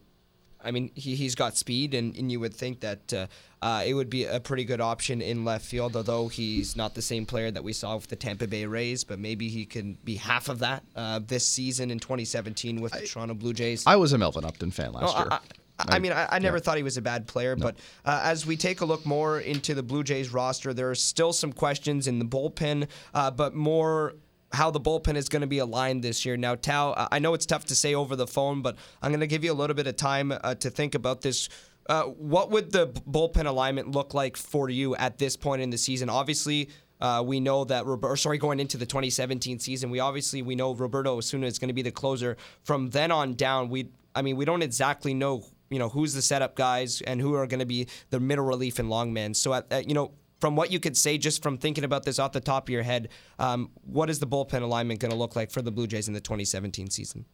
I 0.67 0.71
mean, 0.73 0.91
he, 0.95 1.15
he's 1.15 1.35
got 1.35 1.57
speed, 1.57 1.95
and, 1.95 2.17
and 2.17 2.33
you 2.33 2.41
would 2.41 2.55
think 2.55 2.81
that 2.81 3.13
uh, 3.13 3.27
uh, 3.63 3.85
it 3.87 3.95
would 3.95 4.11
be 4.11 4.25
a 4.25 4.41
pretty 4.41 4.65
good 4.65 4.81
option 4.81 5.23
in 5.23 5.45
left 5.45 5.65
field, 5.65 5.95
although 5.95 6.29
he's 6.29 6.77
not 6.77 6.95
the 6.95 7.03
same 7.03 7.25
player 7.25 7.51
that 7.51 7.63
we 7.63 7.73
saw 7.73 7.95
with 7.95 8.09
the 8.09 8.17
Tampa 8.17 8.49
Bay 8.49 8.67
Rays, 8.67 9.05
but 9.05 9.19
maybe 9.19 9.49
he 9.49 9.65
can 9.65 9.97
be 10.05 10.17
half 10.17 10.49
of 10.49 10.59
that 10.61 10.83
uh, 10.97 11.21
this 11.25 11.47
season 11.47 11.91
in 11.91 12.01
2017 12.01 12.81
with 12.81 12.93
the 12.93 13.03
I, 13.03 13.05
Toronto 13.05 13.35
Blue 13.35 13.53
Jays. 13.53 13.87
I 13.87 13.97
was 13.97 14.13
a 14.13 14.19
Melvin 14.19 14.45
Upton 14.45 14.71
fan 14.71 14.93
last 14.93 15.15
oh, 15.17 15.21
year. 15.21 15.29
I, 15.31 15.39
I, 15.79 15.97
I 15.97 15.99
mean, 15.99 16.13
I, 16.13 16.27
I 16.33 16.39
never 16.39 16.57
yeah. 16.57 16.63
thought 16.63 16.77
he 16.77 16.83
was 16.83 16.97
a 16.97 17.03
bad 17.03 17.27
player, 17.27 17.57
no. 17.57 17.63
but 17.63 17.77
uh, 18.05 18.21
as 18.25 18.47
we 18.47 18.57
take 18.57 18.81
a 18.81 18.85
look 18.85 19.05
more 19.05 19.41
into 19.41 19.75
the 19.75 19.83
Blue 19.83 20.03
Jays 20.03 20.33
roster, 20.33 20.73
there 20.73 20.91
are 20.91 20.95
still 20.95 21.33
some 21.33 21.53
questions 21.53 22.07
in 22.07 22.19
the 22.19 22.25
bullpen, 22.25 22.89
uh, 23.15 23.31
but 23.31 23.55
more 23.55 24.15
how 24.53 24.71
the 24.71 24.81
bullpen 24.81 25.17
is 25.17 25.29
going 25.29 25.41
to 25.41 25.47
be 25.47 25.59
aligned 25.59 26.03
this 26.03 26.25
year. 26.25 26.37
Now, 26.37 26.55
Tao, 26.55 27.09
I 27.11 27.19
know 27.19 27.35
it's 27.35 27.47
tough 27.47 27.67
to 27.67 27.75
say 27.75 27.95
over 27.95 28.17
the 28.17 28.27
phone, 28.27 28.63
but 28.63 28.77
I'm 29.03 29.11
going 29.11 29.21
to 29.21 29.27
give 29.27 29.45
you 29.45 29.53
a 29.53 29.55
little 29.55 29.75
bit 29.75 29.87
of 29.87 29.97
time 29.97 30.33
uh, 30.33 30.55
to 30.57 30.71
think 30.71 30.95
about 30.95 31.21
this. 31.21 31.49
Uh, 31.89 32.05
what 32.05 32.51
would 32.51 32.73
the 32.73 32.89
bullpen 32.89 33.47
alignment 33.47 33.91
look 33.91 34.15
like 34.15 34.37
for 34.37 34.71
you 34.71 34.97
at 34.97 35.19
this 35.19 35.37
point 35.37 35.63
in 35.63 35.71
the 35.71 35.79
season? 35.79 36.09
Obviously, 36.09 36.71
uh, 37.01 37.23
we 37.25 37.41
know 37.41 37.65
that 37.65 37.83
or 37.83 38.17
sorry, 38.17 38.39
going 38.39 38.59
into 38.61 38.77
the 38.77 38.87
2017 38.87 39.59
season, 39.59 39.91
we 39.91 40.01
obviously 40.01 40.43
we 40.43 40.55
know 40.55 40.75
Roberto 40.75 41.17
Osuna 41.17 41.47
is 41.47 41.59
going 41.59 41.69
to 41.69 41.75
be 41.75 41.83
the 41.83 41.91
closer. 41.91 42.37
From 42.63 42.91
then 42.91 43.11
on 43.11 43.35
down, 43.35 43.69
we 43.69 43.91
I 44.15 44.23
mean 44.23 44.37
we 44.37 44.45
don't 44.45 44.63
exactly 44.63 45.13
know 45.13 45.45
you 45.71 45.79
know 45.79 45.89
who's 45.89 46.15
the 46.15 46.23
setup 46.23 46.55
guys 46.55 47.01
and 47.03 47.21
who 47.21 47.35
are 47.35 47.47
going 47.47 47.61
to 47.61 47.67
be 47.67 47.89
the 48.11 48.21
middle 48.21 48.45
relief 48.45 48.79
and 48.79 48.91
long 48.91 49.13
men. 49.13 49.35
So 49.35 49.55
at, 49.55 49.67
at 49.71 49.89
you 49.89 49.95
know 49.95 50.13
from 50.41 50.57
what 50.57 50.71
you 50.71 50.81
could 50.81 50.97
say, 50.97 51.19
just 51.19 51.43
from 51.43 51.57
thinking 51.57 51.85
about 51.85 52.05
this 52.05 52.19
off 52.19 52.33
the 52.33 52.41
top 52.41 52.69
of 52.69 52.71
your 52.71 52.83
head, 52.83 53.09
um, 53.39 53.71
what 53.85 54.11
is 54.11 54.19
the 54.19 54.27
bullpen 54.27 54.63
alignment 54.63 55.01
going 55.01 55.11
to 55.11 55.17
look 55.17 55.35
like 55.35 55.51
for 55.51 55.63
the 55.63 55.71
Blue 55.71 55.87
Jays 55.87 56.09
in 56.09 56.15
the 56.15 56.21
2017 56.21 56.91
season? 56.91 57.25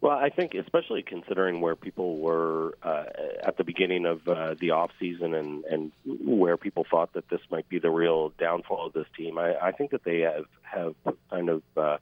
Well, 0.00 0.16
I 0.16 0.30
think, 0.30 0.54
especially 0.54 1.02
considering 1.02 1.60
where 1.60 1.74
people 1.74 2.18
were 2.18 2.78
uh, 2.84 3.04
at 3.42 3.56
the 3.56 3.64
beginning 3.64 4.06
of 4.06 4.26
uh, 4.28 4.54
the 4.58 4.70
off 4.70 4.92
season 5.00 5.34
and, 5.34 5.64
and 5.64 5.92
where 6.04 6.56
people 6.56 6.86
thought 6.88 7.12
that 7.14 7.28
this 7.28 7.40
might 7.50 7.68
be 7.68 7.80
the 7.80 7.90
real 7.90 8.32
downfall 8.38 8.86
of 8.86 8.92
this 8.92 9.06
team, 9.16 9.38
I, 9.38 9.56
I 9.56 9.72
think 9.72 9.90
that 9.90 10.04
they 10.04 10.20
have 10.20 10.44
have 10.62 10.94
kind 11.30 11.48
of 11.48 11.62
uh, 11.76 11.98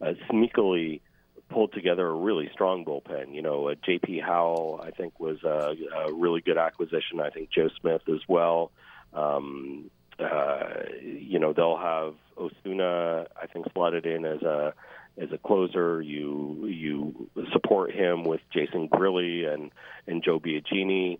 uh, 0.00 0.14
sneakily 0.28 1.00
pulled 1.48 1.72
together 1.72 2.06
a 2.06 2.14
really 2.14 2.48
strong 2.52 2.84
bullpen. 2.84 3.34
You 3.34 3.42
know, 3.42 3.68
uh, 3.68 3.74
J.P. 3.84 4.20
Howell, 4.20 4.80
I 4.82 4.90
think, 4.90 5.18
was 5.20 5.42
a, 5.44 5.76
a 5.94 6.12
really 6.12 6.40
good 6.40 6.58
acquisition. 6.58 7.20
I 7.20 7.30
think 7.30 7.50
Joe 7.50 7.68
Smith 7.80 8.02
as 8.08 8.20
well. 8.28 8.72
Um, 9.12 9.90
uh, 10.18 10.64
you 11.02 11.38
know, 11.38 11.52
they'll 11.52 11.76
have 11.76 12.14
Osuna, 12.38 13.26
I 13.40 13.46
think, 13.46 13.66
slotted 13.72 14.06
in 14.06 14.24
as 14.24 14.42
a 14.42 14.74
as 15.18 15.30
a 15.32 15.38
closer. 15.38 16.00
You 16.00 16.66
you 16.66 17.28
support 17.52 17.92
him 17.92 18.24
with 18.24 18.40
Jason 18.52 18.88
Grilli 18.88 19.52
and 19.52 19.70
and 20.06 20.22
Joe 20.22 20.40
Biagini. 20.40 21.18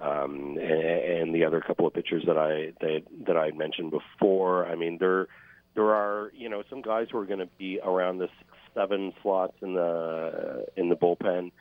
Um, 0.00 0.58
and, 0.58 1.30
and 1.30 1.34
the 1.34 1.44
other 1.44 1.60
couple 1.60 1.86
of 1.86 1.94
pitchers 1.94 2.24
that 2.26 2.36
I 2.36 2.72
that, 2.80 3.02
that 3.26 3.36
I 3.36 3.52
mentioned 3.52 3.92
before. 3.92 4.66
I 4.66 4.74
mean, 4.74 4.98
there 4.98 5.28
there 5.74 5.94
are 5.94 6.30
you 6.34 6.48
know 6.48 6.62
some 6.68 6.82
guys 6.82 7.08
who 7.10 7.18
are 7.18 7.26
going 7.26 7.38
to 7.38 7.48
be 7.58 7.80
around 7.82 8.18
the 8.18 8.28
seven 8.74 9.12
slots 9.22 9.54
in 9.62 9.74
the 9.74 10.66
in 10.76 10.88
the 10.88 10.96
bullpen. 10.96 11.52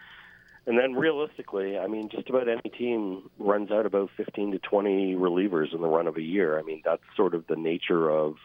and 0.66 0.78
then 0.78 0.94
realistically, 0.94 1.78
I 1.78 1.88
mean, 1.88 2.10
just 2.10 2.30
about 2.30 2.48
any 2.48 2.70
team 2.78 3.30
runs 3.38 3.72
out 3.72 3.86
about 3.86 4.10
15 4.18 4.52
to 4.54 4.60
20 4.60 5.16
relievers 5.16 5.74
in 5.74 5.82
the 5.82 5.88
run 5.88 6.08
of 6.08 6.18
a 6.18 6.22
year. 6.22 6.58
I 6.58 6.64
mean, 6.64 6.82
that's 6.86 7.04
sort 7.16 7.36
of 7.36 7.46
the 7.48 7.56
nature 7.56 8.10
of 8.10 8.36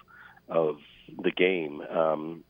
of 0.49 0.79
the 1.23 1.31
game. 1.31 1.81
Um, 1.83 2.45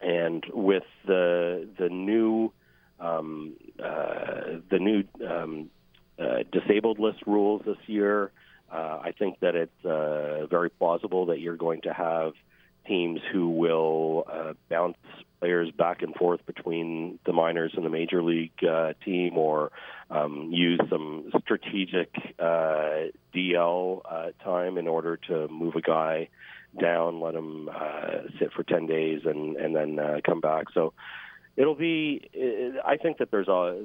and 0.00 0.44
with 0.52 0.84
the 1.06 1.68
the 1.78 1.88
new 1.88 2.52
um, 2.98 3.54
uh, 3.82 4.60
the 4.70 4.78
new 4.78 5.04
um, 5.28 5.70
uh, 6.18 6.44
disabled 6.52 6.98
list 6.98 7.20
rules 7.26 7.62
this 7.64 7.78
year, 7.86 8.30
uh, 8.72 9.00
I 9.02 9.12
think 9.18 9.40
that 9.40 9.54
it's 9.54 9.84
uh, 9.84 10.46
very 10.46 10.70
plausible 10.70 11.26
that 11.26 11.40
you're 11.40 11.56
going 11.56 11.82
to 11.82 11.92
have 11.92 12.32
teams 12.90 13.20
who 13.32 13.48
will 13.50 14.26
uh, 14.30 14.52
bounce 14.68 14.96
players 15.38 15.70
back 15.70 16.02
and 16.02 16.14
forth 16.16 16.44
between 16.44 17.18
the 17.24 17.32
minors 17.32 17.72
and 17.76 17.86
the 17.86 17.88
major 17.88 18.22
league 18.22 18.52
uh, 18.68 18.92
team, 19.04 19.38
or 19.38 19.70
um, 20.10 20.50
use 20.52 20.80
some 20.90 21.30
strategic 21.40 22.10
uh, 22.38 23.06
DL 23.34 24.02
uh, 24.04 24.30
time 24.44 24.76
in 24.76 24.88
order 24.88 25.16
to 25.16 25.46
move 25.48 25.76
a 25.76 25.80
guy 25.80 26.28
down, 26.78 27.20
let 27.20 27.34
him 27.34 27.70
uh, 27.72 28.28
sit 28.38 28.52
for 28.52 28.64
ten 28.64 28.86
days, 28.86 29.22
and 29.24 29.56
and 29.56 29.74
then 29.74 29.98
uh, 29.98 30.18
come 30.24 30.40
back. 30.40 30.66
So 30.74 30.92
it'll 31.56 31.76
be. 31.76 32.28
I 32.84 32.96
think 32.96 33.18
that 33.18 33.30
there's 33.30 33.48
a 33.48 33.80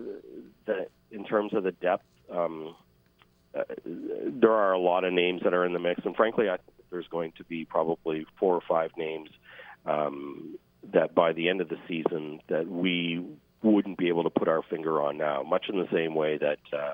that 0.65 0.89
in 1.11 1.25
terms 1.25 1.53
of 1.53 1.63
the 1.63 1.71
depth. 1.71 2.05
Um, 2.31 2.75
uh, 3.55 3.63
there 3.85 4.51
are 4.51 4.73
a 4.73 4.79
lot 4.79 5.05
of 5.05 5.13
names 5.13 5.41
that 5.45 5.53
are 5.53 5.65
in 5.65 5.71
the 5.71 5.79
mix, 5.79 6.01
and 6.03 6.13
frankly, 6.13 6.49
I 6.49 6.57
there's 6.95 7.07
going 7.07 7.33
to 7.33 7.43
be 7.43 7.65
probably 7.65 8.25
four 8.39 8.55
or 8.55 8.61
five 8.61 8.91
names 8.95 9.29
um, 9.85 10.57
that 10.93 11.13
by 11.13 11.33
the 11.33 11.49
end 11.49 11.59
of 11.59 11.67
the 11.67 11.77
season 11.89 12.39
that 12.47 12.67
we 12.67 13.21
wouldn't 13.61 13.97
be 13.97 14.07
able 14.07 14.23
to 14.23 14.29
put 14.29 14.47
our 14.47 14.61
finger 14.63 15.01
on 15.01 15.17
now, 15.17 15.43
much 15.43 15.65
in 15.67 15.77
the 15.77 15.89
same 15.91 16.15
way 16.15 16.37
that 16.37 16.59
uh, 16.71 16.93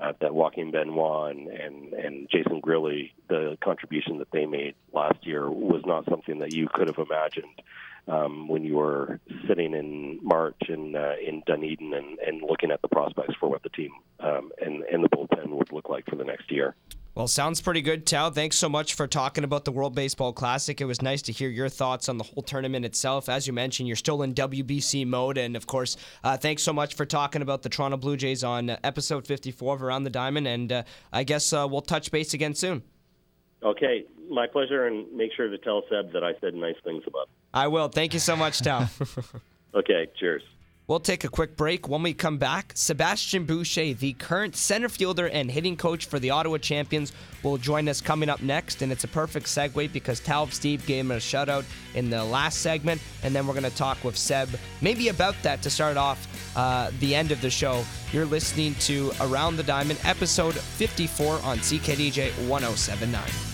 uh, 0.00 0.12
that 0.20 0.34
Joaquin 0.34 0.70
Benoit 0.70 1.36
and, 1.36 1.48
and 1.48 1.92
and 1.92 2.28
Jason 2.30 2.62
Grilli, 2.62 3.12
the 3.28 3.58
contribution 3.62 4.18
that 4.18 4.30
they 4.32 4.46
made 4.46 4.74
last 4.94 5.26
year 5.26 5.50
was 5.50 5.82
not 5.84 6.06
something 6.08 6.38
that 6.38 6.54
you 6.54 6.68
could 6.72 6.88
have 6.88 6.98
imagined 6.98 7.60
um, 8.08 8.48
when 8.48 8.64
you 8.64 8.76
were 8.76 9.20
sitting 9.46 9.74
in 9.74 10.20
March 10.22 10.60
in 10.68 10.96
uh, 10.96 11.16
in 11.24 11.42
Dunedin 11.46 11.92
and, 11.92 12.18
and 12.18 12.42
looking 12.42 12.70
at 12.70 12.80
the 12.80 12.88
prospects 12.88 13.34
for 13.38 13.50
what 13.50 13.62
the 13.62 13.68
team 13.68 13.90
um, 14.20 14.50
and 14.64 14.82
and 14.84 15.04
the 15.04 15.08
bullpen 15.10 15.50
would 15.50 15.70
look 15.70 15.90
like 15.90 16.06
for 16.08 16.16
the 16.16 16.24
next 16.24 16.50
year. 16.50 16.74
Well, 17.14 17.28
sounds 17.28 17.60
pretty 17.60 17.80
good, 17.80 18.06
Tao. 18.06 18.30
Thanks 18.30 18.56
so 18.56 18.68
much 18.68 18.94
for 18.94 19.06
talking 19.06 19.44
about 19.44 19.64
the 19.64 19.70
World 19.70 19.94
Baseball 19.94 20.32
Classic. 20.32 20.80
It 20.80 20.84
was 20.84 21.00
nice 21.00 21.22
to 21.22 21.32
hear 21.32 21.48
your 21.48 21.68
thoughts 21.68 22.08
on 22.08 22.18
the 22.18 22.24
whole 22.24 22.42
tournament 22.42 22.84
itself. 22.84 23.28
As 23.28 23.46
you 23.46 23.52
mentioned, 23.52 23.86
you're 23.86 23.94
still 23.94 24.22
in 24.22 24.34
WBC 24.34 25.06
mode. 25.06 25.38
And 25.38 25.54
of 25.54 25.64
course, 25.68 25.96
uh, 26.24 26.36
thanks 26.36 26.64
so 26.64 26.72
much 26.72 26.96
for 26.96 27.06
talking 27.06 27.40
about 27.40 27.62
the 27.62 27.68
Toronto 27.68 27.98
Blue 27.98 28.16
Jays 28.16 28.42
on 28.42 28.68
uh, 28.68 28.78
episode 28.82 29.28
54 29.28 29.76
of 29.76 29.82
Around 29.84 30.02
the 30.02 30.10
Diamond. 30.10 30.48
And 30.48 30.72
uh, 30.72 30.82
I 31.12 31.22
guess 31.22 31.52
uh, 31.52 31.68
we'll 31.70 31.82
touch 31.82 32.10
base 32.10 32.34
again 32.34 32.56
soon. 32.56 32.82
Okay, 33.62 34.06
my 34.28 34.48
pleasure. 34.48 34.88
And 34.88 35.06
make 35.12 35.32
sure 35.36 35.48
to 35.48 35.58
tell 35.58 35.84
Seb 35.88 36.12
that 36.14 36.24
I 36.24 36.32
said 36.40 36.54
nice 36.54 36.76
things 36.82 37.04
about 37.06 37.28
him. 37.28 37.34
I 37.54 37.68
will. 37.68 37.86
Thank 37.86 38.14
you 38.14 38.20
so 38.20 38.34
much, 38.34 38.58
Tao. 38.58 38.88
okay, 39.76 40.08
cheers. 40.18 40.42
We'll 40.86 41.00
take 41.00 41.24
a 41.24 41.28
quick 41.28 41.56
break. 41.56 41.88
When 41.88 42.02
we 42.02 42.12
come 42.12 42.36
back, 42.36 42.72
Sebastian 42.74 43.46
Boucher, 43.46 43.94
the 43.94 44.12
current 44.14 44.54
center 44.54 44.90
fielder 44.90 45.26
and 45.28 45.50
hitting 45.50 45.78
coach 45.78 46.04
for 46.04 46.18
the 46.18 46.28
Ottawa 46.28 46.58
Champions, 46.58 47.10
will 47.42 47.56
join 47.56 47.88
us 47.88 48.02
coming 48.02 48.28
up 48.28 48.42
next. 48.42 48.82
And 48.82 48.92
it's 48.92 49.04
a 49.04 49.08
perfect 49.08 49.46
segue 49.46 49.90
because 49.94 50.20
Tao 50.20 50.44
Stieb 50.44 50.84
gave 50.84 51.06
him 51.06 51.10
a 51.10 51.20
shout 51.20 51.48
out 51.48 51.64
in 51.94 52.10
the 52.10 52.22
last 52.22 52.58
segment. 52.60 53.00
And 53.22 53.34
then 53.34 53.46
we're 53.46 53.54
going 53.54 53.64
to 53.64 53.76
talk 53.76 54.04
with 54.04 54.18
Seb, 54.18 54.50
maybe 54.82 55.08
about 55.08 55.36
that 55.42 55.62
to 55.62 55.70
start 55.70 55.96
off 55.96 56.26
uh, 56.54 56.90
the 57.00 57.14
end 57.14 57.32
of 57.32 57.40
the 57.40 57.50
show. 57.50 57.82
You're 58.12 58.26
listening 58.26 58.74
to 58.80 59.10
Around 59.22 59.56
the 59.56 59.62
Diamond, 59.62 60.00
episode 60.04 60.54
54 60.54 61.36
on 61.44 61.58
CKDJ 61.58 62.46
1079. 62.46 63.53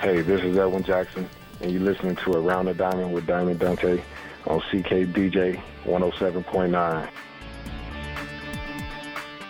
Hey, 0.00 0.20
this 0.20 0.42
is 0.42 0.58
Edwin 0.58 0.82
Jackson, 0.82 1.26
and 1.62 1.72
you're 1.72 1.80
listening 1.80 2.16
to 2.16 2.32
Around 2.32 2.66
the 2.66 2.74
Diamond 2.74 3.14
with 3.14 3.26
Diamond 3.26 3.58
Dante 3.58 4.02
on 4.46 4.60
CKDJ 4.60 5.58
107.9. 5.84 7.08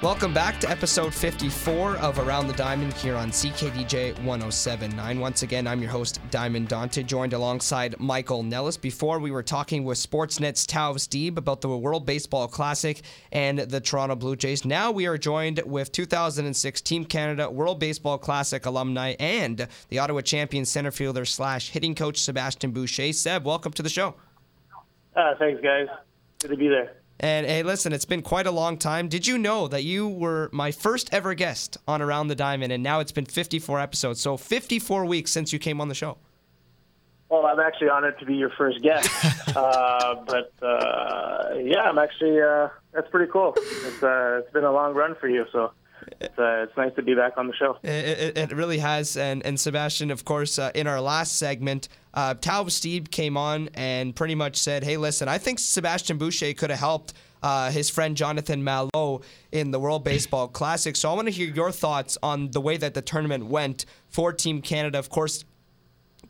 Welcome 0.03 0.35
back 0.35 0.61
to 0.61 0.69
episode 0.69 1.15
54 1.15 1.97
of 1.97 2.19
Around 2.19 2.49
the 2.49 2.53
Diamond 2.53 2.93
here 2.93 3.17
on 3.17 3.31
CKDJ 3.31 4.23
1079. 4.23 5.19
Once 5.19 5.43
again, 5.43 5.67
I'm 5.67 5.81
your 5.81 5.91
host, 5.91 6.21
Diamond 6.31 6.69
Dante, 6.69 7.03
joined 7.03 7.33
alongside 7.33 7.99
Michael 7.99 8.43
Nellis. 8.43 8.77
Before, 8.77 9.19
we 9.19 9.31
were 9.31 9.43
talking 9.43 9.85
with 9.85 9.97
Sportsnet's 9.97 10.67
Tao 10.67 10.93
Stieb 10.93 11.39
about 11.39 11.63
the 11.63 11.71
World 11.71 12.05
Baseball 12.05 12.47
Classic 12.47 13.01
and 13.33 13.59
the 13.59 13.81
Toronto 13.81 14.17
Blue 14.17 14.37
Jays. 14.37 14.67
Now 14.67 14.91
we 14.91 15.07
are 15.07 15.17
joined 15.17 15.63
with 15.65 15.93
2006 15.93 16.83
Team 16.83 17.07
Canada 17.07 17.49
World 17.51 17.81
Baseball 17.81 18.19
Classic 18.19 18.67
alumni 18.67 19.15
and 19.19 19.67
the 19.89 19.99
Ottawa 19.99 20.21
champion 20.21 20.67
center 20.67 20.91
fielder 20.91 21.25
slash 21.25 21.71
hitting 21.71 21.95
coach 21.95 22.19
Sebastian 22.19 22.71
Boucher. 22.71 23.15
Seb, 23.15 23.47
welcome 23.47 23.73
to 23.73 23.83
the 23.83 23.89
show. 23.89 24.15
Uh, 25.17 25.35
thanks, 25.39 25.63
guys. 25.63 25.87
Good 26.41 26.51
to 26.51 26.57
be 26.59 26.69
there. 26.69 26.97
And 27.19 27.47
hey, 27.47 27.63
listen, 27.63 27.93
it's 27.93 28.05
been 28.05 28.23
quite 28.23 28.47
a 28.47 28.51
long 28.51 28.77
time. 28.77 29.09
Did 29.09 29.27
you 29.27 29.39
know 29.39 29.69
that 29.69 29.85
you 29.85 30.07
were 30.07 30.51
my 30.53 30.71
first 30.71 31.09
ever 31.13 31.35
guest 31.35 31.79
on 31.89 32.03
Around 32.03 32.29
the 32.29 32.35
Diamond, 32.35 32.73
and 32.73 32.83
now 32.83 33.01
it's 33.01 33.13
been 33.13 33.25
54 33.25 33.81
episodes, 33.81 34.21
so 34.21 34.37
54 34.37 35.07
weeks 35.07 35.31
since 35.31 35.53
you 35.53 35.59
came 35.59 35.81
on 35.81 35.89
the 35.89 35.95
show? 35.95 36.19
Well, 37.29 37.47
I'm 37.47 37.59
actually 37.59 37.89
honored 37.89 38.19
to 38.21 38.27
be 38.27 38.35
your 38.35 38.51
first 38.51 38.83
guest. 38.83 39.11
uh, 39.57 40.17
but 40.27 40.53
uh, 40.63 41.55
yeah, 41.59 41.83
I'm 41.83 41.99
actually 41.99 42.41
uh, 42.41 42.69
that's 42.93 43.09
pretty 43.11 43.31
cool. 43.33 43.55
It's 43.57 44.03
uh, 44.03 44.41
it's 44.43 44.53
been 44.53 44.65
a 44.65 44.73
long 44.73 44.95
run 44.95 45.17
for 45.17 45.29
you, 45.29 45.47
so 45.53 45.73
it's, 46.21 46.39
uh, 46.39 46.65
it's 46.65 46.77
nice 46.77 46.95
to 46.97 47.03
be 47.03 47.15
back 47.15 47.35
on 47.37 47.47
the 47.47 47.55
show. 47.55 47.79
It, 47.83 48.37
it, 48.37 48.39
it 48.39 48.53
really 48.53 48.79
has. 48.79 49.17
And, 49.17 49.45
and 49.45 49.59
Sebastian, 49.59 50.11
of 50.11 50.25
course, 50.25 50.59
uh, 50.59 50.71
in 50.75 50.87
our 50.87 51.01
last 51.01 51.37
segment, 51.37 51.89
uh, 52.15 52.35
Stieb 52.35 53.11
came 53.11 53.37
on 53.37 53.69
and 53.75 54.15
pretty 54.15 54.35
much 54.35 54.57
said, 54.57 54.85
hey, 54.85 54.97
listen, 54.97 55.29
I 55.29 55.39
think 55.39 55.59
Sebastian 55.59 56.19
Boucher 56.19 56.53
could 56.55 56.71
have 56.71 56.79
helped 56.79 57.13
uh, 57.43 57.71
his 57.71 57.91
friend 57.91 58.17
Jonathan 58.17 58.65
Malo 58.65 59.23
in 59.53 59.71
the 59.71 59.79
World 59.79 60.05
Baseball 60.05 60.49
Classic. 60.49 60.97
So 60.97 61.11
I 61.11 61.15
want 61.15 61.29
to 61.29 61.33
hear 61.33 61.49
your 61.49 61.71
thoughts 61.71 62.17
on 62.23 62.51
the 62.51 62.61
way 62.61 62.77
that 62.77 62.95
the 62.95 63.03
tournament 63.03 63.47
went 63.47 63.85
for 64.09 64.33
Team 64.33 64.63
Canada. 64.63 64.99
Of 64.99 65.11
course, 65.11 65.45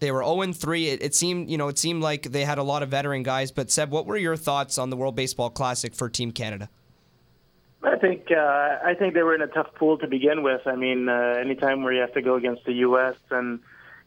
they 0.00 0.10
were 0.10 0.22
0 0.22 0.52
3. 0.52 0.88
It, 0.88 1.02
it, 1.02 1.14
seemed, 1.14 1.48
you 1.50 1.56
know, 1.56 1.68
it 1.68 1.78
seemed 1.78 2.02
like 2.02 2.24
they 2.24 2.44
had 2.44 2.58
a 2.58 2.62
lot 2.62 2.82
of 2.82 2.90
veteran 2.90 3.22
guys. 3.22 3.50
But 3.52 3.70
Seb, 3.70 3.90
what 3.90 4.06
were 4.06 4.16
your 4.16 4.36
thoughts 4.36 4.78
on 4.78 4.90
the 4.90 4.96
World 4.96 5.16
Baseball 5.16 5.50
Classic 5.50 5.94
for 5.94 6.08
Team 6.08 6.32
Canada? 6.32 6.68
I 7.82 7.96
think 7.96 8.28
uh, 8.30 8.78
I 8.84 8.94
think 8.98 9.14
they 9.14 9.22
were 9.22 9.34
in 9.34 9.42
a 9.42 9.46
tough 9.46 9.74
pool 9.74 9.98
to 9.98 10.06
begin 10.06 10.42
with. 10.42 10.62
I 10.66 10.76
mean, 10.76 11.08
uh, 11.08 11.36
anytime 11.40 11.82
where 11.82 11.92
you 11.92 12.00
have 12.00 12.14
to 12.14 12.22
go 12.22 12.36
against 12.36 12.64
the 12.64 12.72
U.S. 12.72 13.16
and 13.30 13.60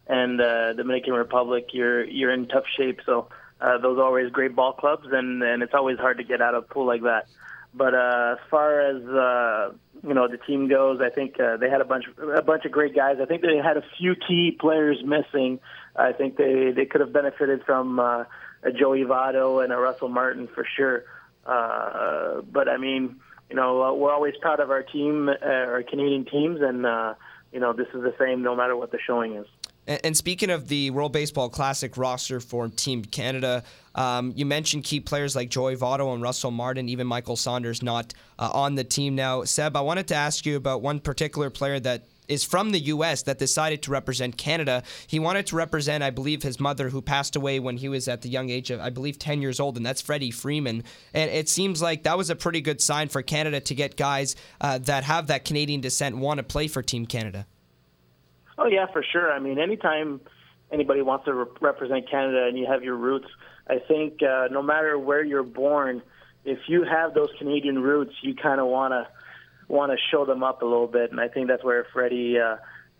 and 0.07 0.41
uh, 0.41 0.73
Dominican 0.73 1.13
Republic, 1.13 1.69
you're 1.71 2.03
you're 2.03 2.33
in 2.33 2.47
tough 2.47 2.65
shape. 2.75 2.99
So 3.05 3.29
uh, 3.61 3.77
those 3.77 3.97
are 3.97 4.03
always 4.03 4.31
great 4.31 4.55
ball 4.55 4.73
clubs, 4.73 5.07
and 5.11 5.43
and 5.43 5.61
it's 5.61 5.73
always 5.73 5.97
hard 5.97 6.17
to 6.17 6.23
get 6.23 6.41
out 6.41 6.55
of 6.55 6.63
a 6.63 6.67
pool 6.67 6.85
like 6.85 7.03
that. 7.03 7.27
But 7.73 7.93
uh, 7.93 8.35
as 8.39 8.49
far 8.49 8.81
as 8.81 9.03
uh, 9.03 9.73
you 10.05 10.13
know, 10.13 10.27
the 10.27 10.37
team 10.37 10.67
goes, 10.67 10.99
I 11.01 11.09
think 11.09 11.39
uh, 11.39 11.57
they 11.57 11.69
had 11.69 11.81
a 11.81 11.85
bunch 11.85 12.05
a 12.17 12.41
bunch 12.41 12.65
of 12.65 12.71
great 12.71 12.95
guys. 12.95 13.17
I 13.21 13.25
think 13.25 13.43
they 13.43 13.57
had 13.57 13.77
a 13.77 13.83
few 13.97 14.15
key 14.15 14.57
players 14.59 14.97
missing. 15.05 15.59
I 15.95 16.13
think 16.13 16.37
they 16.37 16.71
they 16.71 16.85
could 16.85 17.01
have 17.01 17.13
benefited 17.13 17.63
from 17.65 17.99
uh, 17.99 18.23
a 18.63 18.71
Joey 18.71 19.03
Votto 19.03 19.63
and 19.63 19.71
a 19.71 19.77
Russell 19.77 20.09
Martin 20.09 20.47
for 20.47 20.65
sure. 20.75 21.05
Uh, 21.45 22.41
but 22.41 22.67
I 22.67 22.77
mean 22.77 23.19
you 23.49 23.55
know, 23.55 23.81
uh, 23.81 23.93
we're 23.93 24.13
always 24.13 24.35
proud 24.41 24.59
of 24.59 24.69
our 24.69 24.83
team, 24.83 25.29
uh, 25.29 25.45
our 25.45 25.83
Canadian 25.83 26.25
teams, 26.25 26.59
and 26.61 26.85
uh, 26.85 27.15
you 27.51 27.59
know, 27.59 27.73
this 27.73 27.87
is 27.93 28.01
the 28.01 28.13
same 28.19 28.41
no 28.43 28.55
matter 28.55 28.75
what 28.75 28.91
the 28.91 28.99
showing 29.05 29.35
is. 29.35 29.47
And, 29.87 29.99
and 30.03 30.17
speaking 30.17 30.51
of 30.51 30.67
the 30.67 30.91
World 30.91 31.11
Baseball 31.11 31.49
Classic 31.49 31.97
roster 31.97 32.39
for 32.39 32.67
Team 32.69 33.03
Canada, 33.03 33.63
um, 33.95 34.33
you 34.35 34.45
mentioned 34.45 34.83
key 34.83 34.99
players 34.99 35.35
like 35.35 35.49
Joey 35.49 35.75
Votto 35.75 36.13
and 36.13 36.21
Russell 36.21 36.51
Martin, 36.51 36.87
even 36.89 37.07
Michael 37.07 37.35
Saunders 37.35 37.81
not 37.81 38.13
uh, 38.37 38.51
on 38.53 38.75
the 38.75 38.83
team 38.83 39.15
now. 39.15 39.43
Seb, 39.43 39.75
I 39.75 39.81
wanted 39.81 40.07
to 40.09 40.15
ask 40.15 40.45
you 40.45 40.55
about 40.55 40.81
one 40.81 40.99
particular 40.99 41.49
player 41.49 41.79
that 41.79 42.03
is 42.29 42.43
from 42.43 42.71
the 42.71 42.79
U.S. 42.79 43.23
that 43.23 43.39
decided 43.39 43.81
to 43.83 43.91
represent 43.91 44.37
Canada. 44.37 44.83
He 45.07 45.19
wanted 45.19 45.47
to 45.47 45.55
represent, 45.55 46.03
I 46.03 46.11
believe, 46.11 46.43
his 46.43 46.59
mother, 46.59 46.89
who 46.89 47.01
passed 47.01 47.35
away 47.35 47.59
when 47.59 47.77
he 47.77 47.89
was 47.89 48.07
at 48.07 48.21
the 48.21 48.29
young 48.29 48.49
age 48.49 48.71
of, 48.71 48.79
I 48.79 48.89
believe, 48.89 49.19
10 49.19 49.41
years 49.41 49.59
old, 49.59 49.77
and 49.77 49.85
that's 49.85 50.01
Freddie 50.01 50.31
Freeman. 50.31 50.83
And 51.13 51.29
it 51.31 51.49
seems 51.49 51.81
like 51.81 52.03
that 52.03 52.17
was 52.17 52.29
a 52.29 52.35
pretty 52.35 52.61
good 52.61 52.81
sign 52.81 53.09
for 53.09 53.21
Canada 53.21 53.59
to 53.59 53.75
get 53.75 53.97
guys 53.97 54.35
uh, 54.61 54.77
that 54.79 55.03
have 55.03 55.27
that 55.27 55.45
Canadian 55.45 55.81
descent 55.81 56.17
want 56.17 56.37
to 56.37 56.43
play 56.43 56.67
for 56.67 56.81
Team 56.81 57.05
Canada. 57.05 57.47
Oh, 58.57 58.67
yeah, 58.67 58.85
for 58.91 59.03
sure. 59.03 59.31
I 59.31 59.39
mean, 59.39 59.57
anytime 59.57 60.21
anybody 60.71 61.01
wants 61.01 61.25
to 61.25 61.33
re- 61.33 61.45
represent 61.61 62.09
Canada 62.09 62.45
and 62.47 62.57
you 62.57 62.67
have 62.67 62.83
your 62.83 62.95
roots, 62.95 63.27
I 63.67 63.79
think 63.79 64.21
uh, 64.21 64.47
no 64.51 64.61
matter 64.61 64.97
where 64.99 65.23
you're 65.23 65.43
born, 65.43 66.01
if 66.45 66.59
you 66.67 66.83
have 66.83 67.13
those 67.13 67.29
Canadian 67.37 67.79
roots, 67.79 68.13
you 68.21 68.35
kind 68.35 68.59
of 68.59 68.67
want 68.67 68.93
to 68.93 69.07
want 69.69 69.91
to 69.91 69.97
show 70.11 70.25
them 70.25 70.43
up 70.43 70.61
a 70.61 70.65
little 70.65 70.87
bit, 70.87 71.11
and 71.11 71.19
I 71.21 71.29
think 71.29 71.47
that's 71.47 71.63
where 71.63 71.85
Freddie 71.93 72.37
uh, 72.39 72.57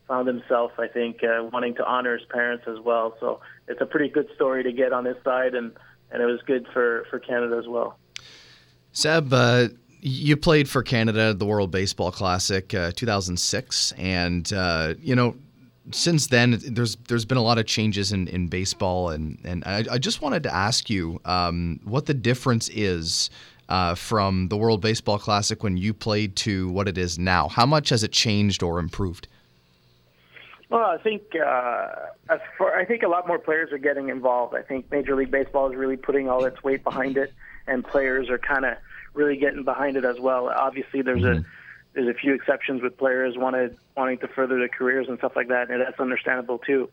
found 0.07 0.27
himself, 0.27 0.71
I 0.77 0.87
think, 0.87 1.23
uh, 1.23 1.43
wanting 1.51 1.75
to 1.75 1.85
honor 1.85 2.17
his 2.17 2.25
parents 2.29 2.65
as 2.67 2.79
well. 2.79 3.17
So 3.19 3.41
it's 3.67 3.81
a 3.81 3.85
pretty 3.85 4.09
good 4.09 4.29
story 4.35 4.63
to 4.63 4.71
get 4.71 4.93
on 4.93 5.03
his 5.05 5.17
side, 5.23 5.55
and, 5.55 5.73
and 6.11 6.21
it 6.21 6.25
was 6.25 6.39
good 6.45 6.65
for, 6.71 7.05
for 7.09 7.19
Canada 7.19 7.57
as 7.57 7.67
well. 7.67 7.97
Seb, 8.93 9.33
uh, 9.33 9.67
you 10.01 10.37
played 10.37 10.69
for 10.69 10.81
Canada 10.81 11.29
at 11.29 11.39
the 11.39 11.45
World 11.45 11.71
Baseball 11.71 12.11
Classic 12.11 12.73
uh, 12.73 12.91
2006, 12.95 13.91
and 13.97 14.51
uh, 14.53 14.93
you 15.01 15.15
know 15.15 15.35
since 15.91 16.27
then 16.27 16.59
there's 16.63 16.95
there's 17.07 17.25
been 17.25 17.37
a 17.37 17.43
lot 17.43 17.57
of 17.57 17.65
changes 17.65 18.11
in, 18.11 18.27
in 18.27 18.47
baseball, 18.47 19.09
and 19.09 19.37
and 19.43 19.63
I, 19.65 19.85
I 19.91 19.97
just 19.97 20.21
wanted 20.21 20.43
to 20.43 20.53
ask 20.53 20.89
you 20.89 21.19
um, 21.25 21.79
what 21.83 22.05
the 22.05 22.13
difference 22.13 22.69
is. 22.69 23.29
Uh, 23.69 23.93
from 23.93 24.47
the 24.47 24.57
World 24.57 24.81
Baseball 24.81 25.19
Classic 25.19 25.61
when 25.61 25.77
you 25.77 25.93
played 25.93 26.35
to 26.37 26.69
what 26.69 26.87
it 26.87 26.97
is 26.97 27.19
now, 27.19 27.47
how 27.47 27.67
much 27.67 27.89
has 27.89 28.03
it 28.03 28.11
changed 28.11 28.63
or 28.63 28.79
improved? 28.79 29.27
Well, 30.69 30.85
I 30.85 30.97
think 30.97 31.21
uh, 31.35 31.87
as 32.29 32.39
far, 32.57 32.75
I 32.77 32.85
think 32.85 33.01
a 33.03 33.07
lot 33.07 33.27
more 33.27 33.39
players 33.39 33.71
are 33.71 33.79
getting 33.79 34.09
involved. 34.09 34.55
I 34.55 34.61
think 34.61 34.89
Major 34.91 35.15
League 35.15 35.31
Baseball 35.31 35.69
is 35.69 35.75
really 35.75 35.97
putting 35.97 36.29
all 36.29 36.45
its 36.45 36.63
weight 36.63 36.83
behind 36.83 37.17
it, 37.17 37.33
and 37.67 37.83
players 37.83 38.29
are 38.29 38.37
kind 38.37 38.65
of 38.65 38.77
really 39.13 39.37
getting 39.37 39.63
behind 39.63 39.97
it 39.97 40.05
as 40.05 40.19
well. 40.19 40.47
Obviously, 40.49 41.01
there's 41.01 41.21
mm-hmm. 41.21 41.41
a 41.41 41.45
there's 41.93 42.07
a 42.07 42.13
few 42.13 42.33
exceptions 42.35 42.83
with 42.83 42.97
players 42.97 43.35
wanted 43.35 43.77
wanting 43.97 44.19
to 44.19 44.27
further 44.27 44.59
their 44.59 44.67
careers 44.67 45.07
and 45.07 45.17
stuff 45.17 45.35
like 45.35 45.47
that, 45.47 45.71
and 45.71 45.81
that's 45.81 45.99
understandable 45.99 46.59
too. 46.59 46.89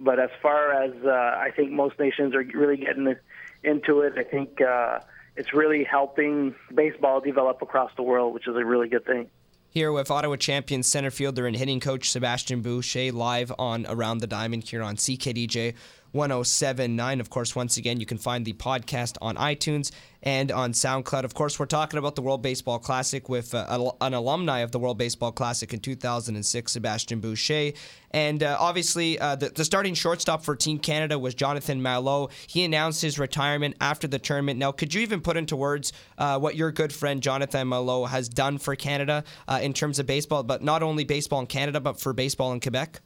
But 0.00 0.18
as 0.18 0.30
far 0.42 0.72
as 0.82 0.92
uh, 1.04 1.10
I 1.10 1.52
think 1.54 1.70
most 1.70 1.98
nations 2.00 2.34
are 2.34 2.42
really 2.42 2.78
getting 2.78 3.14
into 3.62 4.00
it, 4.00 4.14
I 4.16 4.24
think 4.24 4.60
uh, 4.60 5.00
it's 5.36 5.52
really 5.54 5.84
helping 5.84 6.54
baseball 6.74 7.20
develop 7.20 7.62
across 7.62 7.90
the 7.96 8.02
world, 8.02 8.34
which 8.34 8.46
is 8.46 8.56
a 8.56 8.64
really 8.64 8.88
good 8.88 9.04
thing. 9.04 9.28
Here 9.72 9.92
with 9.92 10.10
Ottawa 10.10 10.34
champions 10.34 10.88
center 10.88 11.12
fielder 11.12 11.46
and 11.46 11.54
hitting 11.54 11.78
coach 11.78 12.10
Sebastian 12.10 12.60
Boucher 12.60 13.12
live 13.12 13.52
on 13.56 13.86
Around 13.88 14.18
the 14.18 14.26
Diamond 14.26 14.64
here 14.64 14.82
on 14.82 14.96
CKDJ 14.96 15.74
1079. 16.12 17.20
Of 17.20 17.30
course, 17.30 17.54
once 17.54 17.76
again, 17.76 18.00
you 18.00 18.06
can 18.06 18.18
find 18.18 18.44
the 18.44 18.52
podcast 18.52 19.16
on 19.20 19.36
iTunes 19.36 19.90
and 20.22 20.52
on 20.52 20.72
SoundCloud. 20.72 21.24
Of 21.24 21.34
course, 21.34 21.58
we're 21.58 21.66
talking 21.66 21.98
about 21.98 22.14
the 22.14 22.22
World 22.22 22.42
Baseball 22.42 22.78
Classic 22.78 23.28
with 23.28 23.54
uh, 23.54 23.92
an 24.00 24.14
alumni 24.14 24.58
of 24.58 24.72
the 24.72 24.78
World 24.78 24.98
Baseball 24.98 25.32
Classic 25.32 25.72
in 25.72 25.80
2006, 25.80 26.72
Sebastian 26.72 27.20
Boucher. 27.20 27.72
And 28.10 28.42
uh, 28.42 28.56
obviously, 28.58 29.18
uh, 29.18 29.36
the, 29.36 29.50
the, 29.50 29.64
starting 29.64 29.94
shortstop 29.94 30.44
for 30.44 30.56
Team 30.56 30.78
Canada 30.78 31.18
was 31.18 31.34
Jonathan 31.34 31.80
Malo. 31.80 32.28
He 32.46 32.64
announced 32.64 33.02
his 33.02 33.18
retirement 33.18 33.76
after 33.80 34.08
the 34.08 34.18
tournament. 34.18 34.58
Now, 34.58 34.72
could 34.72 34.92
you 34.92 35.00
even 35.00 35.20
put 35.20 35.36
into 35.36 35.56
words 35.56 35.92
uh, 36.18 36.38
what 36.38 36.56
your 36.56 36.72
good 36.72 36.92
friend 36.92 37.22
Jonathan 37.22 37.68
Malo 37.68 38.06
has 38.06 38.28
done 38.28 38.58
for 38.58 38.74
Canada 38.74 39.24
uh, 39.46 39.60
in 39.62 39.72
terms 39.72 39.98
of 39.98 40.06
baseball, 40.06 40.42
but 40.42 40.62
not 40.62 40.82
only 40.82 41.04
baseball 41.04 41.40
in 41.40 41.46
Canada, 41.46 41.80
but 41.80 42.00
for 42.00 42.12
baseball 42.12 42.52
in 42.52 42.60
Quebec? 42.60 43.00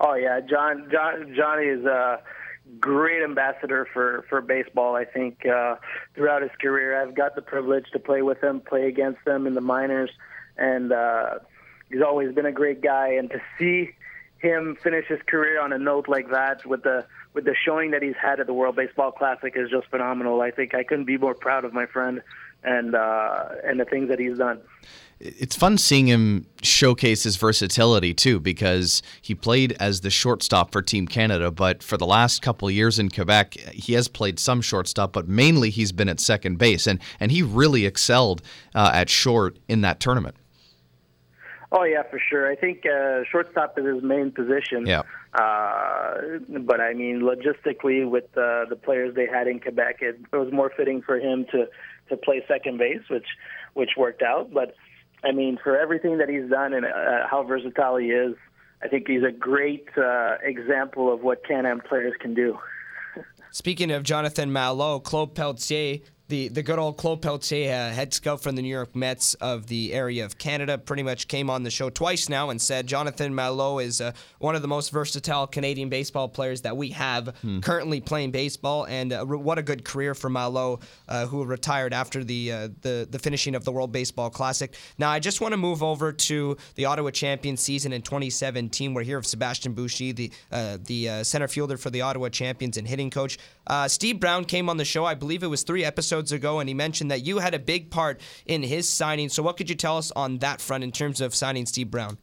Oh 0.00 0.14
yeah, 0.14 0.40
John, 0.40 0.88
John 0.90 1.34
Johnny 1.36 1.66
is 1.66 1.84
a 1.84 2.20
great 2.78 3.22
ambassador 3.22 3.86
for 3.92 4.24
for 4.28 4.40
baseball. 4.40 4.96
I 4.96 5.04
think 5.04 5.44
uh, 5.46 5.76
throughout 6.14 6.40
his 6.40 6.50
career, 6.60 7.00
I've 7.00 7.14
got 7.14 7.34
the 7.34 7.42
privilege 7.42 7.86
to 7.92 7.98
play 7.98 8.22
with 8.22 8.42
him, 8.42 8.60
play 8.60 8.86
against 8.86 9.26
him 9.26 9.46
in 9.46 9.54
the 9.54 9.60
minors, 9.60 10.10
and 10.56 10.90
uh, 10.90 11.40
he's 11.90 12.02
always 12.02 12.34
been 12.34 12.46
a 12.46 12.52
great 12.52 12.80
guy. 12.80 13.08
And 13.08 13.30
to 13.30 13.40
see 13.58 13.90
him 14.38 14.76
finish 14.82 15.06
his 15.06 15.20
career 15.26 15.60
on 15.60 15.72
a 15.72 15.78
note 15.78 16.08
like 16.08 16.30
that 16.30 16.64
with 16.64 16.82
the 16.82 17.06
with 17.34 17.44
the 17.44 17.54
showing 17.54 17.90
that 17.90 18.02
he's 18.02 18.16
had 18.20 18.40
at 18.40 18.46
the 18.46 18.54
World 18.54 18.76
Baseball 18.76 19.12
Classic 19.12 19.52
is 19.54 19.68
just 19.70 19.86
phenomenal. 19.88 20.40
I 20.40 20.50
think 20.50 20.74
I 20.74 20.82
couldn't 20.82 21.04
be 21.04 21.18
more 21.18 21.34
proud 21.34 21.64
of 21.66 21.74
my 21.74 21.84
friend 21.84 22.22
and 22.64 22.94
uh, 22.94 23.48
and 23.64 23.80
the 23.80 23.84
things 23.84 24.08
that 24.08 24.18
he's 24.18 24.38
done. 24.38 24.60
It's 25.22 25.54
fun 25.54 25.76
seeing 25.76 26.06
him 26.06 26.46
showcase 26.62 27.24
his 27.24 27.36
versatility 27.36 28.14
too 28.14 28.40
because 28.40 29.02
he 29.20 29.34
played 29.34 29.76
as 29.78 30.00
the 30.00 30.08
shortstop 30.08 30.72
for 30.72 30.80
team 30.80 31.06
canada 31.06 31.50
but 31.50 31.82
for 31.82 31.98
the 31.98 32.06
last 32.06 32.40
couple 32.40 32.70
years 32.70 32.98
in 32.98 33.10
quebec 33.10 33.52
he 33.72 33.92
has 33.92 34.08
played 34.08 34.38
some 34.38 34.62
shortstop 34.62 35.12
but 35.12 35.28
mainly 35.28 35.68
he's 35.68 35.92
been 35.92 36.08
at 36.08 36.20
second 36.20 36.56
base 36.56 36.86
and 36.86 36.98
and 37.18 37.32
he 37.32 37.42
really 37.42 37.84
excelled 37.84 38.40
uh, 38.74 38.92
at 38.94 39.10
short 39.10 39.58
in 39.68 39.82
that 39.82 40.00
tournament. 40.00 40.36
Oh 41.70 41.84
yeah 41.84 42.02
for 42.02 42.18
sure. 42.18 42.50
I 42.50 42.56
think 42.56 42.84
uh, 42.86 43.20
shortstop 43.30 43.78
is 43.78 43.84
his 43.84 44.02
main 44.02 44.30
position. 44.30 44.86
Yeah. 44.86 45.02
Uh, 45.34 46.38
but 46.60 46.80
I 46.80 46.92
mean, 46.92 47.20
logistically, 47.20 48.08
with 48.08 48.24
uh, 48.36 48.64
the 48.68 48.76
players 48.82 49.14
they 49.14 49.26
had 49.26 49.46
in 49.46 49.60
Quebec, 49.60 49.98
it, 50.00 50.18
it 50.32 50.36
was 50.36 50.52
more 50.52 50.72
fitting 50.76 51.02
for 51.02 51.18
him 51.18 51.46
to 51.52 51.68
to 52.10 52.16
play 52.16 52.44
second 52.46 52.78
base, 52.78 53.02
which 53.08 53.26
which 53.74 53.90
worked 53.96 54.22
out. 54.22 54.52
But 54.52 54.74
I 55.24 55.32
mean, 55.32 55.58
for 55.62 55.78
everything 55.78 56.18
that 56.18 56.28
he's 56.28 56.48
done 56.48 56.72
and 56.72 56.84
uh, 56.84 57.26
how 57.30 57.42
versatile 57.42 57.96
he 57.96 58.08
is, 58.08 58.34
I 58.82 58.88
think 58.88 59.08
he's 59.08 59.22
a 59.22 59.32
great 59.32 59.88
uh, 59.96 60.36
example 60.42 61.12
of 61.12 61.22
what 61.22 61.44
Can-Am 61.44 61.80
players 61.80 62.14
can 62.20 62.34
do. 62.34 62.58
Speaking 63.50 63.90
of 63.90 64.02
Jonathan 64.02 64.52
Malo, 64.52 65.00
Claude 65.00 65.34
Pelletier 65.34 65.98
the, 66.30 66.48
the 66.48 66.62
good 66.62 66.78
old 66.78 66.96
Claude 66.96 67.20
Pelletier, 67.20 67.72
uh, 67.72 67.92
head 67.92 68.14
scout 68.14 68.40
from 68.40 68.56
the 68.56 68.62
New 68.62 68.68
York 68.68 68.96
Mets 68.96 69.34
of 69.34 69.66
the 69.66 69.92
area 69.92 70.24
of 70.24 70.38
Canada, 70.38 70.78
pretty 70.78 71.02
much 71.02 71.28
came 71.28 71.50
on 71.50 71.64
the 71.64 71.70
show 71.70 71.90
twice 71.90 72.28
now 72.28 72.50
and 72.50 72.62
said 72.62 72.86
Jonathan 72.86 73.34
Malo 73.34 73.80
is 73.80 74.00
uh, 74.00 74.12
one 74.38 74.54
of 74.54 74.62
the 74.62 74.68
most 74.68 74.90
versatile 74.90 75.46
Canadian 75.46 75.88
baseball 75.88 76.28
players 76.28 76.62
that 76.62 76.76
we 76.76 76.90
have 76.90 77.34
hmm. 77.42 77.58
currently 77.60 78.00
playing 78.00 78.30
baseball, 78.30 78.86
and 78.86 79.12
uh, 79.12 79.24
what 79.24 79.58
a 79.58 79.62
good 79.62 79.84
career 79.84 80.14
for 80.14 80.30
Malo, 80.30 80.80
uh, 81.08 81.26
who 81.26 81.44
retired 81.44 81.92
after 81.92 82.22
the, 82.24 82.52
uh, 82.52 82.68
the 82.82 83.08
the 83.10 83.18
finishing 83.18 83.54
of 83.54 83.64
the 83.64 83.72
World 83.72 83.90
Baseball 83.90 84.30
Classic. 84.30 84.74
Now, 84.98 85.10
I 85.10 85.18
just 85.18 85.40
want 85.40 85.52
to 85.52 85.58
move 85.58 85.82
over 85.82 86.12
to 86.12 86.56
the 86.76 86.84
Ottawa 86.84 87.10
Champions 87.10 87.60
season 87.60 87.92
in 87.92 88.02
2017. 88.02 88.94
We're 88.94 89.02
here 89.02 89.18
with 89.18 89.26
Sebastian 89.26 89.72
Boucher, 89.72 90.12
the 90.12 90.30
uh, 90.52 90.78
the 90.84 91.24
center 91.24 91.48
fielder 91.48 91.76
for 91.76 91.90
the 91.90 92.02
Ottawa 92.02 92.28
Champions 92.28 92.76
and 92.76 92.86
hitting 92.86 93.10
coach. 93.10 93.36
Steve 93.88 94.20
Brown 94.20 94.44
came 94.44 94.68
on 94.68 94.76
the 94.76 94.84
show, 94.84 95.04
I 95.04 95.14
believe 95.14 95.42
it 95.42 95.48
was 95.48 95.62
three 95.62 95.84
episodes 95.84 96.19
episodes 96.20 96.32
ago, 96.32 96.60
and 96.60 96.68
he 96.68 96.74
mentioned 96.74 97.10
that 97.10 97.24
you 97.24 97.38
had 97.38 97.54
a 97.54 97.58
big 97.58 97.90
part 97.90 98.20
in 98.46 98.62
his 98.62 98.88
signing. 98.88 99.28
So, 99.28 99.42
what 99.42 99.56
could 99.56 99.70
you 99.70 99.76
tell 99.76 99.96
us 99.96 100.12
on 100.14 100.38
that 100.38 100.60
front 100.60 100.84
in 100.84 100.92
terms 100.92 101.20
of 101.20 101.34
signing 101.34 101.66
Steve 101.66 101.90
Brown? 101.90 102.18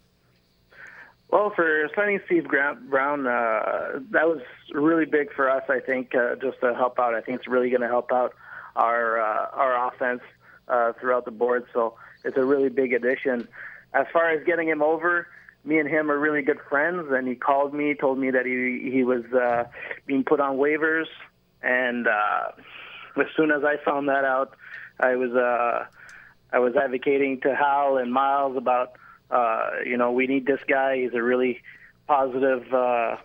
Well, 1.30 1.52
for 1.56 1.90
signing 1.96 2.20
Steve 2.26 2.48
Brown, 2.48 3.28
uh, 3.28 4.00
that 4.12 4.28
was 4.28 4.42
really 4.72 5.06
big 5.06 5.34
for 5.34 5.50
us. 5.50 5.64
I 5.68 5.80
think 5.80 6.14
uh, 6.16 6.36
just 6.36 6.60
to 6.62 6.74
help 6.76 7.00
out. 7.00 7.16
I 7.16 7.22
think 7.22 7.40
it's 7.40 7.48
really 7.48 7.70
going 7.70 7.82
to 7.82 7.88
help 7.88 8.12
out 8.12 8.34
our 8.76 9.20
uh, 9.20 9.50
our 9.54 9.88
offense 9.88 10.22
uh, 10.68 10.94
throughout 11.00 11.26
the 11.26 11.32
board. 11.32 11.66
So 11.74 11.96
it's 12.24 12.38
a 12.38 12.46
really 12.46 12.70
big 12.70 12.94
addition. 12.94 13.48
As 13.94 14.06
far 14.14 14.30
as 14.30 14.46
getting 14.46 14.68
him 14.68 14.82
over, 14.82 15.28
me 15.66 15.80
and 15.80 15.90
him 15.90 16.12
are 16.12 16.20
really 16.20 16.44
good 16.44 16.60
friends, 16.70 17.08
and 17.12 17.28
he 17.28 17.36
called 17.36 17.74
me, 17.74 17.96
told 17.96 18.20
me 18.20 18.32
that 18.32 18.46
he 18.46 18.92
he 18.92 19.04
was 19.04 19.26
uh, 19.34 19.66
being 20.06 20.24
put 20.24 20.40
on 20.40 20.58
waivers, 20.58 21.08
and 21.62 22.08
uh, 22.08 22.52
as 23.20 23.28
soon 23.36 23.52
as 23.52 23.64
I 23.64 23.78
found 23.84 24.10
that 24.10 24.24
out, 24.24 24.56
I 25.00 25.16
was 25.16 25.32
uh, 25.32 25.86
I 26.52 26.60
was 26.60 26.76
advocating 26.76 27.42
to 27.42 27.56
Hal 27.56 27.98
and 27.98 28.12
Miles 28.12 28.58
about 28.58 28.94
uh, 29.30 29.70
you 29.86 29.98
know 29.98 30.12
we 30.12 30.28
need 30.28 30.46
this 30.46 30.60
guy. 30.68 30.98
He's 31.02 31.14
a 31.14 31.22
really 31.22 31.62
positive 32.08 32.74
uh, 32.74 33.18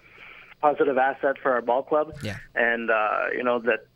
positive 0.60 0.98
asset 0.98 1.36
for 1.42 1.52
our 1.52 1.62
ball 1.62 1.82
club. 1.82 2.14
Yeah. 2.22 2.38
And 2.54 2.90
uh, 2.90 3.26
you 3.36 3.44
know 3.44 3.58
that 3.60 3.86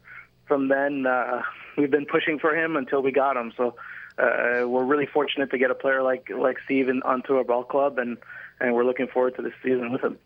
from 0.47 0.69
then 0.69 1.07
uh, 1.07 1.43
we've 1.77 1.91
been 1.91 2.07
pushing 2.07 2.39
for 2.39 2.55
him 2.55 2.77
until 2.77 3.03
we 3.03 3.13
got 3.13 3.37
him. 3.37 3.53
So 3.57 3.75
uh, 4.19 4.67
we're 4.67 4.85
really 4.85 5.07
fortunate 5.07 5.51
to 5.51 5.59
get 5.59 5.71
a 5.71 5.75
player 5.75 6.03
like 6.03 6.31
like 6.31 6.57
Steven 6.65 7.03
onto 7.03 7.37
our 7.37 7.45
ball 7.45 7.65
club, 7.65 7.99
and 7.99 8.17
and 8.61 8.75
we're 8.75 8.85
looking 8.85 9.07
forward 9.09 9.37
to 9.37 9.43
this 9.43 9.53
season 9.63 9.93
with 9.93 10.03
him. 10.03 10.19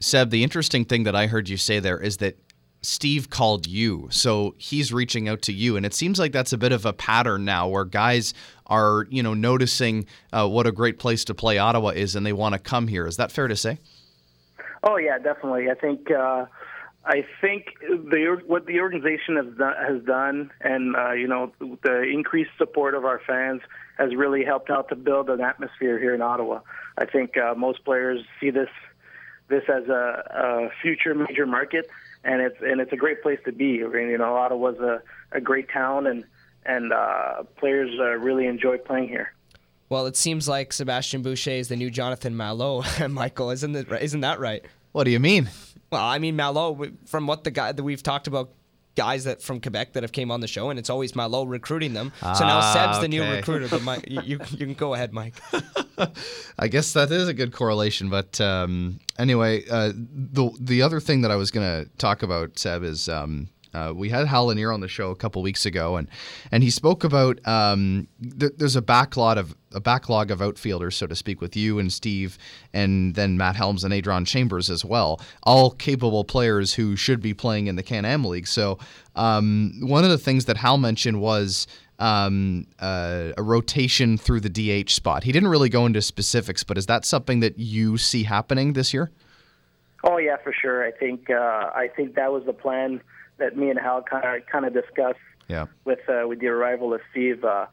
Seb, 0.00 0.30
the 0.30 0.42
interesting 0.42 0.84
thing 0.84 1.04
that 1.04 1.14
I 1.14 1.26
heard 1.26 1.48
you 1.48 1.58
say 1.58 1.78
there 1.78 1.98
is 1.98 2.18
that 2.18 2.38
Steve 2.82 3.30
called 3.30 3.66
you. 3.66 4.08
So 4.10 4.54
he's 4.58 4.92
reaching 4.92 5.28
out 5.28 5.42
to 5.42 5.52
you. 5.52 5.76
And 5.76 5.84
it 5.84 5.94
seems 5.94 6.18
like 6.18 6.32
that's 6.32 6.52
a 6.52 6.58
bit 6.58 6.72
of 6.72 6.86
a 6.86 6.92
pattern 6.92 7.44
now 7.44 7.68
where 7.68 7.84
guys 7.84 8.34
are, 8.66 9.06
you 9.10 9.22
know, 9.22 9.34
noticing 9.34 10.06
uh, 10.32 10.48
what 10.48 10.66
a 10.66 10.72
great 10.72 10.98
place 10.98 11.24
to 11.26 11.34
play 11.34 11.58
Ottawa 11.58 11.90
is 11.90 12.16
and 12.16 12.24
they 12.24 12.32
want 12.32 12.54
to 12.54 12.58
come 12.58 12.88
here. 12.88 13.06
Is 13.06 13.16
that 13.16 13.30
fair 13.30 13.48
to 13.48 13.56
say? 13.56 13.78
Oh, 14.82 14.96
yeah, 14.96 15.18
definitely. 15.18 15.70
I 15.70 15.74
think. 15.74 16.10
Uh, 16.10 16.46
I 17.04 17.24
think 17.40 17.78
the 17.80 18.42
what 18.46 18.66
the 18.66 18.80
organization 18.80 19.36
has 19.36 19.46
done, 19.56 19.74
has 19.74 20.02
done, 20.02 20.50
and 20.60 20.94
uh, 20.94 21.12
you 21.12 21.26
know 21.26 21.50
the 21.82 22.02
increased 22.02 22.50
support 22.58 22.94
of 22.94 23.06
our 23.06 23.20
fans 23.26 23.62
has 23.96 24.14
really 24.14 24.44
helped 24.44 24.68
out 24.68 24.90
to 24.90 24.96
build 24.96 25.30
an 25.30 25.40
atmosphere 25.40 25.98
here 25.98 26.14
in 26.14 26.20
Ottawa. 26.20 26.60
I 26.98 27.06
think 27.06 27.38
uh, 27.38 27.54
most 27.54 27.84
players 27.86 28.20
see 28.38 28.50
this 28.50 28.68
this 29.48 29.64
as 29.68 29.88
a, 29.88 30.24
a 30.30 30.70
future 30.82 31.14
major 31.14 31.46
market, 31.46 31.90
and 32.24 32.40
it's 32.40 32.56
and 32.60 32.80
it's 32.80 32.92
a 32.92 32.96
great 32.96 33.22
place 33.22 33.38
to 33.44 33.52
be. 33.52 33.82
I 33.84 33.88
mean, 33.88 34.08
you 34.08 34.18
know, 34.18 34.36
Ottawa's 34.36 34.78
a, 34.78 35.02
a 35.32 35.40
great 35.40 35.68
town, 35.70 36.06
and 36.06 36.24
and 36.64 36.92
uh, 36.92 37.42
players 37.56 37.90
uh, 37.98 38.16
really 38.16 38.46
enjoy 38.46 38.78
playing 38.78 39.08
here. 39.08 39.32
Well, 39.88 40.06
it 40.06 40.16
seems 40.16 40.48
like 40.48 40.72
Sebastian 40.72 41.22
Boucher 41.22 41.50
is 41.50 41.68
the 41.68 41.76
new 41.76 41.90
Jonathan 41.90 42.36
Malo. 42.36 42.84
Michael, 43.08 43.50
isn't 43.50 43.74
it? 43.74 43.90
Isn't 44.00 44.20
that 44.20 44.38
right? 44.38 44.64
What 44.92 45.04
do 45.04 45.10
you 45.10 45.20
mean? 45.20 45.50
Well, 45.90 46.04
I 46.04 46.18
mean 46.18 46.36
Malo. 46.36 46.88
From 47.06 47.26
what 47.26 47.44
the 47.44 47.50
guy 47.50 47.72
that 47.72 47.82
we've 47.82 48.02
talked 48.02 48.26
about 48.26 48.50
guys 48.96 49.24
that 49.24 49.42
from 49.42 49.60
Quebec 49.60 49.92
that 49.94 50.02
have 50.02 50.12
came 50.12 50.30
on 50.30 50.40
the 50.40 50.46
show, 50.48 50.70
and 50.70 50.78
it's 50.78 50.90
always 50.90 51.14
Malo 51.14 51.44
recruiting 51.44 51.94
them. 51.94 52.12
So 52.20 52.26
now 52.26 52.58
Ah, 52.58 52.72
Seb's 52.74 53.00
the 53.00 53.08
new 53.08 53.22
recruiter. 53.22 53.68
But 53.68 53.82
Mike, 53.82 54.04
you, 54.08 54.20
you, 54.22 54.40
you 54.50 54.66
can 54.66 54.74
go 54.74 54.94
ahead, 54.94 55.12
Mike. 55.12 55.34
I 56.58 56.68
guess 56.68 56.92
that 56.94 57.10
is 57.10 57.28
a 57.28 57.34
good 57.34 57.52
correlation. 57.52 58.10
But 58.10 58.40
um, 58.40 59.00
anyway, 59.18 59.64
uh, 59.70 59.92
the 59.94 60.50
the 60.60 60.82
other 60.82 61.00
thing 61.00 61.22
that 61.22 61.30
I 61.30 61.36
was 61.36 61.50
going 61.50 61.84
to 61.84 61.90
talk 61.98 62.22
about, 62.22 62.58
Seb, 62.58 62.82
is 62.82 63.08
um, 63.08 63.48
uh, 63.72 63.92
we 63.94 64.08
had 64.08 64.26
Hal 64.26 64.46
Lanier 64.46 64.72
on 64.72 64.80
the 64.80 64.88
show 64.88 65.10
a 65.10 65.16
couple 65.16 65.42
weeks 65.42 65.64
ago, 65.66 65.96
and 65.96 66.08
and 66.50 66.62
he 66.62 66.70
spoke 66.70 67.04
about 67.04 67.46
um, 67.46 68.08
th- 68.38 68.52
there's 68.56 68.76
a 68.76 68.82
backlog 68.82 69.38
of 69.38 69.54
a 69.72 69.80
backlog 69.80 70.30
of 70.30 70.42
outfielders, 70.42 70.96
so 70.96 71.06
to 71.06 71.14
speak, 71.14 71.40
with 71.40 71.56
you 71.56 71.78
and 71.78 71.92
Steve, 71.92 72.38
and 72.72 73.14
then 73.14 73.36
Matt 73.36 73.56
Helms 73.56 73.84
and 73.84 73.94
Adron 73.94 74.26
Chambers 74.26 74.70
as 74.70 74.84
well, 74.84 75.20
all 75.44 75.70
capable 75.70 76.24
players 76.24 76.74
who 76.74 76.96
should 76.96 77.20
be 77.20 77.34
playing 77.34 77.68
in 77.68 77.76
the 77.76 77.82
Can 77.82 78.04
Am 78.04 78.24
League. 78.24 78.48
So 78.48 78.78
um, 79.14 79.72
one 79.80 80.02
of 80.04 80.10
the 80.10 80.18
things 80.18 80.46
that 80.46 80.56
Hal 80.56 80.78
mentioned 80.78 81.20
was 81.20 81.68
um, 82.00 82.66
uh, 82.80 83.30
a 83.36 83.42
rotation 83.42 84.18
through 84.18 84.40
the 84.40 84.48
DH 84.84 84.90
spot. 84.90 85.22
He 85.22 85.32
didn't 85.32 85.50
really 85.50 85.68
go 85.68 85.86
into 85.86 86.02
specifics, 86.02 86.64
but 86.64 86.76
is 86.76 86.86
that 86.86 87.04
something 87.04 87.40
that 87.40 87.58
you 87.58 87.98
see 87.98 88.24
happening 88.24 88.72
this 88.72 88.92
year? 88.92 89.10
Oh 90.02 90.16
yeah, 90.16 90.36
for 90.42 90.52
sure. 90.52 90.84
I 90.84 90.90
think 90.90 91.28
uh, 91.30 91.70
I 91.74 91.88
think 91.94 92.14
that 92.14 92.32
was 92.32 92.44
the 92.46 92.54
plan 92.54 93.02
that 93.40 93.56
me 93.56 93.70
and 93.70 93.78
Hal 93.78 94.02
kind 94.02 94.24
of 94.42 94.46
kind 94.46 94.64
of 94.64 94.72
discussed 94.72 95.18
Yeah. 95.48 95.66
with 95.84 96.00
uh, 96.08 96.26
with 96.28 96.38
the 96.40 96.48
arrival 96.48 96.94
of 96.94 97.00
Steve. 97.10 97.44
Uh, 97.44 97.66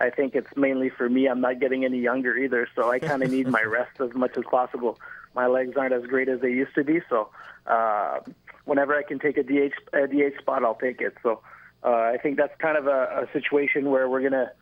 I 0.00 0.10
think 0.10 0.34
it's 0.36 0.56
mainly 0.56 0.90
for 0.90 1.08
me. 1.08 1.26
I'm 1.26 1.40
not 1.40 1.58
getting 1.58 1.84
any 1.84 1.98
younger 1.98 2.36
either, 2.36 2.68
so 2.76 2.88
I 2.90 3.00
kind 3.00 3.22
of 3.24 3.30
need 3.36 3.48
my 3.48 3.62
rest 3.62 4.00
as 4.00 4.14
much 4.14 4.36
as 4.36 4.44
possible. 4.50 4.98
My 5.34 5.46
legs 5.48 5.76
aren't 5.76 5.92
as 5.92 6.04
great 6.06 6.28
as 6.28 6.40
they 6.40 6.50
used 6.50 6.74
to 6.76 6.84
be, 6.84 7.00
so 7.10 7.28
uh, 7.66 8.20
whenever 8.64 8.94
I 8.96 9.02
can 9.02 9.18
take 9.18 9.36
a 9.36 9.42
DH 9.42 9.74
a 9.92 10.06
DH 10.06 10.38
spot, 10.40 10.64
I'll 10.64 10.76
take 10.76 11.00
it. 11.00 11.14
So 11.22 11.40
uh, 11.82 11.88
I 12.14 12.18
think 12.22 12.36
that's 12.36 12.56
kind 12.60 12.76
of 12.78 12.86
a, 12.86 13.26
a 13.28 13.32
situation 13.32 13.90
where 13.90 14.08
we're 14.08 14.22
gonna 14.22 14.52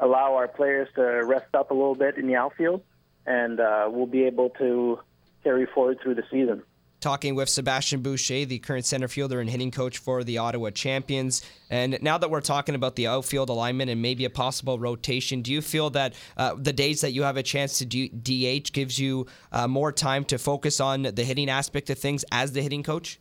allow 0.00 0.34
our 0.34 0.48
players 0.48 0.88
to 0.96 1.02
rest 1.02 1.54
up 1.54 1.70
a 1.70 1.74
little 1.74 1.94
bit 1.94 2.16
in 2.18 2.26
the 2.26 2.34
outfield, 2.36 2.82
and 3.26 3.60
uh, 3.60 3.88
we'll 3.90 4.06
be 4.06 4.24
able 4.24 4.50
to 4.50 4.98
carry 5.44 5.66
forward 5.66 5.98
through 6.02 6.14
the 6.16 6.24
season. 6.30 6.62
Talking 7.02 7.34
with 7.34 7.48
Sebastian 7.48 8.00
Boucher, 8.00 8.44
the 8.46 8.58
current 8.58 8.86
center 8.86 9.08
fielder 9.08 9.40
and 9.40 9.50
hitting 9.50 9.70
coach 9.70 9.98
for 9.98 10.24
the 10.24 10.38
Ottawa 10.38 10.70
Champions. 10.70 11.42
And 11.68 11.98
now 12.00 12.16
that 12.16 12.30
we're 12.30 12.40
talking 12.40 12.74
about 12.74 12.96
the 12.96 13.08
outfield 13.08 13.50
alignment 13.50 13.90
and 13.90 14.00
maybe 14.00 14.24
a 14.24 14.30
possible 14.30 14.78
rotation, 14.78 15.42
do 15.42 15.52
you 15.52 15.60
feel 15.60 15.90
that 15.90 16.14
uh, 16.36 16.54
the 16.56 16.72
days 16.72 17.00
that 17.02 17.12
you 17.12 17.24
have 17.24 17.36
a 17.36 17.42
chance 17.42 17.78
to 17.78 17.84
do 17.84 18.08
DH 18.08 18.72
gives 18.72 18.98
you 18.98 19.26
uh, 19.50 19.66
more 19.66 19.92
time 19.92 20.24
to 20.26 20.38
focus 20.38 20.80
on 20.80 21.02
the 21.02 21.24
hitting 21.24 21.50
aspect 21.50 21.90
of 21.90 21.98
things 21.98 22.24
as 22.32 22.52
the 22.52 22.62
hitting 22.62 22.82
coach? 22.82 23.20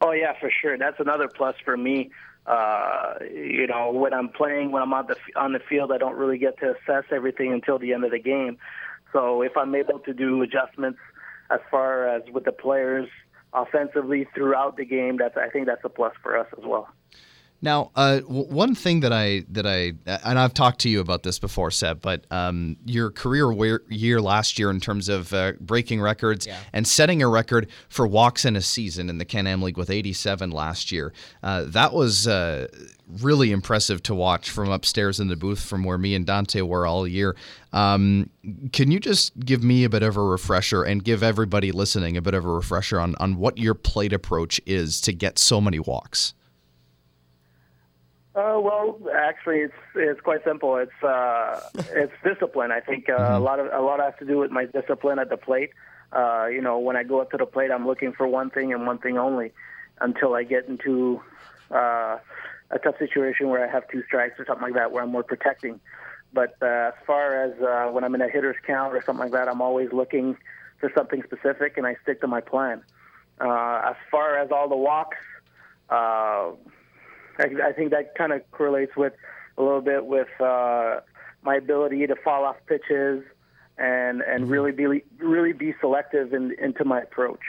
Oh 0.00 0.12
yeah, 0.12 0.32
for 0.40 0.50
sure. 0.50 0.76
That's 0.76 0.98
another 0.98 1.28
plus 1.28 1.54
for 1.64 1.76
me. 1.76 2.10
Uh, 2.46 3.14
you 3.22 3.66
know, 3.66 3.90
when 3.90 4.14
I'm 4.14 4.28
playing, 4.28 4.70
when 4.70 4.82
I'm 4.82 4.92
on 4.92 5.06
the 5.06 5.16
on 5.34 5.52
the 5.52 5.58
field, 5.58 5.90
I 5.90 5.98
don't 5.98 6.16
really 6.16 6.38
get 6.38 6.58
to 6.60 6.74
assess 6.74 7.04
everything 7.10 7.52
until 7.52 7.78
the 7.78 7.92
end 7.92 8.04
of 8.04 8.10
the 8.10 8.18
game. 8.18 8.58
So 9.12 9.42
if 9.42 9.56
I'm 9.56 9.74
able 9.74 9.98
to 10.00 10.12
do 10.12 10.42
adjustments 10.42 10.98
as 11.50 11.60
far 11.70 12.08
as 12.08 12.22
with 12.32 12.44
the 12.44 12.52
players 12.52 13.08
offensively 13.52 14.26
throughout 14.34 14.76
the 14.76 14.84
game, 14.84 15.16
that's 15.18 15.36
I 15.36 15.48
think 15.48 15.66
that's 15.66 15.84
a 15.84 15.88
plus 15.88 16.14
for 16.22 16.36
us 16.36 16.46
as 16.56 16.64
well. 16.64 16.88
Now, 17.62 17.90
uh, 17.96 18.20
w- 18.20 18.44
one 18.46 18.74
thing 18.74 19.00
that 19.00 19.12
I 19.12 19.44
that 19.50 19.66
I 19.66 19.94
and 20.06 20.38
I've 20.38 20.52
talked 20.52 20.80
to 20.80 20.88
you 20.88 21.00
about 21.00 21.22
this 21.22 21.38
before, 21.38 21.70
Seb, 21.70 22.00
but 22.02 22.24
um, 22.30 22.76
your 22.84 23.10
career 23.10 23.50
wear, 23.52 23.80
year 23.88 24.20
last 24.20 24.58
year 24.58 24.70
in 24.70 24.78
terms 24.78 25.08
of 25.08 25.32
uh, 25.32 25.52
breaking 25.60 26.00
records 26.00 26.46
and 26.72 26.86
setting 26.86 27.22
a 27.22 27.28
record 27.28 27.68
for 27.88 28.06
walks 28.06 28.44
in 28.44 28.56
a 28.56 28.60
season 28.60 29.08
in 29.08 29.18
the 29.18 29.24
Can 29.24 29.46
Am 29.46 29.62
League 29.62 29.78
with 29.78 29.90
87 29.90 30.50
last 30.50 30.92
year, 30.92 31.12
uh, 31.42 31.64
that 31.66 31.94
was 31.94 32.28
uh, 32.28 32.68
really 33.20 33.52
impressive 33.52 34.02
to 34.04 34.14
watch 34.14 34.50
from 34.50 34.70
upstairs 34.70 35.18
in 35.18 35.28
the 35.28 35.36
booth, 35.36 35.60
from 35.60 35.82
where 35.82 35.98
me 35.98 36.14
and 36.14 36.26
Dante 36.26 36.60
were 36.60 36.86
all 36.86 37.08
year. 37.08 37.36
Um, 37.72 38.30
can 38.72 38.90
you 38.90 39.00
just 39.00 39.38
give 39.40 39.64
me 39.64 39.84
a 39.84 39.88
bit 39.90 40.02
of 40.02 40.16
a 40.16 40.22
refresher 40.22 40.82
and 40.82 41.02
give 41.02 41.22
everybody 41.22 41.72
listening 41.72 42.16
a 42.16 42.22
bit 42.22 42.34
of 42.34 42.44
a 42.44 42.50
refresher 42.50 43.00
on 43.00 43.14
on 43.18 43.36
what 43.36 43.56
your 43.56 43.74
plate 43.74 44.12
approach 44.12 44.60
is 44.66 45.00
to 45.00 45.12
get 45.12 45.38
so 45.38 45.60
many 45.60 45.78
walks? 45.78 46.34
Uh, 48.36 48.60
well, 48.60 48.98
actually, 49.14 49.60
it's 49.60 49.74
it's 49.94 50.20
quite 50.20 50.44
simple. 50.44 50.76
It's 50.76 51.02
uh, 51.02 51.58
it's 51.74 52.12
discipline. 52.22 52.70
I 52.70 52.80
think 52.80 53.08
uh, 53.08 53.30
a 53.30 53.40
lot 53.40 53.58
of 53.58 53.68
a 53.72 53.80
lot 53.80 53.98
has 53.98 54.12
to 54.18 54.26
do 54.26 54.36
with 54.36 54.50
my 54.50 54.66
discipline 54.66 55.18
at 55.18 55.30
the 55.30 55.38
plate. 55.38 55.70
Uh, 56.12 56.46
you 56.46 56.60
know, 56.60 56.78
when 56.78 56.96
I 56.96 57.02
go 57.02 57.22
up 57.22 57.30
to 57.30 57.38
the 57.38 57.46
plate, 57.46 57.70
I'm 57.70 57.86
looking 57.86 58.12
for 58.12 58.28
one 58.28 58.50
thing 58.50 58.74
and 58.74 58.86
one 58.86 58.98
thing 58.98 59.16
only, 59.16 59.52
until 60.02 60.34
I 60.34 60.42
get 60.42 60.68
into 60.68 61.22
uh, 61.70 62.18
a 62.70 62.78
tough 62.84 62.98
situation 62.98 63.48
where 63.48 63.66
I 63.66 63.72
have 63.72 63.88
two 63.88 64.02
strikes 64.06 64.38
or 64.38 64.44
something 64.44 64.64
like 64.64 64.74
that, 64.74 64.92
where 64.92 65.02
I'm 65.02 65.12
more 65.12 65.24
protecting. 65.24 65.80
But 66.34 66.56
uh, 66.60 66.92
as 66.92 66.94
far 67.06 67.42
as 67.42 67.58
uh, 67.62 67.90
when 67.90 68.04
I'm 68.04 68.14
in 68.14 68.20
a 68.20 68.28
hitter's 68.28 68.56
count 68.66 68.94
or 68.94 69.02
something 69.02 69.22
like 69.22 69.32
that, 69.32 69.48
I'm 69.48 69.62
always 69.62 69.94
looking 69.94 70.36
for 70.78 70.92
something 70.94 71.22
specific, 71.22 71.78
and 71.78 71.86
I 71.86 71.96
stick 72.02 72.20
to 72.20 72.26
my 72.26 72.42
plan. 72.42 72.82
Uh, 73.40 73.80
as 73.82 73.96
far 74.10 74.36
as 74.36 74.50
all 74.50 74.68
the 74.68 74.76
walks. 74.76 75.16
Uh, 75.88 76.50
I, 77.38 77.68
I 77.68 77.72
think 77.72 77.90
that 77.90 78.14
kind 78.14 78.32
of 78.32 78.48
correlates 78.50 78.96
with 78.96 79.12
a 79.58 79.62
little 79.62 79.80
bit 79.80 80.06
with 80.06 80.28
uh, 80.40 81.00
my 81.42 81.56
ability 81.56 82.06
to 82.06 82.16
fall 82.16 82.44
off 82.44 82.56
pitches 82.66 83.24
and 83.78 84.22
and 84.22 84.48
really 84.48 84.72
be 84.72 85.04
really 85.18 85.52
be 85.52 85.74
selective 85.80 86.32
in, 86.32 86.54
into 86.58 86.84
my 86.84 87.00
approach. 87.00 87.40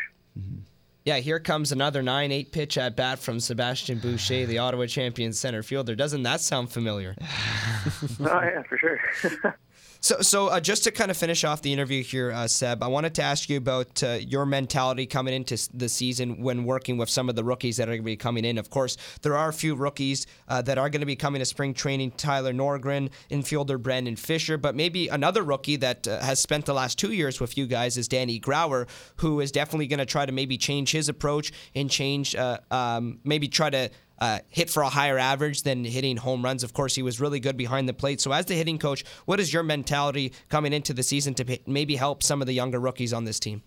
Yeah, 1.05 1.19
here 1.19 1.39
comes 1.39 1.71
another 1.71 2.03
9 2.03 2.33
8 2.33 2.51
pitch 2.51 2.77
at 2.77 2.97
bat 2.97 3.17
from 3.17 3.39
Sebastian 3.39 3.99
Boucher, 3.99 4.45
the 4.45 4.57
Ottawa 4.57 4.87
champion 4.87 5.31
center 5.31 5.63
fielder. 5.63 5.95
Doesn't 5.95 6.23
that 6.23 6.41
sound 6.41 6.69
familiar? 6.69 7.15
oh 7.21 8.05
yeah, 8.19 8.61
for 8.63 8.77
sure. 8.77 8.99
So, 9.99 10.21
so 10.21 10.47
uh, 10.47 10.59
just 10.59 10.83
to 10.83 10.91
kind 10.91 11.09
of 11.09 11.17
finish 11.17 11.43
off 11.43 11.61
the 11.61 11.73
interview 11.73 12.03
here, 12.03 12.31
uh, 12.31 12.47
Seb, 12.47 12.83
I 12.83 12.87
wanted 12.87 13.15
to 13.15 13.23
ask 13.23 13.49
you 13.49 13.57
about 13.57 14.03
uh, 14.03 14.19
your 14.21 14.45
mentality 14.45 15.05
coming 15.05 15.33
into 15.33 15.57
the 15.73 15.89
season 15.89 16.41
when 16.41 16.65
working 16.65 16.97
with 16.97 17.09
some 17.09 17.29
of 17.29 17.35
the 17.35 17.43
rookies 17.43 17.77
that 17.77 17.87
are 17.87 17.93
going 17.93 18.01
to 18.01 18.05
be 18.05 18.15
coming 18.15 18.45
in. 18.45 18.57
Of 18.57 18.69
course, 18.69 18.97
there 19.23 19.35
are 19.35 19.49
a 19.49 19.53
few 19.53 19.75
rookies 19.75 20.27
uh, 20.47 20.61
that 20.63 20.77
are 20.77 20.89
going 20.89 21.01
to 21.01 21.07
be 21.07 21.15
coming 21.15 21.39
to 21.39 21.45
spring 21.45 21.73
training 21.73 22.11
Tyler 22.11 22.53
Norgren, 22.53 23.09
infielder 23.31 23.81
Brandon 23.81 24.15
Fisher, 24.15 24.57
but 24.57 24.75
maybe 24.75 25.07
another 25.07 25.43
rookie 25.43 25.77
that 25.77 26.07
uh, 26.07 26.19
has 26.21 26.39
spent 26.39 26.65
the 26.65 26.73
last 26.73 26.99
two 26.99 27.11
years 27.11 27.39
with 27.39 27.57
you 27.57 27.65
guys 27.65 27.97
is 27.97 28.07
Danny 28.07 28.39
Grauer, 28.39 28.87
who 29.17 29.39
is 29.39 29.51
definitely 29.51 29.87
going 29.87 29.99
to 29.99 30.05
try 30.05 30.25
to 30.25 30.31
maybe 30.31 30.57
change 30.57 30.91
his 30.91 31.09
approach 31.09 31.51
and 31.73 31.89
change, 31.89 32.35
uh, 32.35 32.59
um, 32.69 33.19
maybe 33.23 33.47
try 33.47 33.69
to 33.69 33.89
uh, 34.19 34.39
hit 34.49 34.69
for 34.69 34.83
a 34.83 34.89
higher 34.89 35.17
average 35.17 35.63
than 35.63 35.83
hitting 35.83 36.17
home 36.17 36.43
runs. 36.43 36.63
Of 36.63 36.73
course, 36.73 36.95
he 36.95 37.03
was 37.03 37.19
really 37.19 37.39
good 37.39 37.57
behind 37.57 37.87
the 37.87 37.93
plate. 37.93 38.21
So, 38.21 38.31
as 38.31 38.45
the 38.45 38.55
hitting 38.55 38.79
coach, 38.79 39.03
what 39.25 39.39
is 39.39 39.53
your 39.53 39.63
mentality 39.63 40.33
coming 40.49 40.73
into 40.73 40.93
the 40.93 41.03
season 41.03 41.33
to 41.35 41.59
maybe 41.65 41.95
help 41.95 42.23
some 42.23 42.41
of 42.41 42.47
the 42.47 42.53
younger 42.53 42.79
rookies 42.79 43.13
on 43.13 43.25
this 43.25 43.39
team? 43.39 43.61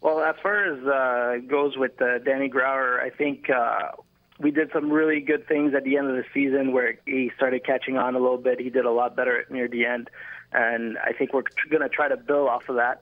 Well, 0.00 0.20
as 0.20 0.36
far 0.42 0.64
as 0.64 0.86
uh, 0.86 1.46
goes 1.48 1.76
with 1.78 2.00
uh, 2.02 2.18
Danny 2.18 2.50
Grauer, 2.50 3.00
I 3.00 3.08
think 3.08 3.48
uh, 3.48 3.92
we 4.38 4.50
did 4.50 4.70
some 4.72 4.92
really 4.92 5.20
good 5.20 5.48
things 5.48 5.74
at 5.74 5.84
the 5.84 5.96
end 5.96 6.10
of 6.10 6.16
the 6.16 6.24
season 6.34 6.72
where 6.72 6.98
he 7.06 7.30
started 7.36 7.64
catching 7.64 7.96
on 7.96 8.14
a 8.14 8.18
little 8.18 8.38
bit. 8.38 8.60
He 8.60 8.68
did 8.68 8.84
a 8.84 8.90
lot 8.90 9.16
better 9.16 9.44
near 9.48 9.68
the 9.68 9.86
end, 9.86 10.10
and 10.52 10.98
I 10.98 11.12
think 11.12 11.32
we're 11.32 11.44
going 11.70 11.82
to 11.82 11.88
try 11.88 12.08
to 12.08 12.16
build 12.16 12.48
off 12.48 12.68
of 12.68 12.76
that. 12.76 13.00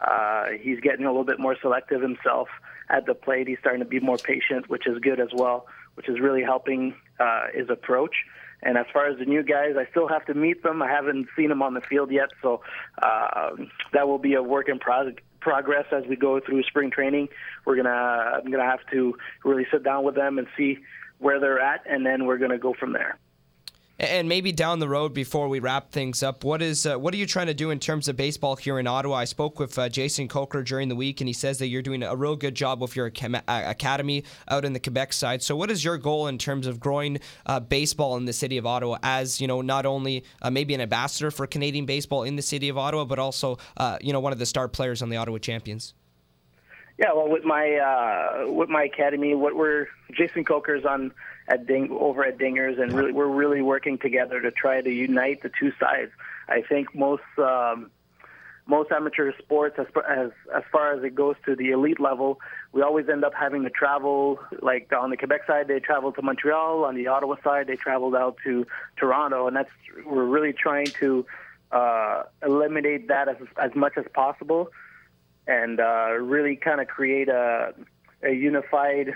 Uh, 0.00 0.48
he's 0.60 0.80
getting 0.80 1.06
a 1.06 1.08
little 1.08 1.24
bit 1.24 1.38
more 1.38 1.56
selective 1.60 2.02
himself 2.02 2.48
at 2.90 3.06
the 3.06 3.14
plate. 3.14 3.48
He's 3.48 3.58
starting 3.60 3.80
to 3.80 3.88
be 3.88 4.00
more 4.00 4.18
patient, 4.18 4.68
which 4.68 4.86
is 4.86 4.98
good 4.98 5.20
as 5.20 5.28
well, 5.32 5.66
which 5.94 6.08
is 6.08 6.20
really 6.20 6.42
helping 6.42 6.94
uh, 7.20 7.46
his 7.54 7.68
approach. 7.70 8.14
And 8.62 8.78
as 8.78 8.86
far 8.92 9.08
as 9.08 9.18
the 9.18 9.24
new 9.24 9.42
guys, 9.42 9.74
I 9.76 9.90
still 9.90 10.06
have 10.06 10.24
to 10.26 10.34
meet 10.34 10.62
them. 10.62 10.82
I 10.82 10.88
haven't 10.88 11.26
seen 11.36 11.48
them 11.48 11.62
on 11.62 11.74
the 11.74 11.80
field 11.80 12.12
yet, 12.12 12.28
so 12.40 12.60
uh, 13.02 13.50
that 13.92 14.06
will 14.06 14.18
be 14.18 14.34
a 14.34 14.42
work 14.42 14.68
in 14.68 14.78
pro- 14.78 15.12
progress 15.40 15.86
as 15.90 16.04
we 16.08 16.14
go 16.14 16.38
through 16.38 16.62
spring 16.62 16.90
training. 16.90 17.28
We're 17.64 17.76
gonna 17.76 17.88
I'm 17.90 18.50
gonna 18.50 18.64
have 18.64 18.86
to 18.92 19.16
really 19.44 19.66
sit 19.72 19.82
down 19.82 20.04
with 20.04 20.14
them 20.14 20.38
and 20.38 20.46
see 20.56 20.78
where 21.18 21.40
they're 21.40 21.60
at, 21.60 21.82
and 21.86 22.06
then 22.06 22.26
we're 22.26 22.38
gonna 22.38 22.58
go 22.58 22.72
from 22.72 22.92
there. 22.92 23.18
And 24.02 24.28
maybe 24.28 24.50
down 24.50 24.80
the 24.80 24.88
road, 24.88 25.14
before 25.14 25.48
we 25.48 25.60
wrap 25.60 25.92
things 25.92 26.24
up, 26.24 26.42
what 26.42 26.60
is 26.60 26.86
uh, 26.86 26.98
what 26.98 27.14
are 27.14 27.16
you 27.16 27.24
trying 27.24 27.46
to 27.46 27.54
do 27.54 27.70
in 27.70 27.78
terms 27.78 28.08
of 28.08 28.16
baseball 28.16 28.56
here 28.56 28.80
in 28.80 28.88
Ottawa? 28.88 29.14
I 29.14 29.24
spoke 29.26 29.60
with 29.60 29.78
uh, 29.78 29.88
Jason 29.88 30.26
Coker 30.26 30.64
during 30.64 30.88
the 30.88 30.96
week, 30.96 31.20
and 31.20 31.28
he 31.28 31.32
says 31.32 31.60
that 31.60 31.68
you're 31.68 31.82
doing 31.82 32.02
a 32.02 32.16
real 32.16 32.34
good 32.34 32.56
job 32.56 32.82
with 32.82 32.96
your 32.96 33.12
uh, 33.22 33.38
academy 33.46 34.24
out 34.48 34.64
in 34.64 34.72
the 34.72 34.80
Quebec 34.80 35.12
side. 35.12 35.40
So, 35.40 35.54
what 35.54 35.70
is 35.70 35.84
your 35.84 35.98
goal 35.98 36.26
in 36.26 36.36
terms 36.36 36.66
of 36.66 36.80
growing 36.80 37.20
uh, 37.46 37.60
baseball 37.60 38.16
in 38.16 38.24
the 38.24 38.32
city 38.32 38.58
of 38.58 38.66
Ottawa? 38.66 38.98
As 39.04 39.40
you 39.40 39.46
know, 39.46 39.60
not 39.60 39.86
only 39.86 40.24
uh, 40.42 40.50
maybe 40.50 40.74
an 40.74 40.80
ambassador 40.80 41.30
for 41.30 41.46
Canadian 41.46 41.86
baseball 41.86 42.24
in 42.24 42.34
the 42.34 42.42
city 42.42 42.68
of 42.68 42.76
Ottawa, 42.76 43.04
but 43.04 43.20
also 43.20 43.58
uh, 43.76 43.98
you 44.00 44.12
know 44.12 44.18
one 44.18 44.32
of 44.32 44.40
the 44.40 44.46
star 44.46 44.66
players 44.66 45.00
on 45.00 45.10
the 45.10 45.16
Ottawa 45.16 45.38
Champions. 45.38 45.94
Yeah, 46.98 47.12
well, 47.14 47.28
with 47.28 47.44
my 47.44 47.76
uh, 47.76 48.50
with 48.52 48.68
my 48.68 48.84
academy, 48.84 49.34
what 49.34 49.56
we're 49.56 49.86
Jason 50.12 50.44
Coker's 50.44 50.84
on 50.84 51.12
at 51.48 51.66
Ding 51.66 51.90
over 51.90 52.24
at 52.24 52.38
Dingers, 52.38 52.80
and 52.80 52.92
really 52.92 53.12
we're 53.12 53.26
really 53.26 53.62
working 53.62 53.98
together 53.98 54.40
to 54.40 54.50
try 54.50 54.80
to 54.80 54.90
unite 54.90 55.42
the 55.42 55.50
two 55.58 55.72
sides. 55.80 56.12
I 56.48 56.62
think 56.62 56.94
most 56.94 57.22
um, 57.38 57.90
most 58.66 58.92
amateur 58.92 59.32
sports, 59.38 59.76
as 59.78 59.86
as 60.08 60.30
as 60.54 60.62
far 60.70 60.92
as 60.94 61.02
it 61.02 61.14
goes 61.14 61.36
to 61.46 61.56
the 61.56 61.70
elite 61.70 61.98
level, 61.98 62.40
we 62.72 62.82
always 62.82 63.08
end 63.08 63.24
up 63.24 63.34
having 63.34 63.62
to 63.64 63.70
travel. 63.70 64.38
Like 64.60 64.92
on 64.92 65.10
the 65.10 65.16
Quebec 65.16 65.42
side, 65.46 65.68
they 65.68 65.80
travel 65.80 66.12
to 66.12 66.22
Montreal. 66.22 66.84
On 66.84 66.94
the 66.94 67.08
Ottawa 67.08 67.36
side, 67.42 67.66
they 67.66 67.76
traveled 67.76 68.14
out 68.14 68.36
to 68.44 68.66
Toronto, 68.96 69.46
and 69.46 69.56
that's 69.56 69.70
we're 70.06 70.24
really 70.24 70.52
trying 70.52 70.86
to 71.00 71.26
uh, 71.72 72.24
eliminate 72.42 73.08
that 73.08 73.28
as 73.28 73.36
as 73.56 73.74
much 73.74 73.94
as 73.96 74.04
possible, 74.14 74.70
and 75.46 75.80
uh, 75.80 76.12
really 76.20 76.56
kind 76.56 76.80
of 76.80 76.88
create 76.88 77.28
a 77.28 77.74
a 78.22 78.30
unified 78.30 79.14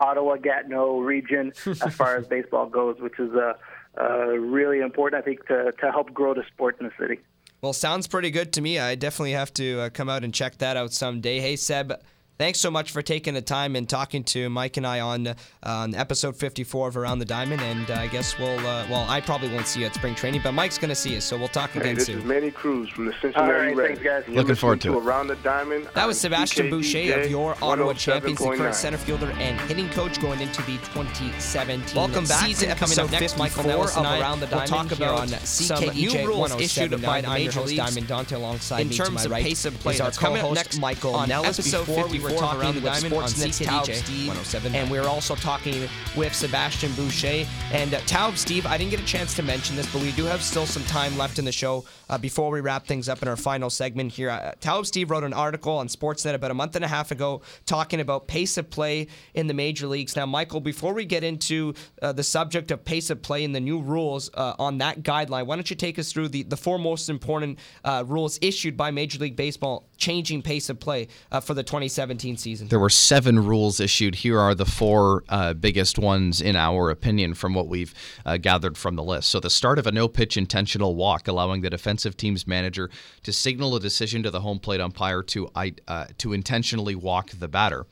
Ottawa 0.00 0.36
Gatineau 0.36 1.00
region 1.00 1.52
as 1.66 1.94
far 1.94 2.16
as 2.16 2.26
baseball 2.26 2.66
goes, 2.66 2.98
which 3.00 3.18
is 3.18 3.30
uh, 3.34 3.54
uh, 4.00 4.26
really 4.26 4.80
important, 4.80 5.22
I 5.22 5.24
think, 5.24 5.46
to, 5.46 5.72
to 5.72 5.90
help 5.90 6.12
grow 6.14 6.34
the 6.34 6.44
sport 6.46 6.76
in 6.80 6.86
the 6.86 6.92
city. 6.98 7.20
Well, 7.60 7.72
sounds 7.72 8.06
pretty 8.06 8.30
good 8.30 8.52
to 8.54 8.60
me. 8.60 8.78
I 8.78 8.94
definitely 8.94 9.32
have 9.32 9.52
to 9.54 9.80
uh, 9.80 9.90
come 9.90 10.08
out 10.08 10.22
and 10.22 10.32
check 10.32 10.58
that 10.58 10.76
out 10.76 10.92
someday. 10.92 11.40
Hey, 11.40 11.56
Seb, 11.56 12.00
thanks 12.38 12.60
so 12.60 12.70
much 12.70 12.90
for 12.92 13.02
taking 13.02 13.34
the 13.34 13.42
time 13.42 13.76
and 13.76 13.88
talking 13.88 14.22
to 14.24 14.48
Mike 14.48 14.76
and 14.76 14.86
I 14.86 15.00
on 15.00 15.26
uh, 15.28 15.34
on 15.62 15.94
episode 15.94 16.36
54 16.36 16.88
of 16.88 16.96
Around 16.96 17.18
the 17.18 17.24
Diamond. 17.24 17.60
And 17.60 17.90
uh, 17.90 17.94
I 17.94 18.06
guess 18.06 18.38
we'll, 18.38 18.58
uh, 18.60 18.86
well, 18.88 19.04
I 19.08 19.20
probably 19.20 19.48
won't 19.52 19.66
see 19.66 19.80
you 19.80 19.86
at 19.86 19.94
spring 19.94 20.14
training, 20.14 20.40
but 20.42 20.52
Mike's 20.52 20.78
going 20.78 20.88
to 20.88 20.94
see 20.94 21.12
you, 21.14 21.20
so 21.20 21.36
we'll 21.36 21.48
talk 21.48 21.70
Hey, 21.70 21.80
again 21.80 21.94
this 21.96 22.06
soon. 22.06 22.18
is 22.18 22.24
Manny 22.24 22.50
Cruz 22.50 22.88
from 22.90 23.06
the 23.06 23.12
Cincinnati 23.20 23.52
All 23.52 23.58
right, 23.60 23.76
Reds. 23.76 24.00
thanks, 24.00 24.02
guys. 24.26 24.34
Looking 24.34 24.54
forward 24.54 24.76
listening 24.78 24.94
to 24.94 25.00
it. 25.00 25.04
Around 25.04 25.26
the 25.28 25.36
Diamond. 25.36 25.88
That 25.94 26.06
was 26.06 26.16
on 26.18 26.30
Sebastian 26.30 26.70
Boucher 26.70 26.98
of 26.98 27.04
CKDJ 27.26 27.30
your 27.30 27.56
Ottawa 27.62 27.92
Champions, 27.92 28.38
the 28.38 28.56
current 28.56 28.74
center 28.74 28.98
fielder 28.98 29.30
and 29.38 29.60
hitting 29.62 29.88
coach 29.90 30.20
going 30.20 30.40
into 30.40 30.62
the 30.62 30.78
2017 30.78 31.96
Welcome 31.96 32.24
back 32.24 32.46
season. 32.46 32.68
to 32.70 32.74
Coming 32.76 32.98
up 32.98 33.04
episode 33.04 33.10
next, 33.20 33.38
Michael 33.38 33.62
54 33.64 33.68
Nellis 33.76 33.96
and 33.96 34.06
of 34.06 34.12
I 34.12 34.20
Around 34.20 34.40
the 34.40 34.46
Diamond 34.46 34.70
we'll 34.70 34.78
talk 34.78 34.88
Diamond 34.98 35.02
about 35.02 35.20
on 35.20 35.28
some 35.46 35.84
new 35.94 36.26
rules 36.26 36.54
issued 36.60 36.90
by 37.02 37.20
the 37.20 37.28
Major 37.28 37.44
Major 37.48 37.60
Leagues. 37.60 37.70
Leagues. 37.72 37.94
Diamond 37.94 38.08
Dante 38.08 38.36
alongside 38.36 38.80
In 38.80 38.88
me 38.88 38.96
terms 38.96 39.08
to 39.08 39.14
my 39.14 39.24
of 39.24 39.30
right 39.30 39.42
pace 39.44 39.64
of 39.64 39.74
play, 39.80 39.94
is 39.94 40.00
our 40.00 40.06
that's 40.06 40.18
coming 40.18 40.36
up 40.38 40.42
co-host 40.42 40.64
next, 40.64 40.78
Michael 40.80 41.14
on 41.14 41.28
Nellis. 41.28 41.58
episode 41.58 41.86
Before 41.86 42.06
we 42.06 42.12
54 42.18 42.27
were 42.32 42.38
talking 42.38 42.82
with 42.82 42.92
Sportsnet's 42.92 43.58
Tao 43.58 43.82
Stieb, 43.82 44.28
107.9. 44.28 44.74
and 44.74 44.90
we're 44.90 45.06
also 45.06 45.34
talking 45.34 45.88
with 46.16 46.34
Sebastian 46.34 46.92
Boucher 46.92 47.46
and 47.72 47.94
uh, 47.94 48.00
Tao 48.06 48.30
Stieb. 48.30 48.66
I 48.66 48.76
didn't 48.78 48.90
get 48.90 49.00
a 49.00 49.06
chance 49.06 49.34
to 49.36 49.42
mention 49.42 49.76
this, 49.76 49.90
but 49.92 50.02
we 50.02 50.12
do 50.12 50.24
have 50.24 50.42
still 50.42 50.66
some 50.66 50.84
time 50.84 51.16
left 51.16 51.38
in 51.38 51.44
the 51.44 51.52
show 51.52 51.84
uh, 52.08 52.18
before 52.18 52.50
we 52.50 52.60
wrap 52.60 52.86
things 52.86 53.08
up 53.08 53.22
in 53.22 53.28
our 53.28 53.36
final 53.36 53.70
segment 53.70 54.12
here. 54.12 54.30
Uh, 54.30 54.52
Tao 54.60 54.82
Stieb 54.82 55.10
wrote 55.10 55.24
an 55.24 55.32
article 55.32 55.76
on 55.76 55.88
Sportsnet 55.88 56.34
about 56.34 56.50
a 56.50 56.54
month 56.54 56.76
and 56.76 56.84
a 56.84 56.88
half 56.88 57.10
ago 57.10 57.42
talking 57.66 58.00
about 58.00 58.28
pace 58.28 58.56
of 58.58 58.70
play 58.70 59.06
in 59.34 59.46
the 59.46 59.54
major 59.54 59.86
leagues. 59.86 60.16
Now, 60.16 60.26
Michael, 60.26 60.60
before 60.60 60.94
we 60.94 61.04
get 61.04 61.24
into 61.24 61.74
uh, 62.02 62.12
the 62.12 62.22
subject 62.22 62.70
of 62.70 62.84
pace 62.84 63.10
of 63.10 63.22
play 63.22 63.44
and 63.44 63.54
the 63.54 63.60
new 63.60 63.80
rules 63.80 64.30
uh, 64.34 64.54
on 64.58 64.78
that 64.78 65.02
guideline, 65.02 65.46
why 65.46 65.56
don't 65.56 65.70
you 65.70 65.76
take 65.76 65.98
us 65.98 66.12
through 66.12 66.28
the, 66.28 66.42
the 66.42 66.56
four 66.56 66.78
most 66.78 67.08
important 67.08 67.58
uh, 67.84 68.04
rules 68.06 68.38
issued 68.42 68.76
by 68.76 68.90
Major 68.90 69.18
League 69.18 69.36
Baseball 69.36 69.88
changing 69.96 70.42
pace 70.42 70.70
of 70.70 70.80
play 70.80 71.08
uh, 71.30 71.40
for 71.40 71.54
the 71.54 71.62
2017 71.62 72.17
season? 72.18 72.68
There 72.68 72.78
were 72.78 72.90
seven 72.90 73.44
rules 73.44 73.80
issued. 73.80 74.16
Here 74.16 74.38
are 74.38 74.54
the 74.54 74.64
four 74.64 75.24
uh, 75.28 75.54
biggest 75.54 75.98
ones, 75.98 76.40
in 76.40 76.56
our 76.56 76.90
opinion, 76.90 77.34
from 77.34 77.54
what 77.54 77.68
we've 77.68 77.94
uh, 78.26 78.36
gathered 78.36 78.76
from 78.76 78.96
the 78.96 79.02
list. 79.02 79.30
So, 79.30 79.40
the 79.40 79.50
start 79.50 79.78
of 79.78 79.86
a 79.86 79.92
no 79.92 80.08
pitch 80.08 80.36
intentional 80.36 80.94
walk, 80.94 81.28
allowing 81.28 81.60
the 81.60 81.70
defensive 81.70 82.16
team's 82.16 82.46
manager 82.46 82.90
to 83.22 83.32
signal 83.32 83.76
a 83.76 83.80
decision 83.80 84.22
to 84.22 84.30
the 84.30 84.40
home 84.40 84.58
plate 84.58 84.80
umpire 84.80 85.22
to, 85.22 85.48
uh, 85.54 86.06
to 86.18 86.32
intentionally 86.32 86.94
walk 86.94 87.30
the 87.30 87.48
batter. 87.48 87.86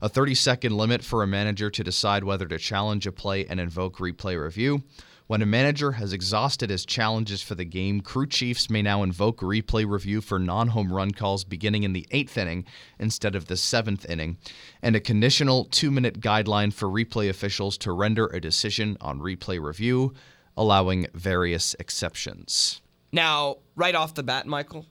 A 0.00 0.08
30 0.08 0.34
second 0.34 0.76
limit 0.76 1.02
for 1.02 1.22
a 1.22 1.26
manager 1.26 1.70
to 1.70 1.84
decide 1.84 2.24
whether 2.24 2.46
to 2.46 2.58
challenge 2.58 3.06
a 3.06 3.12
play 3.12 3.46
and 3.46 3.60
invoke 3.60 3.98
replay 3.98 4.42
review. 4.42 4.82
When 5.26 5.40
a 5.40 5.46
manager 5.46 5.92
has 5.92 6.12
exhausted 6.12 6.70
his 6.70 6.84
challenges 6.84 7.42
for 7.42 7.54
the 7.54 7.64
game, 7.64 8.00
crew 8.00 8.26
chiefs 8.26 8.68
may 8.68 8.82
now 8.82 9.02
invoke 9.02 9.40
replay 9.40 9.88
review 9.88 10.20
for 10.20 10.38
non 10.38 10.68
home 10.68 10.92
run 10.92 11.12
calls 11.12 11.44
beginning 11.44 11.84
in 11.84 11.92
the 11.92 12.06
eighth 12.10 12.36
inning 12.36 12.64
instead 12.98 13.34
of 13.34 13.46
the 13.46 13.56
seventh 13.56 14.08
inning, 14.10 14.36
and 14.82 14.96
a 14.96 15.00
conditional 15.00 15.64
two 15.64 15.90
minute 15.90 16.20
guideline 16.20 16.72
for 16.72 16.88
replay 16.88 17.28
officials 17.28 17.78
to 17.78 17.92
render 17.92 18.26
a 18.26 18.40
decision 18.40 18.96
on 19.00 19.20
replay 19.20 19.62
review, 19.62 20.12
allowing 20.56 21.06
various 21.14 21.74
exceptions. 21.78 22.82
Now, 23.12 23.58
right 23.76 23.94
off 23.94 24.14
the 24.14 24.22
bat, 24.22 24.46
Michael, 24.46 24.86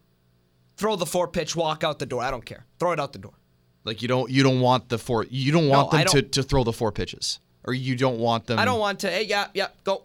throw 0.78 0.96
the 0.96 1.06
four 1.06 1.28
pitch 1.28 1.56
walk 1.56 1.84
out 1.84 2.00
the 2.00 2.06
door. 2.06 2.22
I 2.22 2.32
don't 2.32 2.46
care. 2.46 2.66
Throw 2.80 2.92
it 2.92 3.00
out 3.00 3.14
the 3.14 3.20
door. 3.20 3.34
Like 3.84 4.02
you 4.02 4.08
don't 4.08 4.30
you 4.30 4.44
don't 4.44 4.62
want 4.62 4.90
the 4.90 4.98
four 4.98 5.26
you 5.30 5.52
don't 5.52 5.68
want 5.68 5.94
I 5.94 6.04
them 6.04 6.14
to, 6.14 6.22
to 6.22 6.44
throw 6.44 6.64
the 6.64 6.74
four 6.74 6.92
pitches. 6.92 7.40
Or 7.64 7.74
you 7.74 7.96
don't 7.96 8.20
want 8.20 8.48
them 8.48 8.60
I 8.60 8.66
don't 8.66 8.80
want 8.80 9.00
to. 9.02 9.10
Hey, 9.10 9.24
yeah, 9.24 9.48
yeah, 9.54 9.68
go, 9.84 10.04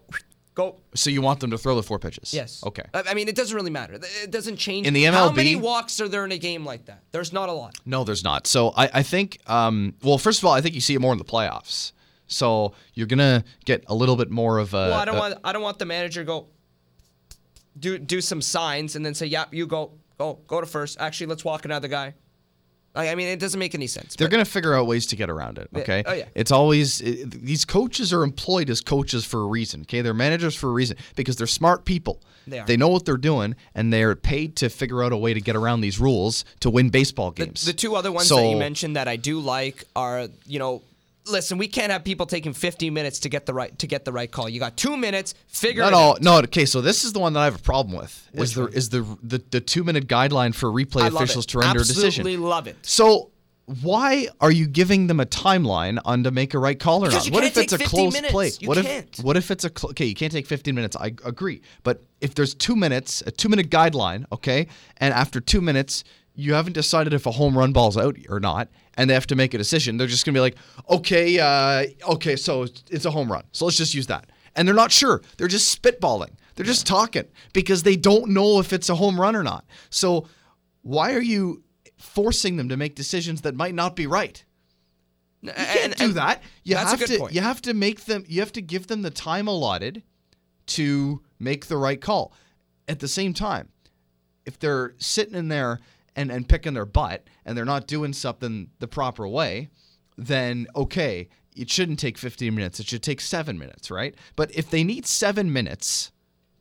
go. 0.54 0.76
so 0.94 1.08
you 1.10 1.22
want 1.22 1.40
them 1.40 1.50
to 1.52 1.58
throw 1.58 1.74
the 1.74 1.82
four 1.82 1.98
pitches. 1.98 2.34
Yes. 2.34 2.62
Okay. 2.66 2.84
I 2.92 3.04
I 3.08 3.14
mean, 3.14 3.28
it 3.28 3.34
doesn't 3.34 3.56
really 3.56 3.70
matter. 3.70 3.98
It 4.22 4.30
doesn't 4.30 4.56
change. 4.56 4.86
In 4.86 4.94
the 4.94 5.04
MLB, 5.04 5.12
how 5.12 5.30
many 5.30 5.56
walks 5.56 6.00
are 6.00 6.08
there 6.08 6.24
in 6.24 6.32
a 6.32 6.38
game 6.38 6.64
like 6.64 6.84
that? 6.86 7.02
There's 7.12 7.32
not 7.32 7.48
a 7.48 7.52
lot. 7.52 7.76
No, 7.86 8.04
there's 8.04 8.24
not. 8.24 8.46
So 8.46 8.72
I, 8.76 8.90
I 8.94 9.02
think, 9.02 9.38
um, 9.46 9.94
well, 10.02 10.18
first 10.18 10.40
of 10.40 10.44
all, 10.44 10.52
I 10.52 10.60
think 10.60 10.74
you 10.74 10.80
see 10.80 10.94
it 10.94 11.00
more 11.00 11.12
in 11.12 11.18
the 11.18 11.24
playoffs. 11.24 11.92
So 12.26 12.74
you're 12.94 13.06
gonna 13.06 13.44
get 13.64 13.84
a 13.86 13.94
little 13.94 14.16
bit 14.16 14.30
more 14.30 14.58
of 14.58 14.74
a. 14.74 14.88
well, 14.88 14.94
I 14.94 15.04
don't 15.04 15.16
a- 15.16 15.18
want. 15.18 15.34
I 15.44 15.52
don't 15.52 15.62
want 15.62 15.78
the 15.78 15.84
manager 15.86 16.20
to 16.22 16.26
go. 16.26 16.46
Do 17.78 17.98
do 17.98 18.20
some 18.20 18.42
signs 18.42 18.96
and 18.96 19.04
then 19.06 19.14
say, 19.14 19.26
"Yep, 19.26 19.54
you 19.54 19.66
go, 19.66 19.92
go, 20.18 20.40
go 20.46 20.60
to 20.60 20.66
first. 20.66 20.98
Actually, 20.98 21.28
let's 21.28 21.44
walk 21.44 21.64
another 21.64 21.88
guy." 21.88 22.14
I 22.96 23.10
I 23.10 23.14
mean, 23.14 23.28
it 23.28 23.38
doesn't 23.38 23.58
make 23.60 23.74
any 23.74 23.86
sense. 23.86 24.16
They're 24.16 24.28
gonna 24.28 24.44
figure 24.44 24.74
out 24.74 24.86
ways 24.86 25.06
to 25.08 25.16
get 25.16 25.30
around 25.30 25.58
it. 25.58 25.68
Okay. 25.76 26.02
Oh, 26.06 26.12
yeah. 26.12 26.24
It's 26.34 26.50
always 26.50 27.00
it, 27.00 27.30
these 27.30 27.64
coaches 27.64 28.12
are 28.12 28.22
employed 28.24 28.70
as 28.70 28.80
coaches 28.80 29.24
for 29.24 29.42
a 29.42 29.46
reason. 29.46 29.82
Okay, 29.82 30.00
they're 30.02 30.14
managers 30.14 30.54
for 30.54 30.68
a 30.70 30.72
reason 30.72 30.96
because 31.14 31.36
they're 31.36 31.46
smart 31.46 31.84
people. 31.84 32.20
They 32.46 32.60
are. 32.60 32.66
They 32.66 32.76
know 32.76 32.88
what 32.88 33.04
they're 33.04 33.16
doing, 33.16 33.56
and 33.74 33.92
they're 33.92 34.14
paid 34.14 34.56
to 34.56 34.68
figure 34.68 35.02
out 35.02 35.12
a 35.12 35.16
way 35.16 35.34
to 35.34 35.40
get 35.40 35.56
around 35.56 35.80
these 35.80 35.98
rules 35.98 36.44
to 36.60 36.70
win 36.70 36.90
baseball 36.90 37.32
The, 37.32 37.46
games. 37.46 37.64
the 37.64 37.72
two 37.72 37.96
other 37.96 38.12
ones 38.12 38.28
So- 38.28 38.36
that 38.36 38.48
you 38.50 38.56
mentioned 38.56 38.94
that 38.96 39.08
I 39.08 39.16
do 39.16 39.40
like 39.40 39.84
are, 39.96 40.28
you 40.46 40.58
know, 40.60 40.82
listen, 41.30 41.58
we 41.58 41.68
can't 41.68 41.92
have 41.92 42.04
people 42.04 42.26
taking 42.26 42.52
15 42.52 42.92
minutes 42.94 43.20
to 43.20 43.28
get 43.28 43.46
the 43.46 43.54
right 43.54 43.76
to 43.78 43.86
get 43.86 44.04
the 44.04 44.12
right 44.12 44.30
call. 44.30 44.48
You 44.48 44.60
got 44.60 44.76
two 44.76 44.96
minutes, 44.96 45.34
figure 45.48 45.82
Not 45.82 45.88
it 45.92 45.94
all. 45.94 46.10
out. 46.12 46.22
No. 46.22 46.32
No, 46.32 46.38
okay. 46.44 46.64
So 46.66 46.80
this 46.80 47.04
is 47.04 47.12
the 47.12 47.18
one 47.20 47.32
that 47.34 47.40
I 47.40 47.44
have 47.44 47.56
a 47.56 47.60
problem 47.62 47.96
with. 47.96 48.28
Which 48.32 48.42
is 48.50 48.54
the 48.54 48.60
one? 48.62 48.72
is 48.72 48.88
the 48.90 49.18
the, 49.22 49.42
the 49.50 49.60
two 49.60 49.84
minute 49.84 50.06
guideline 50.06 50.54
for 50.54 50.70
replay 50.70 51.06
officials 51.08 51.44
it. 51.44 51.48
to 51.48 51.58
render 51.58 51.80
Absolutely 51.80 52.02
a 52.02 52.06
decision. 52.06 52.20
Absolutely 52.26 52.46
love 52.48 52.66
it. 52.66 52.76
So 52.82 53.30
why 53.82 54.28
are 54.40 54.52
you 54.52 54.68
giving 54.68 55.08
them 55.08 55.18
a 55.18 55.26
timeline 55.26 55.98
on 56.04 56.22
to 56.22 56.30
make 56.30 56.54
a 56.54 56.58
right 56.58 56.78
call 56.78 57.02
or 57.04 57.08
Because 57.08 57.26
not? 57.28 57.34
what 57.34 57.44
if 57.44 57.56
it's 57.56 57.72
a 57.72 57.78
take 57.78 57.88
15 57.88 57.88
close 57.88 58.12
minutes. 58.12 58.32
play? 58.32 58.50
You 58.60 58.68
what 58.68 58.78
can't. 58.78 59.18
if 59.18 59.24
what 59.24 59.36
if 59.36 59.50
it's 59.50 59.64
a 59.64 59.70
cl- 59.76 59.90
okay? 59.90 60.04
You 60.06 60.14
can't 60.14 60.30
take 60.32 60.46
15 60.46 60.74
minutes. 60.74 60.96
I 60.96 61.06
agree, 61.24 61.62
but 61.82 62.04
if 62.20 62.34
there's 62.36 62.54
two 62.54 62.76
minutes, 62.76 63.22
a 63.26 63.30
two 63.32 63.48
minute 63.48 63.68
guideline, 63.70 64.24
okay, 64.30 64.68
and 64.98 65.12
after 65.12 65.40
two 65.40 65.60
minutes 65.60 66.04
you 66.38 66.52
haven't 66.54 66.74
decided 66.74 67.14
if 67.14 67.24
a 67.26 67.30
home 67.32 67.56
run 67.56 67.72
ball's 67.72 67.96
out 67.96 68.14
or 68.28 68.38
not, 68.38 68.68
and 68.96 69.08
they 69.10 69.14
have 69.14 69.26
to 69.28 69.36
make 69.36 69.54
a 69.54 69.58
decision, 69.58 69.96
they're 69.96 70.06
just 70.06 70.24
gonna 70.24 70.36
be 70.36 70.40
like, 70.40 70.56
okay, 70.88 71.38
uh, 71.38 71.86
okay, 72.12 72.36
so 72.36 72.64
it's- 72.64 73.04
a 73.04 73.10
home 73.10 73.30
run, 73.30 73.44
so 73.52 73.64
let's 73.66 73.76
just 73.76 73.94
use 73.94 74.06
that, 74.06 74.30
and 74.54 74.66
they're 74.66 74.74
not 74.74 74.90
sure. 74.92 75.22
They're 75.36 75.48
just 75.48 75.80
spitballing. 75.80 76.30
They're 76.54 76.64
just 76.66 76.86
talking 76.86 77.24
because 77.52 77.82
they 77.82 77.96
don't 77.96 78.30
know 78.30 78.58
if 78.60 78.72
it's 78.72 78.88
a 78.88 78.94
home 78.94 79.20
run 79.20 79.36
or 79.36 79.42
not. 79.42 79.66
So 79.90 80.26
why 80.82 81.12
are 81.12 81.20
you 81.20 81.62
forcing 81.98 82.56
them 82.56 82.68
to 82.70 82.76
make 82.78 82.94
decisions 82.94 83.42
that 83.42 83.54
might 83.54 83.74
not 83.74 83.94
be 83.94 84.06
right? 84.06 84.42
You 85.42 85.52
can't 85.52 85.96
do 85.96 86.12
that. 86.14 86.42
You 86.64 86.74
that's 86.76 86.86
a 86.86 86.90
have 86.90 86.98
good 87.00 87.08
to 87.08 87.18
point. 87.18 87.34
you 87.34 87.42
have 87.42 87.60
to 87.62 87.74
make 87.74 88.06
them 88.06 88.24
you 88.26 88.40
have 88.40 88.52
to 88.52 88.62
give 88.62 88.86
them 88.86 89.02
the 89.02 89.10
time 89.10 89.46
allotted 89.46 90.02
to 90.68 91.22
make 91.38 91.66
the 91.66 91.76
right 91.76 92.00
call. 92.00 92.32
At 92.88 93.00
the 93.00 93.08
same 93.08 93.34
time, 93.34 93.68
if 94.46 94.58
they're 94.58 94.94
sitting 94.98 95.34
in 95.34 95.48
there 95.48 95.80
and, 96.16 96.32
and 96.32 96.48
picking 96.48 96.74
their 96.74 96.86
butt 96.86 97.28
and 97.44 97.56
they're 97.56 97.64
not 97.64 97.86
doing 97.86 98.12
something 98.12 98.70
the 98.80 98.88
proper 98.88 99.28
way, 99.28 99.68
then 100.16 100.66
okay, 100.74 101.28
it 101.54 101.70
shouldn't 101.70 101.98
take 101.98 102.18
15 102.18 102.54
minutes. 102.54 102.80
It 102.80 102.88
should 102.88 103.02
take 103.02 103.20
seven 103.20 103.58
minutes, 103.58 103.90
right? 103.90 104.14
But 104.34 104.50
if 104.54 104.70
they 104.70 104.82
need 104.82 105.06
seven 105.06 105.52
minutes 105.52 106.10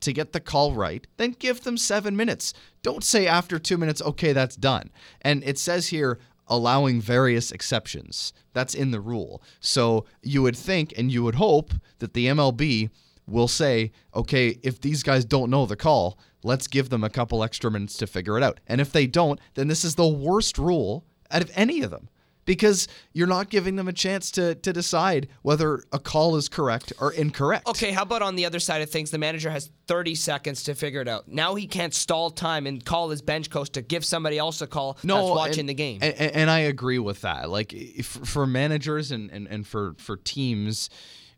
to 0.01 0.13
get 0.13 0.33
the 0.33 0.39
call 0.39 0.73
right, 0.73 1.07
then 1.17 1.31
give 1.31 1.61
them 1.61 1.77
seven 1.77 2.15
minutes. 2.15 2.53
Don't 2.83 3.03
say 3.03 3.25
after 3.27 3.57
two 3.57 3.77
minutes, 3.77 4.01
okay, 4.01 4.33
that's 4.33 4.55
done. 4.55 4.91
And 5.21 5.43
it 5.43 5.57
says 5.57 5.87
here, 5.87 6.19
allowing 6.47 7.01
various 7.01 7.51
exceptions. 7.51 8.31
That's 8.53 8.75
in 8.75 8.91
the 8.91 8.99
rule. 8.99 9.41
So 9.59 10.05
you 10.21 10.43
would 10.43 10.55
think 10.55 10.93
and 10.97 11.11
you 11.11 11.23
would 11.23 11.35
hope 11.35 11.73
that 11.99 12.13
the 12.13 12.27
MLB 12.27 12.89
will 13.27 13.47
say, 13.47 13.91
okay, 14.13 14.59
if 14.61 14.79
these 14.79 15.01
guys 15.01 15.25
don't 15.25 15.49
know 15.49 15.65
the 15.65 15.75
call, 15.75 16.19
let's 16.45 16.67
give 16.67 16.89
them 16.89 17.03
a 17.03 17.09
couple 17.09 17.43
extra 17.43 17.71
minutes 17.71 17.97
to 17.97 18.07
figure 18.07 18.37
it 18.37 18.43
out. 18.43 18.59
And 18.67 18.79
if 18.79 18.91
they 18.91 19.07
don't, 19.07 19.39
then 19.55 19.67
this 19.67 19.83
is 19.83 19.95
the 19.95 20.07
worst 20.07 20.57
rule 20.57 21.03
out 21.31 21.41
of 21.41 21.51
any 21.55 21.81
of 21.81 21.89
them 21.91 22.07
because 22.45 22.87
you're 23.11 23.27
not 23.27 23.49
giving 23.49 23.75
them 23.75 23.87
a 23.87 23.93
chance 23.93 24.29
to, 24.31 24.53
to 24.53 24.71
decide 24.71 25.27
whether 25.41 25.83
a 25.91 25.97
call 25.97 26.35
is 26.35 26.47
correct 26.47 26.93
or 27.01 27.11
incorrect. 27.11 27.67
Okay, 27.67 27.91
how 27.91 28.03
about 28.03 28.21
on 28.21 28.35
the 28.35 28.45
other 28.45 28.59
side 28.59 28.83
of 28.83 28.89
things? 28.91 29.09
The 29.09 29.17
manager 29.17 29.49
has 29.49 29.71
30 29.87 30.13
seconds 30.13 30.63
to 30.63 30.75
figure 30.75 31.01
it 31.01 31.07
out. 31.07 31.27
Now 31.27 31.55
he 31.55 31.65
can't 31.65 31.93
stall 31.93 32.29
time 32.29 32.67
and 32.67 32.85
call 32.85 33.09
his 33.09 33.23
bench 33.23 33.49
coach 33.49 33.71
to 33.71 33.81
give 33.81 34.05
somebody 34.05 34.37
else 34.37 34.61
a 34.61 34.67
call 34.67 34.93
that's 34.93 35.05
watching 35.05 35.61
and, 35.61 35.69
the 35.69 35.73
game. 35.73 35.99
And, 36.01 36.13
and- 36.13 36.51
I 36.51 36.59
agree 36.59 36.99
with 36.99 37.21
that. 37.21 37.49
Like 37.49 37.73
if, 37.73 38.05
for 38.05 38.45
managers 38.45 39.11
and, 39.11 39.31
and, 39.31 39.47
and 39.47 39.65
for, 39.65 39.95
for 39.97 40.15
teams, 40.15 40.91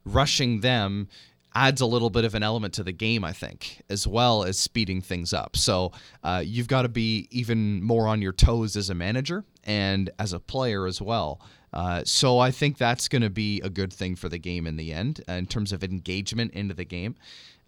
rushing 0.03 0.61
them 0.61 1.07
adds 1.57 1.81
a 1.81 1.85
little 1.87 2.11
bit 2.11 2.23
of 2.23 2.35
an 2.35 2.43
element 2.43 2.75
to 2.75 2.83
the 2.83 2.91
game, 2.91 3.23
I 3.23 3.33
think, 3.33 3.81
as 3.89 4.05
well 4.05 4.43
as 4.43 4.59
speeding 4.59 5.01
things 5.01 5.33
up. 5.33 5.57
So 5.57 5.91
uh, 6.23 6.43
you've 6.45 6.67
got 6.67 6.83
to 6.83 6.89
be 6.89 7.27
even 7.31 7.81
more 7.81 8.07
on 8.07 8.21
your 8.21 8.31
toes 8.31 8.75
as 8.75 8.91
a 8.91 8.93
manager 8.93 9.43
and 9.63 10.11
as 10.19 10.33
a 10.33 10.39
player 10.39 10.85
as 10.85 11.01
well. 11.01 11.41
Uh, 11.77 12.01
so 12.05 12.39
I 12.39 12.49
think 12.49 12.79
that's 12.79 13.07
going 13.07 13.21
to 13.21 13.29
be 13.29 13.61
a 13.61 13.69
good 13.69 13.93
thing 13.93 14.15
for 14.15 14.29
the 14.29 14.39
game 14.39 14.65
in 14.65 14.77
the 14.77 14.91
end 14.91 15.21
uh, 15.29 15.33
in 15.33 15.45
terms 15.45 15.71
of 15.71 15.83
engagement 15.83 16.53
into 16.53 16.73
the 16.73 16.85
game. 16.85 17.13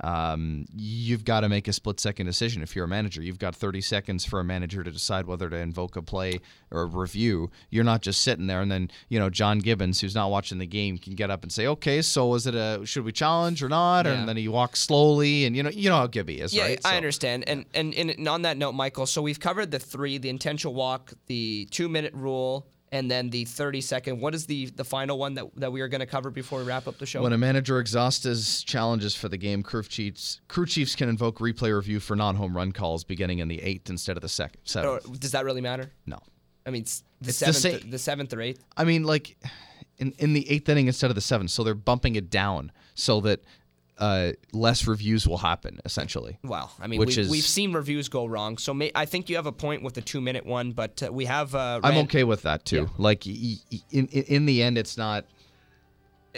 Um, 0.02 0.66
you've 0.76 1.26
got 1.26 1.42
to 1.42 1.50
make 1.50 1.68
a 1.68 1.74
split 1.74 2.00
second 2.00 2.26
decision 2.26 2.64
if 2.64 2.76
you're 2.76 2.86
a 2.86 2.88
manager. 2.88 3.22
You've 3.22 3.38
got 3.38 3.54
30 3.54 3.82
seconds 3.82 4.26
for 4.26 4.40
a 4.40 4.44
manager 4.44 4.82
to 4.84 4.90
decide 4.90 5.28
whether 5.28 5.50
to 5.50 5.58
invoke 5.58 5.96
a 5.98 6.02
play 6.02 6.40
or 6.72 6.82
a 6.84 6.86
review. 6.86 7.52
You're 7.70 7.84
not 7.84 8.02
just 8.02 8.22
sitting 8.22 8.48
there 8.48 8.62
and 8.62 8.72
then, 8.72 8.90
you 9.10 9.20
know, 9.20 9.30
John 9.30 9.60
Gibbons, 9.60 10.00
who's 10.00 10.16
not 10.16 10.32
watching 10.32 10.58
the 10.58 10.66
game, 10.66 10.98
can 10.98 11.14
get 11.16 11.30
up 11.30 11.44
and 11.44 11.52
say, 11.52 11.68
okay, 11.68 12.02
so 12.02 12.34
is 12.36 12.48
it 12.48 12.56
a, 12.56 12.82
should 12.86 13.04
we 13.04 13.12
challenge 13.12 13.62
or 13.62 13.70
not? 13.70 14.06
Yeah. 14.06 14.14
And 14.14 14.28
then 14.30 14.38
he 14.38 14.48
walks 14.48 14.80
slowly 14.80 15.46
and, 15.46 15.56
you 15.56 15.64
know, 15.64 15.70
you 15.70 15.90
know 15.90 15.98
how 15.98 16.08
Gibby 16.08 16.40
is, 16.40 16.54
Yeah, 16.54 16.64
right? 16.64 16.80
I 16.86 16.92
So- 16.92 16.96
understand. 16.98 17.44
And, 17.48 17.66
and 17.76 17.94
and 17.94 18.28
on 18.28 18.42
that 18.44 18.58
note, 18.58 18.72
Michael, 18.72 19.06
so 19.06 19.22
we've 19.22 19.40
covered 19.40 19.70
the 19.70 19.80
three: 19.80 20.18
the 20.18 20.30
intentional 20.30 20.74
walk, 20.74 21.14
the 21.28 21.68
two-minute 21.72 22.14
rule, 22.14 22.66
and 22.92 23.10
then 23.10 23.30
the 23.30 23.46
30-second. 23.46 24.20
What 24.20 24.34
is 24.36 24.46
the 24.46 24.68
the 24.68 24.84
final 24.84 25.18
one 25.18 25.36
that, 25.36 25.46
that 25.58 25.72
we 25.72 25.82
are 25.82 25.88
going 25.88 26.00
to 26.00 26.06
cover 26.06 26.30
before 26.30 26.60
we 26.60 26.66
wrap 26.66 26.88
up 26.88 26.98
the 26.98 27.06
show? 27.06 27.22
When 27.22 27.34
a 27.34 27.38
manager 27.38 27.80
exhausts 27.80 28.24
his 28.24 28.64
challenges 28.64 29.16
for 29.16 29.30
the 29.30 29.38
game, 29.38 29.64
crew 29.64 29.84
chiefs 29.84 30.42
crew 30.48 30.66
chiefs 30.66 30.96
can 30.96 31.10
invoke 31.10 31.40
replay 31.40 31.74
review 31.76 32.00
for 32.00 32.16
non-home 32.16 32.56
run 32.56 32.72
calls 32.72 33.04
beginning 33.04 33.40
in 33.40 33.48
the 33.48 33.62
eighth 33.62 33.90
instead 33.90 34.18
of 34.18 34.22
the 34.22 34.30
second. 34.30 34.62
Seventh. 34.64 35.06
Oh, 35.08 35.14
does 35.16 35.32
that 35.32 35.46
really 35.46 35.62
matter? 35.62 35.92
No. 36.06 36.20
I 36.66 36.72
mean, 36.72 36.84
the 36.84 37.30
It's 37.30 37.40
the 37.40 37.54
seventh, 37.54 37.82
same- 37.82 37.92
the 37.92 38.00
seventh 38.00 38.34
or 38.34 38.42
eighth. 38.42 38.64
I 38.78 38.84
mean, 38.84 39.04
like 39.04 39.38
in 39.98 40.14
in 40.20 40.34
the 40.34 40.50
eighth 40.50 40.68
inning 40.70 40.88
instead 40.88 41.10
of 41.12 41.16
the 41.16 41.22
seventh, 41.22 41.52
so 41.52 41.64
they're 41.64 41.76
bumping 41.76 42.16
it 42.16 42.30
down 42.30 42.72
so 42.96 43.22
that 43.22 43.42
uh, 44.00 44.32
less 44.52 44.88
reviews 44.88 45.28
will 45.28 45.38
happen. 45.38 45.80
Essentially. 45.86 46.40
Well, 46.44 46.72
I 46.82 46.88
mean, 46.88 47.00
which 47.00 47.18
we, 47.18 47.24
is 47.24 47.30
we've 47.30 47.44
seen 47.44 47.74
reviews 47.74 48.10
go 48.10 48.26
wrong. 48.26 48.58
So 48.58 48.74
may, 48.74 48.92
I 48.96 49.06
think 49.06 49.30
you 49.30 49.36
have 49.36 49.46
a 49.46 49.52
point 49.52 49.84
with 49.84 49.94
the 49.94 50.02
two-minute 50.02 50.46
one, 50.46 50.72
but 50.72 51.04
uh, 51.04 51.12
we 51.12 51.26
have. 51.26 51.54
Uh, 51.54 51.80
I'm 51.84 51.98
okay 52.06 52.24
with 52.24 52.42
that 52.44 52.66
too. 52.66 52.90
Like 52.98 53.24
y- 53.26 53.56
y- 53.72 53.80
in 53.92 54.08
in 54.08 54.24
in 54.24 54.46
the 54.46 54.64
end, 54.64 54.78
it's 54.78 54.98
not. 54.98 55.26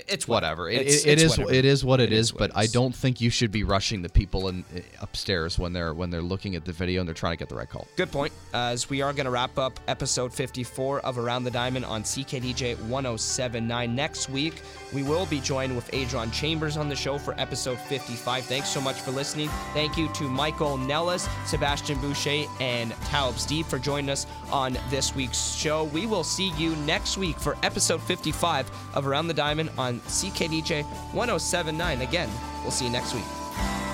It's 0.08 0.28
whatever. 0.28 0.70
It, 0.70 0.82
It's- 0.82 1.04
it, 1.06 1.08
it 1.08 1.12
it's 1.14 1.24
is 1.24 1.30
whatever. 1.38 1.54
it 1.54 1.66
is 1.66 1.86
what 1.86 2.00
it 2.00 2.12
It 2.12 2.14
is, 2.14 2.28
is 2.28 2.34
what 2.34 2.40
but 2.40 2.58
I 2.58 2.66
don't 2.68 2.96
think 2.96 3.22
you 3.22 3.30
should 3.30 3.52
be 3.52 3.64
rushing 3.64 4.02
the 4.02 4.10
people 4.10 4.48
in 4.50 4.64
uh, 4.76 4.80
upstairs 5.02 5.58
when 5.60 5.74
they're 5.74 5.94
when 5.94 6.10
they're 6.10 6.22
looking 6.22 6.56
at 6.56 6.66
the 6.66 6.72
video 6.72 7.02
and 7.02 7.08
they're 7.08 7.14
trying 7.14 7.34
to 7.34 7.38
get 7.38 7.50
the 7.50 7.56
right 7.56 7.70
call. 7.70 7.88
Good 7.98 8.12
point. 8.12 8.34
As 8.54 8.90
we 8.90 9.02
are 9.02 9.14
going 9.14 9.26
to 9.26 9.32
wrap 9.32 9.58
up 9.58 9.80
episode 9.88 10.34
54 10.34 11.00
of 11.02 11.18
Around 11.18 11.44
the 11.44 11.52
Diamond 11.52 11.86
on 11.86 12.04
CKDJ 12.04 12.78
1079. 12.88 13.96
Next 13.96 14.30
week, 14.30 14.62
we 14.94 15.04
will 15.04 15.26
be 15.26 15.40
joined 15.40 15.76
with 15.76 15.90
Adron 15.92 16.32
Chambers 16.34 16.78
on 16.78 16.90
the 16.90 16.96
show 16.96 17.18
for 17.18 17.34
episode 17.40 17.80
55. 17.80 18.44
Thanks 18.46 18.70
so 18.70 18.82
much 18.82 18.98
for 19.00 19.12
listening. 19.12 19.50
Thank 19.74 19.98
you 19.98 20.08
to 20.10 20.24
Michael 20.30 20.78
Nellis, 20.78 21.28
Sebastian 21.46 22.00
Boucher, 22.00 22.46
and 22.60 22.92
Tao 23.06 23.32
Stieb 23.32 23.66
for 23.66 23.80
joining 23.80 24.10
us 24.10 24.26
on 24.52 24.78
this 24.90 25.16
week's 25.16 25.54
show. 25.56 25.86
We 25.86 26.06
will 26.06 26.24
see 26.24 26.52
you 26.58 26.76
next 26.78 27.18
week 27.18 27.38
for 27.40 27.58
episode 27.64 28.02
55 28.02 28.70
of 28.94 29.08
Around 29.08 29.28
the 29.28 29.34
Diamond 29.34 29.70
on 29.92 30.00
CKDJ 30.02 30.84
1079. 31.14 32.02
Again, 32.02 32.30
we'll 32.62 32.72
see 32.72 32.86
you 32.86 32.92
next 32.92 33.14
week. 33.14 33.91